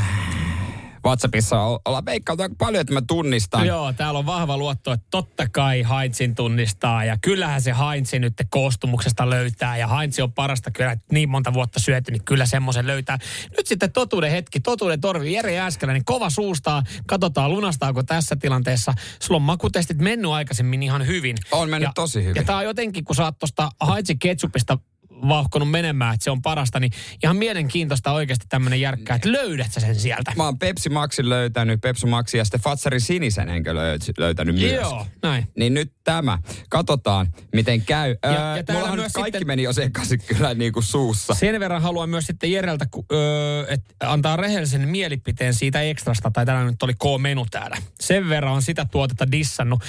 WhatsAppissa 1.08 1.62
ollaan 1.62 2.04
veikkailtu 2.04 2.42
aika 2.42 2.54
paljon, 2.58 2.80
että 2.80 2.94
mä 2.94 3.02
tunnistan. 3.06 3.66
Joo, 3.66 3.92
täällä 3.92 4.18
on 4.18 4.26
vahva 4.26 4.56
luotto, 4.56 4.92
että 4.92 5.06
totta 5.10 5.48
kai 5.48 5.86
Heinzin 5.90 6.34
tunnistaa 6.34 7.04
ja 7.04 7.16
kyllähän 7.20 7.62
se 7.62 7.74
Heinzi 7.78 8.18
nyt 8.18 8.34
koostumuksesta 8.50 9.30
löytää 9.30 9.76
ja 9.76 9.86
Heinz 9.86 10.18
on 10.18 10.32
parasta 10.32 10.70
kyllä 10.70 10.92
että 10.92 11.06
niin 11.12 11.28
monta 11.28 11.52
vuotta 11.52 11.80
syöty, 11.80 12.12
niin 12.12 12.24
kyllä 12.24 12.46
semmoisen 12.46 12.86
löytää. 12.86 13.18
Nyt 13.56 13.66
sitten 13.66 13.92
totuuden 13.92 14.30
hetki, 14.30 14.60
totuuden 14.60 15.00
torvi, 15.00 15.32
Jere 15.32 15.52
Jääskeläinen 15.52 16.04
kova 16.04 16.30
suustaa, 16.30 16.82
katsotaan 17.06 17.50
lunastaako 17.50 18.02
tässä 18.02 18.36
tilanteessa. 18.36 18.94
Sulla 19.22 19.36
on 19.36 19.42
makutestit 19.42 19.98
mennyt 19.98 20.30
aikaisemmin 20.30 20.82
ihan 20.82 21.06
hyvin. 21.06 21.36
On 21.52 21.70
mennyt 21.70 21.88
ja, 21.88 21.92
tosi 21.94 22.22
hyvin. 22.22 22.36
Ja 22.36 22.44
tää 22.44 22.56
on 22.56 22.64
jotenkin, 22.64 23.04
kun 23.04 23.16
sä 23.16 23.24
oot 23.24 23.38
tosta 23.38 23.70
Heinzi 23.92 24.16
ketsupista 24.16 24.78
vauhkonut 25.28 25.70
menemään, 25.70 26.14
että 26.14 26.24
se 26.24 26.30
on 26.30 26.42
parasta, 26.42 26.80
niin 26.80 26.92
ihan 27.22 27.36
mielenkiintoista 27.36 28.12
oikeasti 28.12 28.46
tämmöinen 28.48 28.80
järkkää, 28.80 29.16
että 29.16 29.32
löydät 29.32 29.72
sä 29.72 29.80
sen 29.80 29.94
sieltä. 29.94 30.32
Mä 30.36 30.44
oon 30.44 30.58
Pepsi 30.58 30.88
Maxin 30.88 31.28
löytänyt, 31.28 31.80
Pepsi 31.80 32.06
Maxi 32.06 32.38
ja 32.38 32.44
sitten 32.44 32.60
Fatsarin 32.60 33.00
sinisen 33.00 33.48
enkö 33.48 33.72
löy- 33.72 34.12
löytänyt 34.18 34.54
myös. 34.54 34.72
Joo, 34.72 35.06
näin. 35.22 35.48
Niin 35.56 35.74
nyt 35.74 35.92
tämä. 36.04 36.38
Katsotaan, 36.70 37.32
miten 37.54 37.82
käy. 37.82 38.16
Ja- 38.22 38.30
öö, 38.30 38.56
ja 38.56 38.64
täällä 38.64 38.96
myös 38.96 39.12
kaikki 39.12 39.30
sitten- 39.38 39.46
meni 39.46 39.62
jo 39.62 39.72
sekaisin 39.72 40.20
kyllä 40.26 40.54
niin 40.54 40.72
kuin 40.72 40.82
suussa. 40.82 41.34
Sen 41.34 41.60
verran 41.60 41.82
haluan 41.82 42.08
myös 42.10 42.26
sitten 42.26 42.52
Jereltä 42.52 42.86
ku- 42.90 43.06
öö, 43.12 43.66
et 43.68 43.84
antaa 44.00 44.36
rehellisen 44.36 44.88
mielipiteen 44.88 45.54
siitä 45.54 45.82
ekstrasta, 45.82 46.30
tai 46.30 46.46
täällä 46.46 46.70
nyt 46.70 46.82
oli 46.82 46.94
K-menu 46.94 47.46
täällä. 47.50 47.76
Sen 48.00 48.28
verran 48.28 48.52
on 48.52 48.62
sitä 48.62 48.84
tuotetta 48.84 49.32
dissannut. 49.32 49.82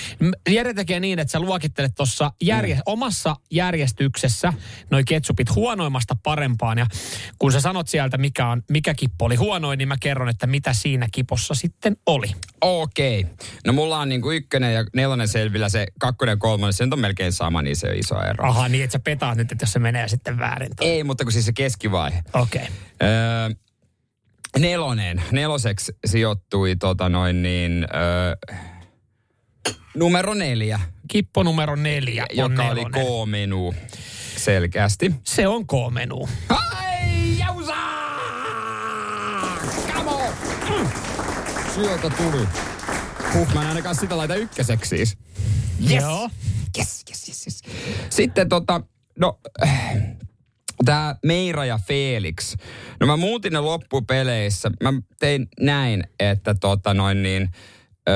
Jere 0.49 0.73
tekee 0.73 0.99
niin, 0.99 1.19
että 1.19 1.31
sä 1.31 1.39
luokittelet 1.39 1.95
tuossa 1.95 2.31
järje- 2.43 2.75
mm. 2.75 2.81
omassa 2.85 3.35
järjestyksessä 3.51 4.53
noi 4.91 5.03
ketsupit 5.19 5.55
huonoimmasta 5.55 6.15
parempaan. 6.23 6.77
Ja 6.77 6.85
kun 7.39 7.51
sä 7.51 7.61
sanot 7.61 7.87
sieltä, 7.87 8.17
mikä, 8.17 8.47
on, 8.47 8.63
mikä 8.69 8.93
kippo 8.93 9.25
oli 9.25 9.35
huonoin, 9.35 9.77
niin 9.77 9.87
mä 9.87 9.95
kerron, 9.99 10.29
että 10.29 10.47
mitä 10.47 10.73
siinä 10.73 11.07
kipossa 11.11 11.53
sitten 11.53 11.97
oli. 12.05 12.27
Okei. 12.61 13.25
No 13.65 13.73
mulla 13.73 13.99
on 13.99 14.09
niin 14.09 14.21
kuin 14.21 14.37
ykkönen 14.37 14.73
ja 14.73 14.85
nelonen 14.95 15.27
selvillä, 15.27 15.69
se 15.69 15.87
kakkonen 15.99 16.33
ja 16.33 16.37
kolmonen, 16.37 16.73
se 16.73 16.83
on 16.83 16.99
melkein 16.99 17.33
sama, 17.33 17.61
niin 17.61 17.75
se 17.75 17.87
on 17.87 17.95
iso 17.95 18.21
ero. 18.21 18.47
Aha, 18.47 18.67
niin 18.67 18.83
että 18.83 18.91
sä 18.91 18.99
petaat 18.99 19.37
nyt, 19.37 19.51
että 19.51 19.63
jos 19.63 19.73
se 19.73 19.79
menee 19.79 20.07
sitten 20.07 20.39
väärin. 20.39 20.69
toi. 20.75 20.87
Ei, 20.87 21.03
mutta 21.03 21.23
kun 21.23 21.31
siis 21.33 21.45
se 21.45 21.53
keskivaihe. 21.53 22.23
Okei. 22.33 22.61
Okay. 22.61 23.09
Öö, 23.09 23.49
nelonen. 24.59 25.23
Neloseksi 25.31 25.91
sijoittui 26.05 26.75
tota 26.75 27.09
noin 27.09 27.41
niin, 27.41 27.87
öö, 27.95 28.35
numero 29.95 30.33
neljä, 30.33 30.79
Kippo 31.07 31.43
numero 31.43 31.75
neljä 31.75 32.25
on 32.29 32.37
joka 32.37 32.63
oli 32.63 32.83
nelonen. 32.83 33.05
K-menu 33.05 33.73
selkeästi. 34.39 35.15
Se 35.23 35.47
on 35.47 35.67
K-menu. 35.67 36.29
Ai, 36.49 37.37
jausa! 37.39 37.75
Come 39.93 40.11
on! 40.11 40.33
Mm. 40.69 40.87
Sieltä 41.75 42.09
tuli. 42.09 42.47
Huh, 43.33 43.53
mä 43.53 43.61
en 43.61 43.67
ainakaan 43.67 43.95
sitä 43.95 44.17
laita 44.17 44.35
ykköseksi 44.35 44.89
siis. 44.89 45.17
Yes. 45.91 46.03
Joo. 46.03 46.29
Yes, 46.77 47.03
yes, 47.09 47.27
yes, 47.27 47.47
yes. 47.47 47.61
Sitten 48.09 48.49
tota, 48.49 48.81
no, 49.19 49.39
tämä 50.85 51.15
Meira 51.25 51.65
ja 51.65 51.79
Felix. 51.87 52.55
No 52.99 53.07
mä 53.07 53.17
muutin 53.17 53.53
ne 53.53 53.59
loppupeleissä. 53.59 54.71
Mä 54.83 54.93
tein 55.19 55.47
näin, 55.59 56.03
että 56.19 56.55
tota 56.55 56.93
noin 56.93 57.23
niin, 57.23 57.49
öö, 58.09 58.15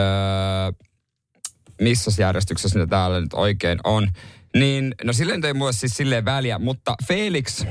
missä 1.82 2.11
järjestyksessä 2.21 2.80
ne 2.80 2.88
täällä 2.88 3.21
nyt 3.21 3.34
oikein 3.34 3.80
on. 3.84 4.07
Niin, 4.56 4.95
no 5.04 5.14
silleen 5.14 5.45
ei 5.45 5.54
mulle 5.54 5.74
siis 5.74 5.91
silleen 5.93 6.26
väliä, 6.26 6.60
mutta 6.60 6.95
Felix, 7.08 7.66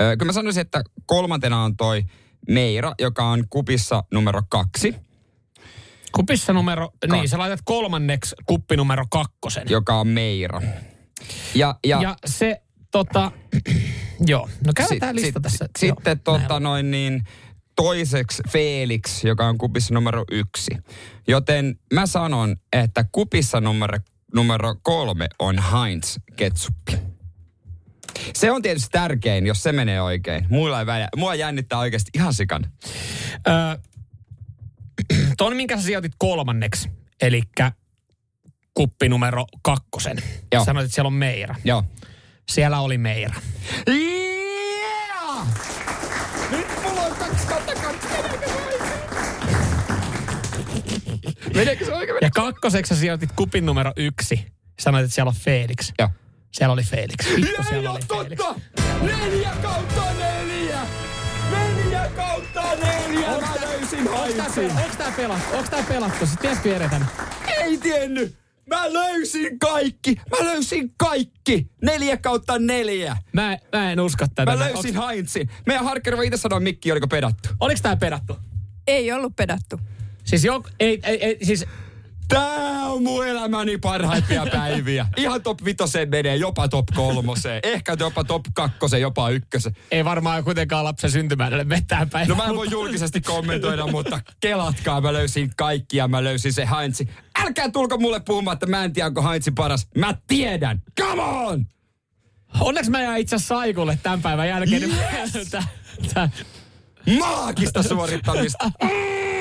öö, 0.00 0.16
kyllä 0.16 0.28
mä 0.28 0.32
sanoisin, 0.32 0.60
että 0.60 0.82
kolmantena 1.06 1.64
on 1.64 1.76
toi 1.76 2.02
Meira, 2.48 2.94
joka 3.00 3.24
on 3.24 3.44
kupissa 3.50 4.04
numero 4.12 4.42
kaksi, 4.48 4.94
Kupissa 6.12 6.52
numero, 6.52 6.90
niin 7.12 7.28
sä 7.28 7.38
laitat 7.38 7.60
kolmanneksi 7.64 8.34
kuppi 8.46 8.76
numero 8.76 9.04
kakkosen. 9.10 9.62
joka 9.68 9.94
on 10.00 10.08
Meira. 10.08 10.62
Ja, 11.54 11.78
ja, 11.86 12.02
Ja, 12.02 12.16
se 12.26 12.62
tota, 12.90 13.32
joo, 14.26 14.48
no 14.66 14.72
käydään 14.76 14.88
Sit- 14.88 14.98
tää 15.00 15.14
lista 15.14 15.26
sit- 15.26 15.42
tässä. 15.42 15.68
Sitten 15.78 16.20
Joo, 16.26 16.38
tota 16.38 16.48
näin. 16.48 16.62
noin 16.62 16.90
niin 16.90 17.22
toiseksi 17.76 18.42
Felix, 18.50 19.24
joka 19.24 19.46
on 19.46 19.58
kupissa 19.58 19.94
numero 19.94 20.24
yksi. 20.30 20.70
Joten 21.28 21.78
mä 21.94 22.06
sanon, 22.06 22.56
että 22.72 23.04
kupissa 23.12 23.60
numero, 23.60 23.98
numero 24.34 24.74
kolme 24.82 25.28
on 25.38 25.58
Heinz 25.72 26.16
ketsuppi. 26.36 26.92
Se 28.34 28.50
on 28.50 28.62
tietysti 28.62 28.88
tärkein, 28.92 29.46
jos 29.46 29.62
se 29.62 29.72
menee 29.72 30.02
oikein. 30.02 30.46
Muilla 30.48 30.80
ei 30.80 30.86
väliä. 30.86 31.08
Mua 31.16 31.34
jännittää 31.34 31.78
oikeasti 31.78 32.10
ihan 32.14 32.34
sikan. 32.34 32.72
Öö, 33.48 33.78
ton, 35.38 35.56
minkä 35.56 35.76
sä 35.76 35.82
sijoitit 35.82 36.12
kolmanneksi, 36.18 36.90
eli 37.22 37.42
kuppi 38.74 39.08
numero 39.08 39.44
kakkosen. 39.62 40.16
Joo. 40.52 40.64
Sanoit, 40.64 40.84
että 40.84 40.94
siellä 40.94 41.06
on 41.06 41.12
Meira. 41.12 41.54
Joo. 41.64 41.84
Siellä 42.50 42.80
oli 42.80 42.98
Meira. 42.98 43.34
Meneekö 51.54 51.84
se 51.84 51.94
oikein? 51.94 52.18
Ja 52.22 52.30
kakkoseksi 52.30 52.94
sä 52.94 53.00
sijoitit 53.00 53.30
kupin 53.36 53.66
numero 53.66 53.92
yksi. 53.96 54.46
Sanoit, 54.80 55.04
että 55.04 55.14
siellä 55.14 55.28
on 55.28 55.34
Felix. 55.34 55.92
Joo. 55.98 56.08
Siellä 56.52 56.72
oli 56.72 56.82
Felix. 56.82 57.36
Vittu, 57.36 57.56
Ei 57.58 57.64
siellä 57.68 57.90
oli 57.90 58.00
Felix. 58.08 58.38
totta! 58.38 58.60
Neljä 59.02 59.50
kautta 59.62 60.04
neljä! 60.18 60.80
Neljä 61.50 62.10
kautta 62.16 62.62
neljä! 62.74 63.28
Mä 63.40 63.54
löysin 63.60 64.08
Onks 64.08 64.34
tää, 64.34 64.42
haitsin! 64.44 64.70
onks 64.70 64.96
tää 64.96 65.12
pelattu? 65.16 65.56
Onks 65.56 65.70
tää 65.70 65.82
pelattu? 65.88 66.26
Siis 66.26 66.38
tiesikö 66.40 66.68
Jere? 66.68 66.90
Ei 67.58 67.78
tiennyt! 67.78 68.34
Mä 68.70 68.92
löysin 68.92 69.58
kaikki! 69.58 70.14
Mä 70.30 70.46
löysin 70.46 70.94
kaikki! 70.96 71.70
Neljä 71.82 72.16
kautta 72.16 72.58
neljä! 72.58 73.16
Mä, 73.32 73.56
mä 73.72 73.92
en 73.92 74.00
usko 74.00 74.26
tätä. 74.34 74.50
Mä 74.52 74.58
löysin 74.58 74.94
Heinzin. 75.06 75.50
Meidän 75.66 75.84
Harker 75.84 76.16
voi 76.16 76.26
itse 76.26 76.36
sanoa 76.36 76.60
Mikki, 76.60 76.92
oliko 76.92 77.08
pedattu. 77.08 77.48
Oliks 77.60 77.82
tää 77.82 77.96
pedattu? 77.96 78.36
Ei 78.86 79.12
ollut 79.12 79.36
pedattu. 79.36 79.80
Siis 80.24 80.44
jo, 80.44 80.62
ei, 80.80 81.00
ei, 81.02 81.24
ei, 81.24 81.38
siis 81.42 81.66
Tää 82.32 82.88
on 82.88 83.02
mun 83.02 83.26
elämäni 83.26 83.78
parhaimpia 83.78 84.46
päiviä. 84.52 85.06
Ihan 85.16 85.42
top 85.42 85.64
vitoseen 85.64 86.08
menee, 86.08 86.36
jopa 86.36 86.68
top 86.68 86.86
kolmoseen. 86.94 87.60
Ehkä 87.62 87.96
jopa 87.98 88.24
top 88.24 88.44
kakkoseen, 88.54 89.02
jopa 89.02 89.30
ykkösen. 89.30 89.76
ei 89.90 90.04
varmaan 90.04 90.44
kuitenkaan 90.44 90.84
lapsen 90.84 91.10
syntymäärille 91.10 91.64
metään 91.64 92.10
päin. 92.10 92.28
No 92.28 92.34
mä 92.34 92.44
en 92.44 92.56
voi 92.56 92.70
julkisesti 92.70 93.20
kommentoida, 93.20 93.86
mutta 93.86 94.20
kelatkaa, 94.40 95.00
mä 95.00 95.12
löysin 95.12 95.50
kaikki 95.56 95.96
ja 95.96 96.08
mä 96.08 96.24
löysin 96.24 96.52
se 96.52 96.68
Heinzi. 96.78 97.08
Älkää 97.44 97.70
tulko 97.70 97.98
mulle 97.98 98.20
puhumaan, 98.20 98.54
että 98.54 98.66
mä 98.66 98.84
en 98.84 98.92
tiedä, 98.92 99.06
onko 99.06 99.22
Heinzi 99.22 99.50
paras. 99.50 99.88
Mä 99.96 100.14
tiedän! 100.26 100.82
Come 101.00 101.22
on! 101.22 101.66
Onneksi 102.60 102.90
mä 102.90 103.02
jäin 103.02 103.22
itse 103.22 103.38
Saikulle 103.38 103.98
tämän 104.02 104.22
päivän 104.22 104.48
jälkeen. 104.48 104.82
Yes! 104.82 105.34
Niin 105.34 105.50
tää, 105.50 105.64
tää, 106.14 106.30
Maagista 107.18 107.82
suorittamista. 107.82 108.70
Mm. 108.82 108.88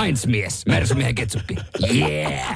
Heinz-mies, 0.00 0.66
Mersumiehen 0.66 1.14
ketsuppi. 1.14 1.56
Yeah! 1.94 2.48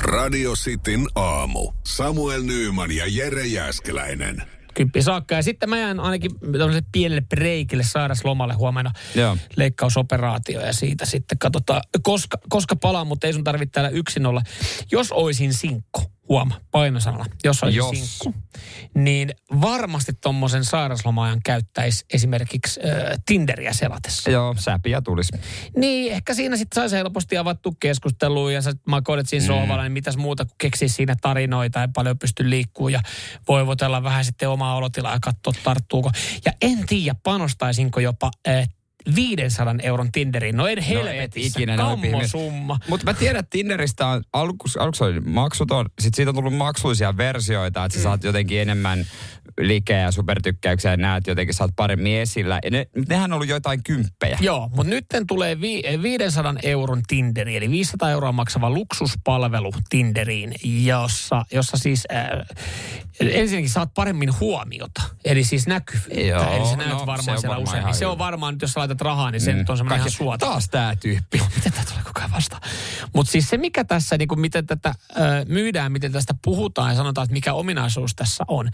Radio 0.00 0.52
Cityn 0.52 1.06
aamu. 1.14 1.72
Samuel 1.86 2.42
Nyyman 2.42 2.92
ja 2.92 3.04
Jere 3.08 3.46
Jäskeläinen. 3.46 4.42
kymppi 4.74 5.02
saakka. 5.02 5.34
Ja 5.34 5.42
sitten 5.42 5.70
mä 5.70 5.78
jään 5.78 6.00
ainakin 6.00 6.30
tämmöiselle 6.40 6.82
pienelle 6.92 7.20
breikille 7.20 7.82
sairaslomalle 7.86 8.54
huomenna 8.54 8.92
Joo. 9.14 9.36
leikkausoperaatio 9.56 10.60
ja 10.60 10.72
siitä 10.72 11.06
sitten 11.06 11.38
katsotaan, 11.38 11.82
koska, 12.02 12.38
koska 12.48 12.76
palaan, 12.76 13.06
mutta 13.06 13.26
ei 13.26 13.32
sun 13.32 13.44
tarvitse 13.44 13.72
täällä 13.72 13.90
yksin 13.90 14.26
olla. 14.26 14.42
Jos 14.92 15.12
oisin 15.12 15.54
sinkku, 15.54 16.02
huoma, 16.30 16.60
painosanalla, 16.70 17.26
jos 17.44 17.62
olisin 17.62 17.78
Jos. 17.78 17.90
sinkku, 17.90 18.34
niin 18.94 19.30
varmasti 19.60 20.12
tommosen 20.12 20.64
sairaslomaajan 20.64 21.40
käyttäisi 21.44 22.04
esimerkiksi 22.12 22.80
äh, 22.80 23.18
Tinderiä 23.26 23.72
selatessa. 23.72 24.30
Joo, 24.30 24.54
säpiä 24.58 25.00
tulisi. 25.00 25.32
Niin, 25.76 26.12
ehkä 26.12 26.34
siinä 26.34 26.56
sitten 26.56 26.74
saisi 26.74 26.96
helposti 26.96 27.36
avattu 27.36 27.76
keskustelua 27.80 28.52
ja 28.52 28.62
sä 28.62 28.72
makoilet 28.86 29.28
siinä 29.28 29.46
sohvalla, 29.46 29.82
niin 29.82 29.92
mitäs 29.92 30.16
muuta 30.16 30.44
kuin 30.44 30.54
keksiä 30.58 30.88
siinä 30.88 31.16
tarinoita 31.20 31.78
ja 31.78 31.88
paljon 31.94 32.18
pysty 32.18 32.50
liikkuu 32.50 32.88
ja 32.88 33.00
voivotella 33.48 34.02
vähän 34.02 34.24
sitten 34.24 34.48
omaa 34.48 34.76
olotilaa 34.76 35.12
ja 35.12 35.18
katsoa 35.22 35.52
tarttuuko. 35.64 36.10
Ja 36.44 36.52
en 36.62 36.86
tiedä, 36.86 37.14
panostaisinko 37.22 38.00
jopa 38.00 38.30
äh, 38.48 38.68
500 39.14 39.74
euron 39.82 40.12
Tinderiin. 40.12 40.56
No 40.56 40.66
en 40.66 40.78
helvetissä, 40.78 41.60
ikinä 41.60 41.76
noin 41.76 42.00
pihvi. 42.00 42.12
kammosumma. 42.12 42.78
Mutta 42.88 43.06
mä 43.06 43.14
tiedän, 43.14 43.40
että 43.40 43.50
Tinderistä 43.50 44.06
on 44.06 44.22
aluksi, 44.32 44.78
aluksi 44.78 45.04
oli 45.04 45.20
maksuton, 45.20 45.86
sitten 46.00 46.16
siitä 46.16 46.30
on 46.30 46.34
tullut 46.34 46.54
maksullisia 46.54 47.16
versioita, 47.16 47.84
että 47.84 47.98
sä 47.98 48.02
saat 48.02 48.24
jotenkin 48.24 48.60
enemmän 48.60 49.06
liikeä 49.60 49.98
ja 49.98 50.10
supertykkäyksiä 50.10 50.90
ja 50.90 50.96
näet 50.96 51.26
jotenkin 51.26 51.54
saat 51.54 51.70
paremmin 51.76 52.20
esillä. 52.20 52.58
Ja 52.64 52.70
ne, 52.70 52.86
nehän 53.08 53.32
on 53.32 53.34
ollut 53.34 53.48
jotain 53.48 53.82
kymppejä. 53.82 54.38
Joo, 54.40 54.70
mutta 54.76 54.90
nyt 54.90 55.04
tulee 55.28 55.60
vi- 55.60 55.82
500 56.02 56.54
euron 56.62 57.02
Tinderi, 57.08 57.56
eli 57.56 57.70
500 57.70 58.10
euroa 58.10 58.32
maksava 58.32 58.70
luksuspalvelu 58.70 59.72
Tinderiin, 59.90 60.54
jossa, 60.84 61.44
jossa 61.52 61.76
siis 61.76 62.04
äh, 62.12 62.28
ensinnäkin 63.20 63.70
saat 63.70 63.94
paremmin 63.94 64.40
huomiota, 64.40 65.02
eli 65.24 65.44
siis 65.44 65.66
näkyvyyttä. 65.66 66.20
Joo, 66.20 66.56
eli 66.56 66.66
sä 66.66 66.76
näet 66.76 66.90
no, 66.90 67.06
varmaan 67.06 67.24
se 67.24 67.30
on 67.30 67.38
siellä 67.66 67.78
ihan 67.78 67.94
Se 67.94 68.06
on 68.06 68.18
varmaan 68.18 68.54
nyt, 68.54 68.62
jos 68.62 68.76
laitat 68.90 69.00
rahaa, 69.04 69.30
niin 69.30 69.40
se 69.40 69.52
mm. 69.52 69.58
nyt 69.58 69.70
on 69.70 69.76
semmoinen 69.76 69.98
ihan 69.98 70.10
suota. 70.10 70.46
Taas 70.46 70.68
tää 70.68 70.96
tyyppi. 70.96 71.42
Miten 71.56 71.72
tämä 71.72 71.84
tulee 71.84 72.02
koko 72.04 72.20
ajan 72.20 72.30
vastaan? 72.30 72.62
Mutta 73.14 73.32
siis 73.32 73.48
se, 73.48 73.56
mikä 73.56 73.84
tässä, 73.84 74.18
niin 74.18 74.28
kuin 74.28 74.40
miten 74.40 74.66
tätä 74.66 74.94
ö, 75.16 75.20
myydään, 75.48 75.92
miten 75.92 76.12
tästä 76.12 76.34
puhutaan 76.44 76.90
ja 76.90 76.96
sanotaan, 76.96 77.24
että 77.24 77.32
mikä 77.32 77.54
ominaisuus 77.54 78.14
tässä 78.14 78.44
on, 78.48 78.70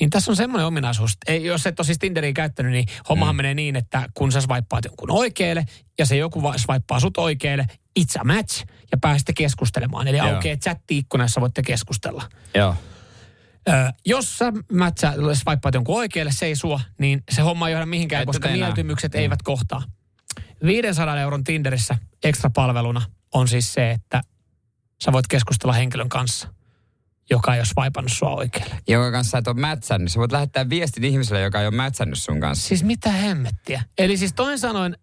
niin 0.00 0.10
tässä 0.10 0.32
on 0.32 0.36
semmoinen 0.36 0.66
ominaisuus, 0.66 1.16
ei, 1.26 1.44
jos 1.44 1.66
et 1.66 1.80
ole 1.80 1.86
siis 1.86 1.98
Tinderin 1.98 2.34
käyttänyt, 2.34 2.72
niin 2.72 2.86
hommahan 3.08 3.34
mm. 3.34 3.36
menee 3.36 3.54
niin, 3.54 3.76
että 3.76 4.08
kun 4.14 4.32
sä 4.32 4.40
swipeaat 4.40 4.84
jonkun 4.84 5.10
oikealle 5.10 5.66
ja 5.98 6.06
se 6.06 6.16
joku 6.16 6.42
va- 6.42 6.58
swipea 6.58 7.00
sut 7.00 7.16
oikealle, 7.16 7.66
it's 8.00 8.20
a 8.20 8.24
match 8.24 8.64
ja 8.92 8.98
pääsette 9.00 9.32
keskustelemaan. 9.32 10.08
Eli 10.08 10.16
Joo. 10.16 10.34
aukeaa 10.34 10.56
chatti-ikkuna, 10.56 11.24
jossa 11.24 11.40
voitte 11.40 11.62
keskustella. 11.62 12.22
Joo. 12.54 12.74
Jos 14.06 14.38
sä 14.38 14.52
mätsä, 14.72 15.12
swipeaat 15.12 15.74
jonkun 15.74 15.96
oikealle, 15.96 16.32
se 16.32 16.46
ei 16.46 16.56
sua, 16.56 16.80
niin 16.98 17.22
se 17.30 17.42
homma 17.42 17.68
ei 17.68 17.72
johda 17.72 17.86
mihinkään, 17.86 18.22
Ette 18.22 18.26
koska 18.26 18.48
te 18.48 18.54
enää. 18.54 18.66
mieltymykset 18.66 19.14
eivät 19.14 19.42
kohtaa. 19.42 19.82
500 20.66 21.20
euron 21.20 21.44
Tinderissä 21.44 21.98
ekstra 22.24 22.50
palveluna 22.50 23.02
on 23.34 23.48
siis 23.48 23.74
se, 23.74 23.90
että 23.90 24.22
sä 25.04 25.12
voit 25.12 25.26
keskustella 25.26 25.72
henkilön 25.72 26.08
kanssa, 26.08 26.48
joka 27.30 27.54
ei 27.54 27.60
ole 27.60 27.66
swipannut 27.66 28.12
sua 28.12 28.30
oikealle. 28.30 28.74
Jonka 28.88 29.12
kanssa 29.12 29.30
sä 29.30 29.38
et 29.38 29.48
ole 29.48 29.60
mätsännyt. 29.60 30.12
Sä 30.12 30.18
voit 30.18 30.32
lähettää 30.32 30.68
viestin 30.68 31.04
ihmiselle, 31.04 31.40
joka 31.42 31.60
ei 31.60 31.66
ole 31.66 31.74
mätsännyt 31.74 32.18
sun 32.18 32.40
kanssa. 32.40 32.68
Siis 32.68 32.84
mitä 32.84 33.10
hemmettiä? 33.10 33.82
Eli 33.98 34.16
siis 34.16 34.32
toisin 34.32 34.58
sanoen, 34.58 34.96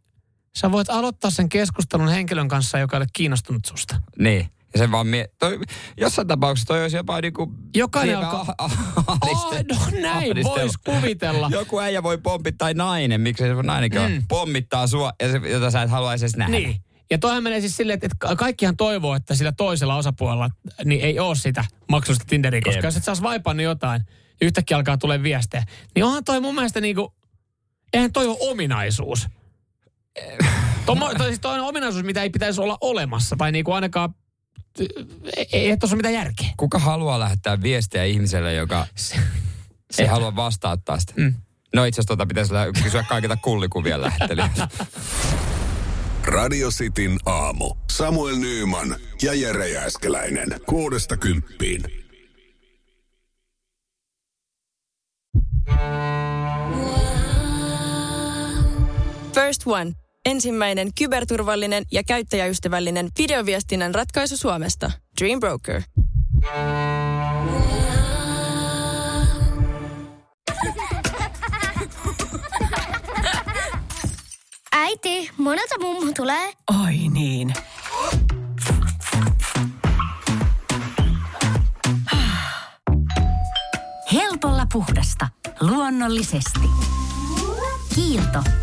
sä 0.57 0.71
voit 0.71 0.89
aloittaa 0.89 1.31
sen 1.31 1.49
keskustelun 1.49 2.07
henkilön 2.09 2.47
kanssa, 2.47 2.79
joka 2.79 2.97
ei 2.97 2.99
ole 2.99 3.07
kiinnostunut 3.13 3.65
susta. 3.65 3.95
Niin. 4.19 4.49
Ja 4.73 4.79
se 4.79 4.91
vaan 4.91 5.07
mie- 5.07 5.29
toi, 5.39 5.59
jossain 5.97 6.27
tapauksessa 6.27 6.67
toi 6.67 6.81
olisi 6.81 6.97
jopa 6.97 7.21
niinku... 7.21 7.53
Jokainen 7.75 8.17
alkaa- 8.17 8.55
ah- 8.57 8.71
ah- 8.97 9.05
ahdiste- 9.07 9.55
Ai, 9.55 9.63
no 9.63 9.75
näin 10.01 10.05
ahdistelu. 10.31 10.55
vois 10.59 10.77
kuvitella. 10.77 11.49
Joku 11.51 11.79
äijä 11.79 12.03
voi 12.03 12.17
pommittaa, 12.17 12.65
tai 12.65 12.73
nainen, 12.73 13.21
miksi 13.21 13.43
se 13.43 13.53
nainenkin 13.53 13.99
mm. 14.01 14.05
on, 14.05 14.23
pommittaa 14.27 14.87
sua, 14.87 15.13
ja 15.21 15.31
se, 15.31 15.37
jota 15.49 15.71
sä 15.71 15.81
et 15.81 15.89
haluaisi 15.89 16.25
edes 16.25 16.35
nähdä. 16.35 16.51
Niin. 16.57 16.75
Ja 17.11 17.17
toihan 17.17 17.43
menee 17.43 17.61
siis 17.61 17.77
silleen, 17.77 17.93
että 17.95 18.05
että 18.05 18.15
ka- 18.19 18.35
kaikkihan 18.35 18.77
toivoo, 18.77 19.15
että 19.15 19.35
sillä 19.35 19.51
toisella 19.51 19.95
osapuolella 19.95 20.49
niin 20.85 21.01
ei 21.01 21.19
ole 21.19 21.35
sitä 21.35 21.65
maksusta 21.89 22.25
Tinderiä, 22.27 22.61
koska 22.61 22.77
Jep. 22.77 22.83
jos 22.85 22.97
et 22.97 23.03
sä 23.03 23.11
olisi 23.11 23.23
vaipannut 23.23 23.63
jotain, 23.63 24.01
ja 24.41 24.45
yhtäkkiä 24.47 24.77
alkaa 24.77 24.97
tulee 24.97 25.23
viestejä, 25.23 25.63
niin 25.95 26.03
onhan 26.05 26.23
toi 26.23 26.39
mun 26.39 26.55
mielestä 26.55 26.81
niinku, 26.81 27.13
eihän 27.93 28.11
toi 28.11 28.27
ole 28.27 28.37
ominaisuus. 28.41 29.27
Tuo, 30.85 30.95
toi, 31.17 31.27
siis 31.27 31.39
toi 31.39 31.59
on 31.59 31.65
ominaisuus, 31.67 32.03
mitä 32.03 32.21
ei 32.23 32.29
pitäisi 32.29 32.61
olla 32.61 32.77
olemassa, 32.81 33.35
tai 33.35 33.51
niinku 33.51 33.71
ainakaan, 33.71 34.15
ei, 35.37 35.47
ei 35.51 35.77
tuossa 35.77 35.95
mitään 35.95 36.13
järkeä. 36.13 36.47
Kuka 36.57 36.79
haluaa 36.79 37.19
lähettää 37.19 37.61
viestiä 37.61 38.03
ihmiselle, 38.03 38.53
joka 38.53 38.87
Se, 38.95 39.15
ei 39.99 40.07
halua 40.07 40.35
vastaattaa 40.35 40.99
sitä? 40.99 41.13
Mm. 41.17 41.33
No 41.73 41.85
itse 41.85 42.01
asiassa 42.01 42.07
tota 42.07 42.25
pitäisi 42.25 42.53
kysyä 42.83 43.03
kaikilta 43.03 43.37
kullikuvien 43.37 44.01
lähettelijöiltä. 44.01 44.67
Radio 46.25 46.69
Cityn 46.69 47.17
aamu. 47.25 47.75
Samuel 47.91 48.35
Nyyman 48.35 48.95
ja 49.21 49.33
Jere 49.33 49.69
Jääskeläinen. 49.69 50.59
Kuudesta 50.65 51.17
kymppiin. 51.17 51.83
First 59.33 59.61
One. 59.65 60.02
Ensimmäinen 60.25 60.89
kyberturvallinen 60.97 61.83
ja 61.91 62.03
käyttäjäystävällinen 62.03 63.09
videoviestinnän 63.17 63.95
ratkaisu 63.95 64.37
Suomesta. 64.37 64.91
Dream 65.21 65.39
Broker. 65.39 65.81
Äiti, 74.71 75.29
monelta 75.37 75.79
mummu 75.79 76.11
tulee? 76.15 76.51
Oi 76.83 76.97
niin. 77.13 77.53
Helpolla 84.13 84.67
puhdasta. 84.73 85.27
Luonnollisesti. 85.59 86.59
Kiilto. 87.95 88.62